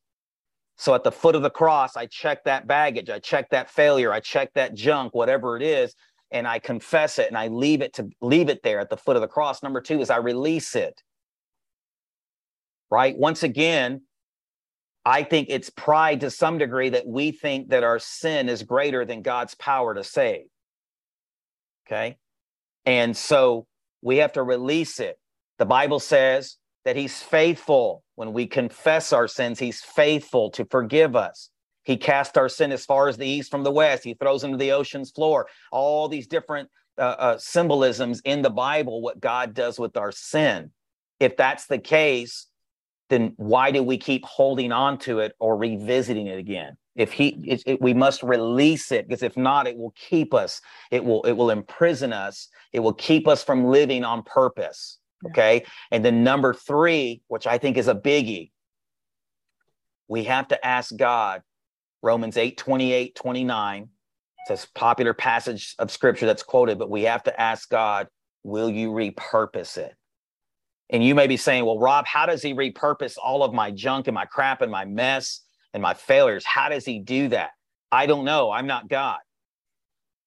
So 0.78 0.95
at 0.95 1.03
the 1.03 1.11
foot 1.11 1.36
of 1.36 1.41
the 1.41 1.49
cross, 1.49 1.97
I 1.97 2.05
check 2.05 2.45
that 2.45 2.68
baggage, 2.68 3.09
I 3.09 3.20
check 3.20 3.49
that 3.49 3.70
failure, 3.70 4.13
I 4.13 4.20
check 4.20 4.53
that 4.53 4.76
junk, 4.76 5.13
whatever 5.15 5.57
it 5.57 5.63
is, 5.63 5.95
and 6.32 6.47
I 6.47 6.59
confess 6.59 7.18
it 7.18 7.28
and 7.28 7.38
I 7.38 7.47
leave 7.47 7.82
it 7.82 7.93
to 7.95 8.07
leave 8.22 8.47
it 8.47 8.61
there 8.63 8.80
at 8.80 8.89
the 8.89 8.95
foot 8.95 9.15
of 9.15 9.24
the 9.24 9.28
cross. 9.28 9.63
Number 9.63 9.82
two 9.82 9.99
is 9.99 10.11
I 10.11 10.18
release 10.18 10.76
it 10.76 11.01
right? 12.89 13.17
Once 13.17 13.43
again, 13.43 14.01
I 15.05 15.23
think 15.23 15.47
it's 15.49 15.69
pride 15.69 16.21
to 16.21 16.31
some 16.31 16.57
degree 16.57 16.89
that 16.89 17.07
we 17.07 17.31
think 17.31 17.69
that 17.69 17.83
our 17.83 17.99
sin 17.99 18.49
is 18.49 18.63
greater 18.63 19.05
than 19.05 19.21
God's 19.21 19.55
power 19.55 19.93
to 19.93 20.03
save. 20.03 20.47
Okay. 21.88 22.17
And 22.85 23.15
so 23.15 23.67
we 24.01 24.17
have 24.17 24.33
to 24.33 24.43
release 24.43 24.99
it. 24.99 25.17
The 25.59 25.65
Bible 25.65 25.99
says 25.99 26.57
that 26.83 26.95
He's 26.95 27.21
faithful 27.21 28.03
when 28.15 28.33
we 28.33 28.47
confess 28.47 29.13
our 29.13 29.27
sins, 29.27 29.59
He's 29.59 29.81
faithful 29.81 30.51
to 30.51 30.65
forgive 30.65 31.15
us. 31.15 31.49
He 31.83 31.95
cast 31.95 32.38
our 32.38 32.49
sin 32.49 32.73
as 32.73 32.83
far 32.83 33.07
as 33.07 33.15
the 33.15 33.27
east 33.27 33.49
from 33.49 33.63
the 33.63 33.71
west. 33.71 34.03
He 34.03 34.13
throws 34.13 34.43
into 34.43 34.57
the 34.57 34.73
ocean's 34.73 35.11
floor. 35.11 35.47
All 35.71 36.09
these 36.09 36.27
different 36.27 36.67
uh, 36.97 37.01
uh, 37.01 37.38
symbolisms 37.38 38.21
in 38.25 38.41
the 38.41 38.49
Bible, 38.49 39.01
what 39.01 39.21
God 39.21 39.53
does 39.53 39.79
with 39.79 39.95
our 39.95 40.11
sin. 40.11 40.71
If 41.21 41.38
that's 41.38 41.67
the 41.67 41.77
case, 41.79 42.47
then 43.10 43.34
why 43.38 43.72
do 43.72 43.82
we 43.84 43.97
keep 43.97 44.26
holding 44.26 44.72
on 44.72 44.97
to 44.99 45.20
it 45.20 45.34
or 45.39 45.58
revisiting 45.58 46.28
it 46.28 46.38
again? 46.38 46.78
If 46.95 47.12
he, 47.12 47.30
it, 47.45 47.64
it, 47.66 47.82
we 47.82 47.93
must 47.93 48.24
release 48.24 48.91
it 48.91 49.08
because 49.08 49.24
if 49.24 49.38
not, 49.38 49.68
it 49.68 49.78
will 49.78 49.93
keep 49.95 50.34
us. 50.34 50.62
It 50.91 51.05
will, 51.05 51.22
it 51.24 51.34
will 51.34 51.51
imprison 51.51 52.12
us. 52.12 52.49
It 52.74 52.80
will 52.80 52.93
keep 52.93 53.28
us 53.28 53.43
from 53.43 53.66
living 53.66 54.03
on 54.03 54.24
purpose. 54.24 54.97
Okay. 55.28 55.66
And 55.91 56.03
then 56.03 56.24
number 56.24 56.53
three, 56.53 57.22
which 57.28 57.47
I 57.47 57.58
think 57.58 57.78
is 57.78 57.88
a 57.88 57.95
biggie, 57.95 58.51
we 60.08 60.24
have 60.26 60.47
to 60.49 60.66
ask 60.66 60.95
God, 60.95 61.41
Romans 62.01 62.38
8, 62.38 62.58
28, 62.58 63.16
29. 63.16 63.89
It's 64.49 64.64
a 64.64 64.68
popular 64.74 65.14
passage 65.14 65.76
of 65.80 65.91
scripture 65.91 66.26
that's 66.26 66.43
quoted, 66.43 66.80
but 66.80 66.89
we 66.89 67.03
have 67.03 67.24
to 67.24 67.41
ask 67.41 67.70
God, 67.70 68.08
will 68.43 68.70
you 68.70 68.91
repurpose 68.91 69.78
it? 69.78 69.93
And 70.89 71.03
you 71.03 71.15
may 71.15 71.27
be 71.27 71.38
saying, 71.38 71.65
well, 71.65 71.79
Rob, 71.79 72.05
how 72.05 72.25
does 72.25 72.41
he 72.41 72.53
repurpose 72.53 73.17
all 73.21 73.43
of 73.43 73.53
my 73.53 73.71
junk 73.71 74.07
and 74.07 74.15
my 74.15 74.25
crap 74.25 74.61
and 74.61 74.71
my 74.71 74.85
mess 74.85 75.41
and 75.73 75.83
my 75.83 75.93
failures? 75.93 76.45
How 76.45 76.69
does 76.69 76.85
he 76.85 76.99
do 76.99 77.27
that? 77.29 77.51
I 77.91 78.05
don't 78.05 78.25
know. 78.25 78.51
I'm 78.51 78.67
not 78.67 78.88
God. 78.88 79.19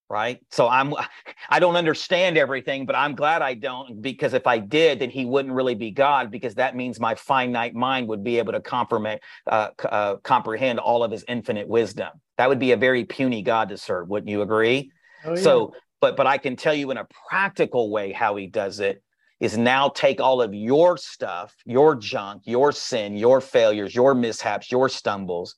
Right. 0.08 0.40
So 0.50 0.68
I'm 0.68 0.92
I 1.48 1.60
don't 1.60 1.76
understand 1.76 2.36
everything, 2.36 2.84
but 2.84 2.96
I'm 2.96 3.14
glad 3.14 3.42
I 3.42 3.54
don't 3.54 4.02
because 4.02 4.34
if 4.34 4.46
I 4.46 4.58
did, 4.58 4.98
then 4.98 5.08
he 5.08 5.24
wouldn't 5.24 5.54
really 5.54 5.76
be 5.76 5.92
God 5.92 6.30
because 6.30 6.56
that 6.56 6.76
means 6.76 6.98
my 6.98 7.14
finite 7.14 7.74
mind 7.74 8.08
would 8.08 8.24
be 8.24 8.38
able 8.38 8.52
to 8.52 8.60
comprehend, 8.60 9.20
uh, 9.46 9.68
uh, 9.84 10.16
comprehend 10.16 10.78
all 10.80 11.04
of 11.04 11.12
his 11.12 11.24
infinite 11.28 11.68
wisdom. 11.68 12.10
That 12.38 12.48
would 12.48 12.58
be 12.58 12.72
a 12.72 12.76
very 12.76 13.04
puny 13.04 13.42
God 13.42 13.68
to 13.68 13.78
serve. 13.78 14.08
Wouldn't 14.08 14.28
you 14.28 14.42
agree? 14.42 14.90
Oh, 15.24 15.34
yeah. 15.34 15.42
So, 15.42 15.74
but 16.00 16.16
but 16.16 16.26
I 16.26 16.38
can 16.38 16.56
tell 16.56 16.74
you 16.74 16.90
in 16.90 16.96
a 16.96 17.06
practical 17.28 17.90
way 17.90 18.12
how 18.12 18.34
he 18.34 18.48
does 18.48 18.80
it 18.80 19.02
is 19.40 19.56
now 19.56 19.88
take 19.88 20.20
all 20.20 20.42
of 20.42 20.54
your 20.54 20.96
stuff, 20.98 21.56
your 21.64 21.96
junk, 21.96 22.42
your 22.44 22.72
sin, 22.72 23.16
your 23.16 23.40
failures, 23.40 23.94
your 23.94 24.14
mishaps, 24.14 24.70
your 24.70 24.88
stumbles, 24.88 25.56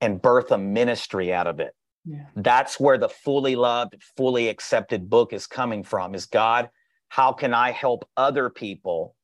and 0.00 0.20
birth 0.20 0.52
a 0.52 0.58
ministry 0.58 1.32
out 1.32 1.46
of 1.46 1.58
it. 1.58 1.74
Yeah. 2.04 2.26
That's 2.36 2.78
where 2.78 2.98
the 2.98 3.08
fully 3.08 3.56
loved, 3.56 3.96
fully 4.16 4.48
accepted 4.48 5.08
book 5.08 5.32
is 5.32 5.46
coming 5.46 5.84
from. 5.84 6.14
Is 6.14 6.26
God, 6.26 6.68
how 7.08 7.32
can 7.32 7.54
I 7.54 7.70
help 7.70 8.08
other 8.16 8.50
people 8.50 9.14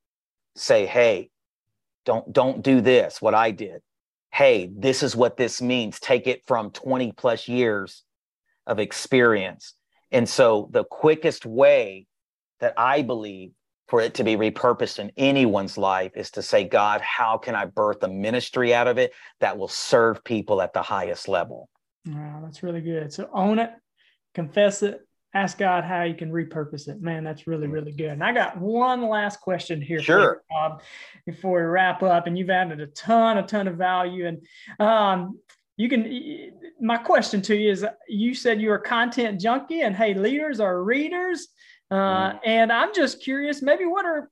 say, 0.55 0.87
hey, 0.87 1.31
don't 2.05 2.33
don't 2.33 2.63
do 2.63 2.81
this, 2.81 3.21
what 3.21 3.35
I 3.35 3.51
did. 3.51 3.83
Hey, 4.33 4.71
this 4.75 5.03
is 5.03 5.15
what 5.17 5.37
this 5.37 5.61
means. 5.61 6.01
Take 6.01 6.27
it 6.27 6.43
from 6.47 6.71
20 6.71 7.13
plus 7.13 7.49
years 7.49 8.05
of 8.67 8.79
experience. 8.79 9.75
And 10.11 10.29
so 10.29 10.69
the 10.71 10.85
quickest 10.85 11.45
way 11.45 12.07
that 12.61 12.75
I 12.77 13.03
believe 13.03 13.53
for 13.89 14.01
it 14.01 14.15
to 14.15 14.25
be 14.25 14.37
repurposed 14.37 14.99
in 14.99 15.11
anyone's 15.17 15.79
life 15.79 16.13
is 16.15 16.31
to 16.33 16.43
say, 16.43 16.65
God, 16.65 17.01
how 17.01 17.39
can 17.39 17.55
I 17.55 17.65
birth 17.65 18.03
a 18.03 18.09
ministry 18.09 18.75
out 18.75 18.87
of 18.87 18.99
it 18.99 19.13
that 19.41 19.57
will 19.57 19.69
serve 19.69 20.23
people 20.23 20.61
at 20.61 20.75
the 20.75 20.83
highest 20.83 21.27
level? 21.27 21.69
Wow, 22.07 22.41
that's 22.45 22.63
really 22.63 22.83
good. 22.83 23.13
So 23.13 23.29
own 23.33 23.59
it, 23.59 23.71
confess 24.35 24.83
it, 24.83 25.01
ask 25.35 25.59
God 25.59 25.85
how 25.85 26.03
you 26.03 26.15
can 26.15 26.31
repurpose 26.31 26.89
it. 26.89 27.01
Man, 27.01 27.25
that's 27.25 27.47
really, 27.47 27.67
mm. 27.67 27.73
really 27.73 27.93
good. 27.93 28.11
And 28.11 28.25
I 28.25 28.33
got 28.33 28.59
one 28.59 29.09
last 29.09 29.41
question 29.41 29.81
here 29.81 30.03
sure. 30.03 30.43
You, 30.51 30.57
Rob, 30.57 30.83
before 31.27 31.61
we 31.61 31.67
wrap 31.67 32.03
up. 32.03 32.27
And 32.27 32.39
you've 32.39 32.51
added 32.51 32.81
a 32.81 32.87
ton, 32.89 33.39
a 33.39 33.43
ton 33.43 33.69
of 33.69 33.77
value. 33.77 34.27
And 34.27 34.47
um, 34.79 35.39
you 35.77 35.89
can, 35.89 36.53
my 36.81 36.99
question 36.99 37.41
to 37.43 37.57
you 37.57 37.71
is 37.71 37.87
you 38.09 38.35
said 38.35 38.61
you're 38.61 38.77
a 38.77 38.83
content 38.83 39.41
junkie, 39.41 39.83
and 39.83 39.95
hey, 39.95 40.13
leaders 40.13 40.61
are 40.61 40.83
readers. 40.83 41.49
Uh, 41.91 42.33
mm. 42.33 42.39
And 42.45 42.73
I'm 42.73 42.95
just 42.95 43.23
curious, 43.23 43.63
maybe 43.63 43.85
what 43.85 44.05
are 44.05 44.31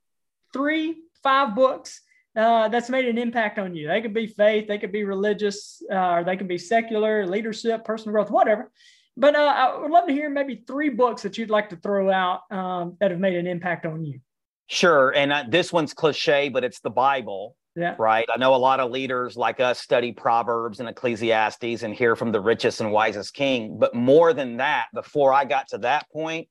three, 0.53 0.97
five 1.23 1.55
books 1.55 2.01
uh, 2.35 2.67
that's 2.67 2.89
made 2.89 3.05
an 3.05 3.17
impact 3.17 3.57
on 3.57 3.75
you. 3.75 3.87
They 3.87 4.01
could 4.01 4.13
be 4.13 4.27
faith, 4.27 4.67
they 4.67 4.77
could 4.77 4.91
be 4.91 5.03
religious, 5.03 5.81
uh, 5.91 6.11
or 6.11 6.23
they 6.23 6.37
could 6.37 6.47
be 6.47 6.57
secular, 6.57 7.25
leadership, 7.25 7.83
personal 7.83 8.13
growth, 8.13 8.29
whatever. 8.29 8.71
But 9.19 9.35
uh, 9.35 9.39
I 9.39 9.77
would 9.79 9.89
love 9.89 10.05
to 10.07 10.13
hear 10.13 10.29
maybe 10.29 10.63
three 10.67 10.89
books 10.89 11.23
that 11.23 11.37
you'd 11.37 11.49
like 11.49 11.69
to 11.69 11.75
throw 11.77 12.11
out 12.11 12.41
um, 12.51 12.97
that 12.99 13.09
have 13.09 13.19
made 13.19 13.35
an 13.35 13.47
impact 13.47 13.87
on 13.87 14.05
you. 14.05 14.19
Sure. 14.67 15.09
And 15.09 15.33
uh, 15.33 15.45
this 15.49 15.73
one's 15.73 15.93
cliche, 15.93 16.49
but 16.49 16.63
it's 16.63 16.79
the 16.81 16.91
Bible. 16.91 17.55
Yeah. 17.75 17.95
Right. 17.97 18.27
I 18.33 18.37
know 18.37 18.55
a 18.55 18.57
lot 18.57 18.79
of 18.79 18.91
leaders 18.91 19.37
like 19.37 19.59
us 19.59 19.79
study 19.79 20.11
Proverbs 20.11 20.79
and 20.79 20.89
Ecclesiastes 20.89 21.83
and 21.83 21.93
hear 21.93 22.15
from 22.15 22.31
the 22.31 22.41
richest 22.41 22.81
and 22.81 22.91
wisest 22.91 23.33
king. 23.33 23.77
But 23.79 23.93
more 23.93 24.33
than 24.33 24.57
that, 24.57 24.87
before 24.93 25.31
I 25.31 25.45
got 25.45 25.67
to 25.69 25.79
that 25.79 26.09
point, 26.11 26.47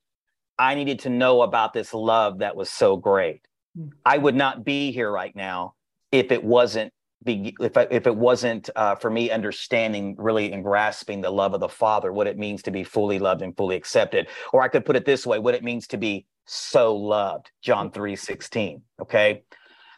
I 0.58 0.74
needed 0.74 1.00
to 1.00 1.10
know 1.10 1.42
about 1.42 1.72
this 1.72 1.92
love 1.92 2.38
that 2.38 2.56
was 2.56 2.70
so 2.70 2.96
great. 2.96 3.42
Mm. 3.78 3.90
I 4.04 4.18
would 4.18 4.34
not 4.34 4.64
be 4.64 4.92
here 4.92 5.10
right 5.10 5.34
now 5.36 5.74
if 6.12 6.32
it 6.32 6.42
wasn't 6.42 6.92
be 7.24 7.54
if 7.60 7.76
I, 7.76 7.86
if 7.90 8.06
it 8.06 8.14
wasn't 8.14 8.70
uh, 8.76 8.94
for 8.94 9.10
me 9.10 9.30
understanding 9.30 10.14
really 10.18 10.52
and 10.52 10.62
grasping 10.62 11.20
the 11.20 11.30
love 11.30 11.54
of 11.54 11.60
the 11.60 11.68
Father, 11.68 12.12
what 12.12 12.26
it 12.26 12.38
means 12.38 12.62
to 12.62 12.70
be 12.70 12.84
fully 12.84 13.18
loved 13.18 13.42
and 13.42 13.56
fully 13.56 13.76
accepted, 13.76 14.28
or 14.52 14.62
I 14.62 14.68
could 14.68 14.84
put 14.84 14.96
it 14.96 15.04
this 15.04 15.26
way: 15.26 15.38
what 15.38 15.54
it 15.54 15.64
means 15.64 15.86
to 15.88 15.96
be 15.96 16.26
so 16.44 16.94
loved. 16.94 17.50
John 17.62 17.90
three 17.90 18.16
sixteen. 18.16 18.82
Okay, 19.00 19.42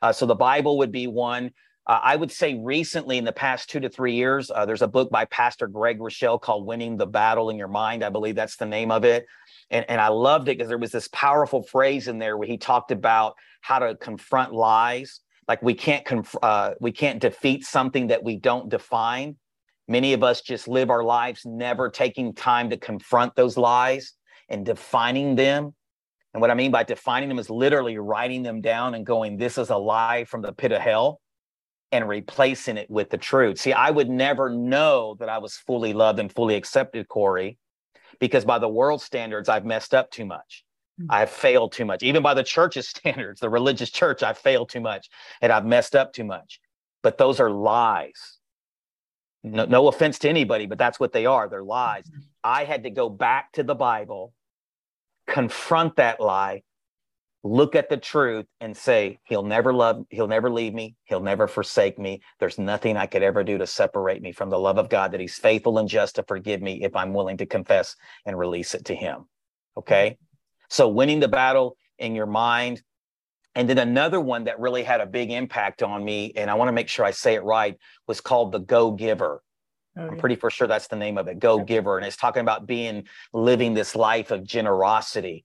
uh, 0.01 0.13
so 0.13 0.27
the 0.27 0.35
Bible 0.35 0.79
would 0.79 0.93
be 0.93 1.07
one. 1.07 1.53
Uh, 1.87 2.01
I 2.03 2.17
would 2.17 2.31
say 2.31 2.55
recently, 2.55 3.19
in 3.19 3.25
the 3.25 3.33
past 3.33 3.71
two 3.71 3.81
to 3.81 3.89
three 3.89 4.15
years, 4.15 4.51
uh, 4.51 4.67
there's 4.67 4.83
a 4.83 4.89
book 4.89 5.11
by 5.11 5.25
Pastor 5.27 5.69
Craig 5.69 5.99
Groeschel 5.99 6.41
called 6.41 6.67
Winning 6.67 6.97
the 6.97 7.07
Battle 7.07 7.51
in 7.51 7.57
Your 7.57 7.69
Mind. 7.69 8.05
I 8.05 8.11
believe 8.11 8.35
that's 8.35 8.57
the 8.57 8.67
name 8.67 8.91
of 8.91 9.05
it. 9.05 9.27
And, 9.71 9.85
and 9.89 10.01
I 10.01 10.09
loved 10.09 10.49
it 10.49 10.57
because 10.57 10.69
there 10.69 10.79
was 10.79 10.93
this 10.93 11.09
powerful 11.13 11.63
phrase 11.63 12.09
in 12.09 12.19
there 12.19 12.37
where 12.37 12.49
he 12.49 12.57
talked 12.57 12.91
about 12.91 13.35
how 13.61 13.79
to 13.79 13.95
confront 13.97 14.53
lies. 14.53 15.21
Like 15.47 15.63
we 15.63 15.75
can't 15.75 16.05
conf- 16.05 16.37
uh, 16.43 16.75
we 16.81 16.93
can't 16.93 17.21
defeat 17.21 17.65
something 17.65 18.09
that 18.09 18.23
we 18.23 18.37
don't 18.37 18.69
define. 18.69 19.37
Many 19.89 20.13
of 20.13 20.23
us 20.23 20.43
just 20.43 20.69
live 20.69 20.91
our 20.91 21.03
lives 21.03 21.43
never 21.47 21.89
taking 21.89 22.35
time 22.35 22.71
to 22.71 22.77
confront 22.77 23.35
those 23.35 23.57
lies 23.57 24.13
and 24.49 24.65
defining 24.65 25.35
them 25.35 25.75
and 26.35 26.41
what 26.41 26.51
I 26.51 26.55
mean 26.55 26.71
by 26.71 26.85
defining 26.85 27.29
them 27.29 27.39
is 27.39 27.51
literally 27.51 27.99
writing 27.99 28.43
them 28.43 28.61
down 28.61 28.95
and 28.95 29.05
going, 29.05 29.37
this 29.37 29.59
is 29.59 29.71
a 29.71 29.77
lie 29.77 30.25
from 30.25 30.43
the 30.43 30.53
pit 30.53 30.73
of 30.73 30.81
hell 30.81 31.21
and 31.91 32.09
replacing 32.09 32.77
it 32.77 32.91
with 32.91 33.11
the 33.11 33.17
truth. 33.17 33.59
See, 33.59 33.73
I 33.73 33.91
would 33.91 34.11
never 34.11 34.51
know 34.51 35.17
that 35.21 35.29
I 35.29 35.39
was 35.39 35.57
fully 35.57 35.95
loved 35.95 36.19
and 36.19 36.33
fully 36.33 36.55
accepted, 36.55 37.09
Corey, 37.09 37.57
because 38.19 38.45
by 38.45 38.59
the 38.59 38.69
world 38.69 39.03
standards, 39.03 39.49
I've 39.49 39.65
messed 39.65 39.95
up 39.95 40.11
too 40.11 40.25
much. 40.25 40.65
Mm-hmm. 41.01 41.11
I've 41.11 41.31
failed 41.31 41.73
too 41.73 41.85
much. 41.85 42.03
Even 42.03 42.23
by 42.23 42.35
the 42.35 42.43
church's 42.43 42.89
standards, 42.97 43.41
the 43.41 43.51
religious 43.51 43.91
church, 43.91 44.23
I've 44.23 44.39
failed 44.39 44.71
too 44.71 44.81
much 44.81 45.09
and 45.41 45.53
I've 45.53 45.67
messed 45.67 45.95
up 45.95 46.13
too 46.13 46.25
much. 46.25 46.61
But 47.03 47.19
those 47.19 47.41
are 47.41 47.51
lies. 47.51 48.39
No, 49.45 49.65
no 49.67 49.87
offense 49.87 50.19
to 50.21 50.29
anybody, 50.29 50.67
but 50.67 50.79
that's 50.79 50.99
what 50.99 51.13
they 51.13 51.27
are. 51.27 51.49
They're 51.49 51.63
lies. 51.63 52.05
Mm-hmm. 52.09 52.21
I 52.43 52.65
had 52.65 52.83
to 52.85 52.91
go 52.91 53.09
back 53.09 53.53
to 53.53 53.63
the 53.63 53.75
Bible 53.75 54.33
confront 55.29 55.97
that 55.97 56.21
lie, 56.21 56.63
look 57.45 57.75
at 57.75 57.89
the 57.89 57.97
truth 57.97 58.47
and 58.61 58.77
say, 58.77 59.19
He'll 59.25 59.43
never 59.43 59.73
love, 59.73 60.05
He'll 60.11 60.29
never 60.29 60.51
leave 60.51 60.75
me, 60.75 60.97
He'll 61.05 61.21
never 61.21 61.47
forsake 61.47 61.99
me. 61.99 62.21
There's 62.41 62.59
nothing 62.59 62.97
I 62.97 63.07
could 63.07 63.23
ever 63.23 63.45
do 63.45 63.59
to 63.59 63.67
separate 63.67 64.23
me 64.23 64.33
from 64.33 64.51
the 64.51 64.59
love 64.59 64.79
of 64.79 64.89
God, 64.89 65.13
that 65.13 65.21
He's 65.21 65.39
faithful 65.39 65.79
and 65.79 65.89
just 65.89 66.17
to 66.17 66.25
forgive 66.25 66.61
me 66.63 66.83
if 66.83 66.97
I'm 66.97 67.15
willing 67.15 67.37
to 67.39 67.47
confess 67.47 67.95
and 68.27 68.39
release 68.39 68.75
it 68.75 68.87
to 68.87 68.95
Him. 68.95 69.27
Okay. 69.77 70.19
So 70.69 70.89
winning 70.89 71.21
the 71.21 71.29
battle 71.29 71.77
in 71.99 72.15
your 72.15 72.27
mind. 72.27 72.83
And 73.55 73.69
then 73.69 73.79
another 73.79 74.21
one 74.21 74.45
that 74.45 74.61
really 74.61 74.85
had 74.85 75.01
a 75.01 75.07
big 75.07 75.33
impact 75.33 75.83
on 75.83 76.05
me, 76.05 76.33
and 76.37 76.49
I 76.49 76.55
want 76.55 76.69
to 76.69 76.73
make 76.73 76.89
sure 76.89 77.05
I 77.05 77.11
say 77.11 77.35
it 77.35 77.43
right, 77.43 77.77
was 78.07 78.21
called 78.21 78.53
The 78.53 78.61
Go 78.61 78.93
Giver. 78.93 79.43
Oh, 79.97 80.03
I'm 80.03 80.17
pretty 80.17 80.37
for 80.37 80.49
sure 80.49 80.69
that's 80.69 80.87
the 80.87 80.97
name 80.97 81.19
of 81.19 81.27
it, 81.27 81.41
Go 81.41 81.65
Giver. 81.65 81.97
And 81.97 82.07
it's 82.07 82.17
talking 82.17 82.43
about 82.43 82.67
being 82.67 83.09
living 83.33 83.75
this 83.75 83.97
life 83.97 84.31
of 84.31 84.45
generosity, 84.45 85.45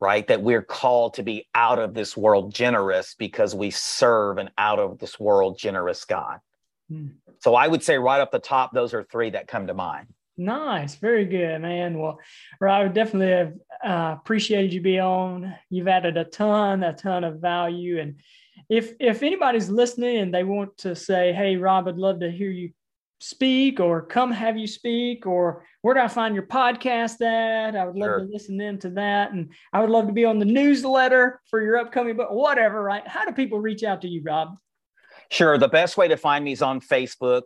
right? 0.00 0.26
That 0.26 0.42
we're 0.42 0.62
called 0.62 1.14
to 1.14 1.22
be 1.22 1.46
out 1.54 1.78
of 1.78 1.94
this 1.94 2.16
world 2.16 2.54
generous 2.54 3.14
because 3.18 3.54
we 3.54 3.70
serve 3.70 4.38
an 4.38 4.50
out 4.58 4.78
of 4.78 4.98
this 4.98 5.18
world 5.18 5.58
generous 5.58 6.04
God. 6.04 6.38
Hmm. 6.90 7.08
So 7.40 7.54
I 7.54 7.66
would 7.66 7.82
say 7.82 7.98
right 7.98 8.20
up 8.20 8.30
the 8.30 8.38
top, 8.38 8.72
those 8.72 8.94
are 8.94 9.04
three 9.04 9.30
that 9.30 9.48
come 9.48 9.66
to 9.66 9.74
mind. 9.74 10.08
Nice, 10.38 10.96
very 10.96 11.24
good, 11.24 11.62
man. 11.62 11.98
Well, 11.98 12.18
Rob, 12.60 12.92
definitely 12.92 13.30
have 13.30 13.54
uh, 13.82 14.16
appreciated 14.18 14.72
you 14.72 14.82
being 14.82 15.00
on. 15.00 15.54
You've 15.70 15.88
added 15.88 16.18
a 16.18 16.24
ton, 16.24 16.82
a 16.82 16.92
ton 16.92 17.24
of 17.24 17.40
value, 17.40 17.98
and 18.00 18.16
if 18.68 18.92
if 19.00 19.22
anybody's 19.22 19.70
listening 19.70 20.18
and 20.18 20.34
they 20.34 20.44
want 20.44 20.76
to 20.78 20.94
say, 20.94 21.32
"Hey, 21.32 21.56
Rob, 21.56 21.88
I'd 21.88 21.96
love 21.96 22.20
to 22.20 22.30
hear 22.30 22.50
you 22.50 22.72
speak 23.18 23.80
or 23.80 24.02
come 24.02 24.30
have 24.30 24.58
you 24.58 24.66
speak 24.66 25.26
or 25.26 25.64
where 25.82 25.94
do 25.94 26.00
I 26.00 26.08
find 26.08 26.34
your 26.34 26.46
podcast 26.46 27.20
at? 27.20 27.76
I 27.76 27.84
would 27.84 27.96
love 27.96 28.08
sure. 28.08 28.18
to 28.20 28.24
listen 28.24 28.60
in 28.60 28.78
to 28.80 28.90
that. 28.90 29.32
And 29.32 29.50
I 29.72 29.80
would 29.80 29.90
love 29.90 30.06
to 30.06 30.12
be 30.12 30.24
on 30.24 30.38
the 30.38 30.44
newsletter 30.44 31.40
for 31.48 31.62
your 31.62 31.78
upcoming 31.78 32.16
book, 32.16 32.30
whatever, 32.30 32.82
right? 32.82 33.06
How 33.06 33.24
do 33.24 33.32
people 33.32 33.60
reach 33.60 33.84
out 33.84 34.02
to 34.02 34.08
you, 34.08 34.22
Rob? 34.24 34.56
Sure. 35.30 35.58
The 35.58 35.68
best 35.68 35.96
way 35.96 36.08
to 36.08 36.16
find 36.16 36.44
me 36.44 36.52
is 36.52 36.62
on 36.62 36.80
Facebook. 36.80 37.42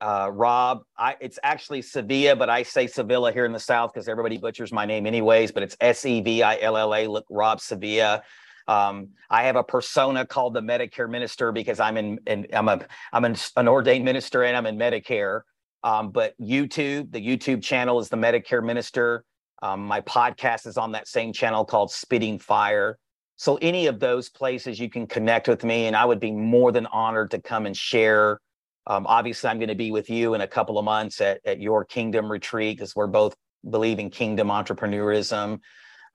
Uh, 0.00 0.28
Rob, 0.32 0.82
I, 0.98 1.16
it's 1.20 1.38
actually 1.44 1.80
Sevilla, 1.80 2.34
but 2.34 2.50
I 2.50 2.64
say 2.64 2.88
Sevilla 2.88 3.30
here 3.30 3.44
in 3.44 3.52
the 3.52 3.60
South 3.60 3.92
because 3.92 4.08
everybody 4.08 4.36
butchers 4.36 4.72
my 4.72 4.84
name 4.84 5.06
anyways, 5.06 5.52
but 5.52 5.62
it's 5.62 5.76
S 5.80 6.04
E 6.04 6.20
V 6.20 6.42
I 6.42 6.58
L 6.60 6.76
L 6.76 6.92
A. 6.92 7.06
Look, 7.06 7.24
Rob 7.30 7.60
Sevilla. 7.60 8.22
Um, 8.68 9.08
I 9.30 9.44
have 9.44 9.56
a 9.56 9.62
persona 9.64 10.26
called 10.26 10.54
the 10.54 10.60
Medicare 10.60 11.10
minister 11.10 11.52
because 11.52 11.80
I'm 11.80 11.96
in, 11.96 12.20
in 12.26 12.46
I'm 12.52 12.68
a 12.68 12.80
I'm 13.12 13.24
an, 13.24 13.36
an 13.56 13.68
ordained 13.68 14.04
minister 14.04 14.44
and 14.44 14.56
I'm 14.56 14.66
in 14.66 14.76
Medicare. 14.76 15.42
Um, 15.84 16.10
but 16.10 16.38
YouTube, 16.40 17.10
the 17.10 17.20
YouTube 17.20 17.62
channel 17.62 17.98
is 17.98 18.08
the 18.08 18.16
Medicare 18.16 18.64
minister. 18.64 19.24
Um, 19.62 19.84
my 19.84 20.00
podcast 20.00 20.66
is 20.66 20.76
on 20.76 20.92
that 20.92 21.08
same 21.08 21.32
channel 21.32 21.64
called 21.64 21.90
Spitting 21.90 22.38
Fire. 22.38 22.98
So 23.36 23.58
any 23.60 23.86
of 23.86 23.98
those 23.98 24.28
places 24.28 24.78
you 24.78 24.88
can 24.88 25.06
connect 25.06 25.48
with 25.48 25.64
me, 25.64 25.86
and 25.86 25.96
I 25.96 26.04
would 26.04 26.20
be 26.20 26.30
more 26.30 26.70
than 26.70 26.86
honored 26.86 27.32
to 27.32 27.40
come 27.40 27.66
and 27.66 27.76
share. 27.76 28.40
Um, 28.86 29.06
obviously, 29.06 29.50
I'm 29.50 29.58
going 29.58 29.68
to 29.68 29.74
be 29.74 29.90
with 29.90 30.10
you 30.10 30.34
in 30.34 30.40
a 30.40 30.46
couple 30.46 30.78
of 30.78 30.84
months 30.84 31.20
at, 31.20 31.40
at 31.44 31.60
your 31.60 31.84
Kingdom 31.84 32.30
retreat 32.30 32.76
because 32.76 32.94
we're 32.94 33.08
both 33.08 33.34
believe 33.68 33.98
in 33.98 34.10
kingdom 34.10 34.48
entrepreneurism. 34.48 35.60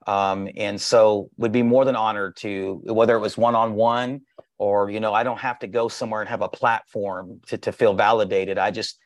Um, 0.06 0.48
and 0.56 0.80
so 0.80 1.30
would 1.36 1.52
be 1.52 1.62
more 1.62 1.84
than 1.84 1.96
honored 1.96 2.36
to 2.36 2.80
whether 2.84 3.16
it 3.16 3.20
was 3.20 3.36
one-on-one 3.36 4.22
or 4.58 4.90
you 4.90 5.00
know 5.00 5.14
i 5.14 5.22
don't 5.22 5.38
have 5.38 5.58
to 5.60 5.66
go 5.66 5.88
somewhere 5.88 6.20
and 6.20 6.28
have 6.28 6.42
a 6.42 6.48
platform 6.48 7.40
to, 7.46 7.58
to 7.58 7.72
feel 7.72 7.94
validated. 7.94 8.58
I 8.58 8.70
just 8.70 8.98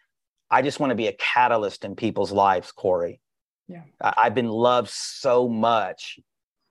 i 0.50 0.62
just 0.62 0.80
want 0.80 0.90
to 0.90 0.94
be 0.94 1.08
a 1.08 1.12
catalyst 1.14 1.84
in 1.84 1.96
people's 1.96 2.32
lives 2.32 2.72
corey. 2.72 3.20
Yeah. 3.68 3.82
I, 4.00 4.14
i've 4.18 4.34
been 4.34 4.48
loved 4.48 4.90
so 4.90 5.48
much 5.48 6.18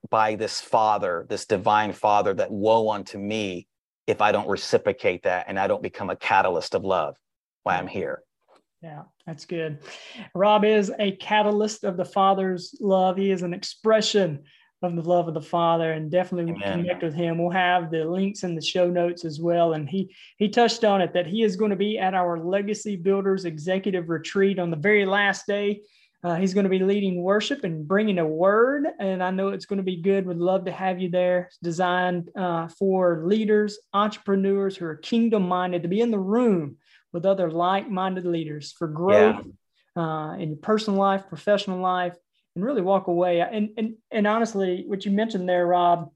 by 0.10 0.36
this 0.36 0.62
father 0.62 1.26
this 1.30 1.46
divine 1.46 1.94
father 1.94 2.34
that 2.34 2.52
woe 2.52 2.90
unto 2.90 3.18
me 3.18 3.68
if 4.08 4.22
i 4.22 4.32
don't 4.32 4.48
reciprocate 4.48 5.24
that 5.24 5.46
and 5.48 5.60
i 5.60 5.68
don't 5.68 5.84
become 5.84 6.10
a 6.10 6.16
catalyst 6.16 6.76
of 6.76 6.84
love 6.84 7.16
while 7.64 7.80
i'm 7.80 7.88
here 7.88 8.24
yeah, 8.82 9.04
that's 9.28 9.46
good. 9.46 9.80
Rob 10.34 10.66
is 10.66 10.92
a 10.98 11.12
catalyst 11.12 11.84
of 11.84 11.98
the 11.98 12.06
Father's 12.06 12.76
love. 12.82 13.16
He 13.16 13.32
is 13.32 13.44
an 13.44 13.54
expression 13.54 14.44
of 14.82 14.96
the 14.96 15.08
love 15.08 15.28
of 15.28 15.36
the 15.36 15.42
Father, 15.42 15.92
and 15.92 16.10
definitely 16.10 16.52
Amen. 16.52 16.82
connect 16.82 17.04
with 17.04 17.14
him. 17.14 17.38
We'll 17.38 17.52
have 17.52 17.92
the 17.92 18.04
links 18.06 18.44
in 18.44 18.56
the 18.56 18.62
show 18.62 18.90
notes 18.90 19.24
as 19.24 19.40
well. 19.40 19.74
And 19.74 19.88
he 19.88 20.16
he 20.38 20.50
touched 20.50 20.84
on 20.84 21.02
it 21.02 21.14
that 21.14 21.28
he 21.28 21.44
is 21.44 21.56
going 21.56 21.70
to 21.70 21.78
be 21.78 22.00
at 22.00 22.16
our 22.16 22.40
Legacy 22.40 22.96
Builders 22.96 23.46
Executive 23.46 24.10
Retreat 24.10 24.58
on 24.58 24.72
the 24.72 24.78
very 24.78 25.06
last 25.06 25.46
day. 25.46 25.82
Uh, 26.24 26.36
he's 26.36 26.54
going 26.54 26.66
to 26.66 26.70
be 26.70 26.80
leading 26.80 27.22
worship 27.24 27.64
and 27.64 27.88
bringing 27.88 28.20
a 28.20 28.26
word, 28.26 28.88
and 29.00 29.24
I 29.24 29.32
know 29.32 29.50
it's 29.50 29.66
going 29.66 29.78
to 29.78 29.84
be 29.84 30.02
good. 30.02 30.26
Would 30.26 30.38
love 30.38 30.66
to 30.66 30.72
have 30.72 31.00
you 31.00 31.10
there. 31.10 31.46
It's 31.48 31.58
designed 31.58 32.30
uh, 32.36 32.68
for 32.68 33.24
leaders, 33.26 33.80
entrepreneurs 33.94 34.78
who 34.78 34.86
are 34.86 34.96
kingdom 34.96 35.48
minded 35.48 35.82
to 35.84 35.90
be 35.90 36.00
in 36.00 36.12
the 36.12 36.20
room 36.20 36.78
with 37.14 37.26
other 37.26 37.52
like-minded 37.52 38.26
leaders 38.26 38.72
for 38.72 38.88
growth 38.88 39.46
yeah. 39.96 40.04
uh, 40.04 40.34
in 40.36 40.50
your 40.50 40.58
personal 40.58 41.00
life, 41.00 41.28
professional 41.28 41.80
life, 41.80 42.16
and 42.56 42.66
really 42.66 42.82
walk 42.82 43.08
away. 43.08 43.42
And 43.42 43.70
and 43.78 43.96
and 44.12 44.28
honestly, 44.28 44.84
what 44.88 45.06
you 45.06 45.12
mentioned 45.12 45.48
there, 45.48 45.66
Rob, 45.66 46.12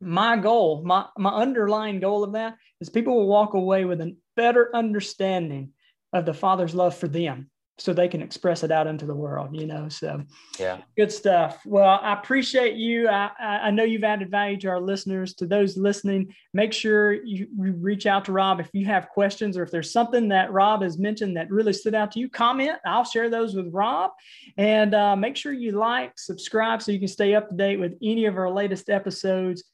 my 0.00 0.36
goal, 0.36 0.82
my 0.84 1.06
my 1.16 1.30
underlying 1.30 2.00
goal 2.00 2.24
of 2.24 2.32
that 2.32 2.56
is 2.80 2.88
people 2.88 3.16
will 3.16 3.28
walk 3.28 3.54
away 3.54 3.84
with 3.84 4.00
a 4.00 4.16
better 4.36 4.70
understanding 4.74 5.72
of 6.12 6.26
the 6.26 6.34
Father's 6.34 6.74
love 6.74 6.96
for 6.96 7.08
them 7.08 7.50
so 7.80 7.94
they 7.94 8.08
can 8.08 8.20
express 8.20 8.62
it 8.62 8.70
out 8.70 8.86
into 8.86 9.06
the 9.06 9.14
world, 9.14 9.56
you 9.58 9.66
know. 9.66 9.88
So, 9.88 10.22
yeah, 10.58 10.82
good 10.98 11.10
stuff. 11.10 11.60
Well, 11.64 11.98
I 12.02 12.12
appreciate 12.12 12.74
you. 12.74 13.08
I, 13.08 13.30
I 13.40 13.70
know 13.70 13.84
you've 13.84 14.04
added 14.04 14.30
value 14.30 14.58
to 14.58 14.68
our 14.68 14.80
listeners. 14.80 15.34
To 15.36 15.46
those 15.46 15.78
listening, 15.78 16.34
make 16.52 16.74
sure 16.74 17.14
you, 17.24 17.48
reach 17.56 18.04
out 18.04 18.26
to 18.26 18.32
Rob 18.32 18.60
if 18.60 18.68
you 18.74 18.84
have 18.84 19.08
questions 19.08 19.56
or 19.56 19.62
if 19.62 19.70
there's 19.70 19.92
something 19.92 20.28
that 20.28 20.52
Rob 20.52 20.82
has 20.82 20.98
mentioned 20.98 21.36
that 21.38 21.50
really 21.50 21.72
stood 21.72 21.94
out 21.94 22.12
to 22.12 22.20
you. 22.20 22.28
Comment. 22.28 22.78
I'll 22.84 23.04
share 23.04 23.30
those 23.30 23.54
with 23.54 23.72
Rob, 23.72 24.10
and 24.58 24.94
uh, 24.94 25.16
make 25.16 25.36
sure 25.36 25.52
you 25.52 25.72
like, 25.72 26.12
subscribe, 26.18 26.82
so 26.82 26.92
you 26.92 26.98
can 26.98 27.08
stay 27.08 27.34
up 27.34 27.48
to 27.48 27.56
date 27.56 27.80
with 27.80 27.94
any 28.02 28.26
of 28.26 28.36
our 28.36 28.50
latest 28.50 28.90
episodes. 28.90 29.64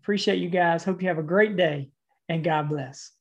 Appreciate 0.00 0.38
you 0.38 0.50
guys. 0.50 0.84
Hope 0.84 1.02
you 1.02 1.08
have 1.08 1.18
a 1.18 1.22
great 1.22 1.56
day. 1.56 1.90
and 2.28 2.44
God 2.44 2.68
bless. 2.68 3.15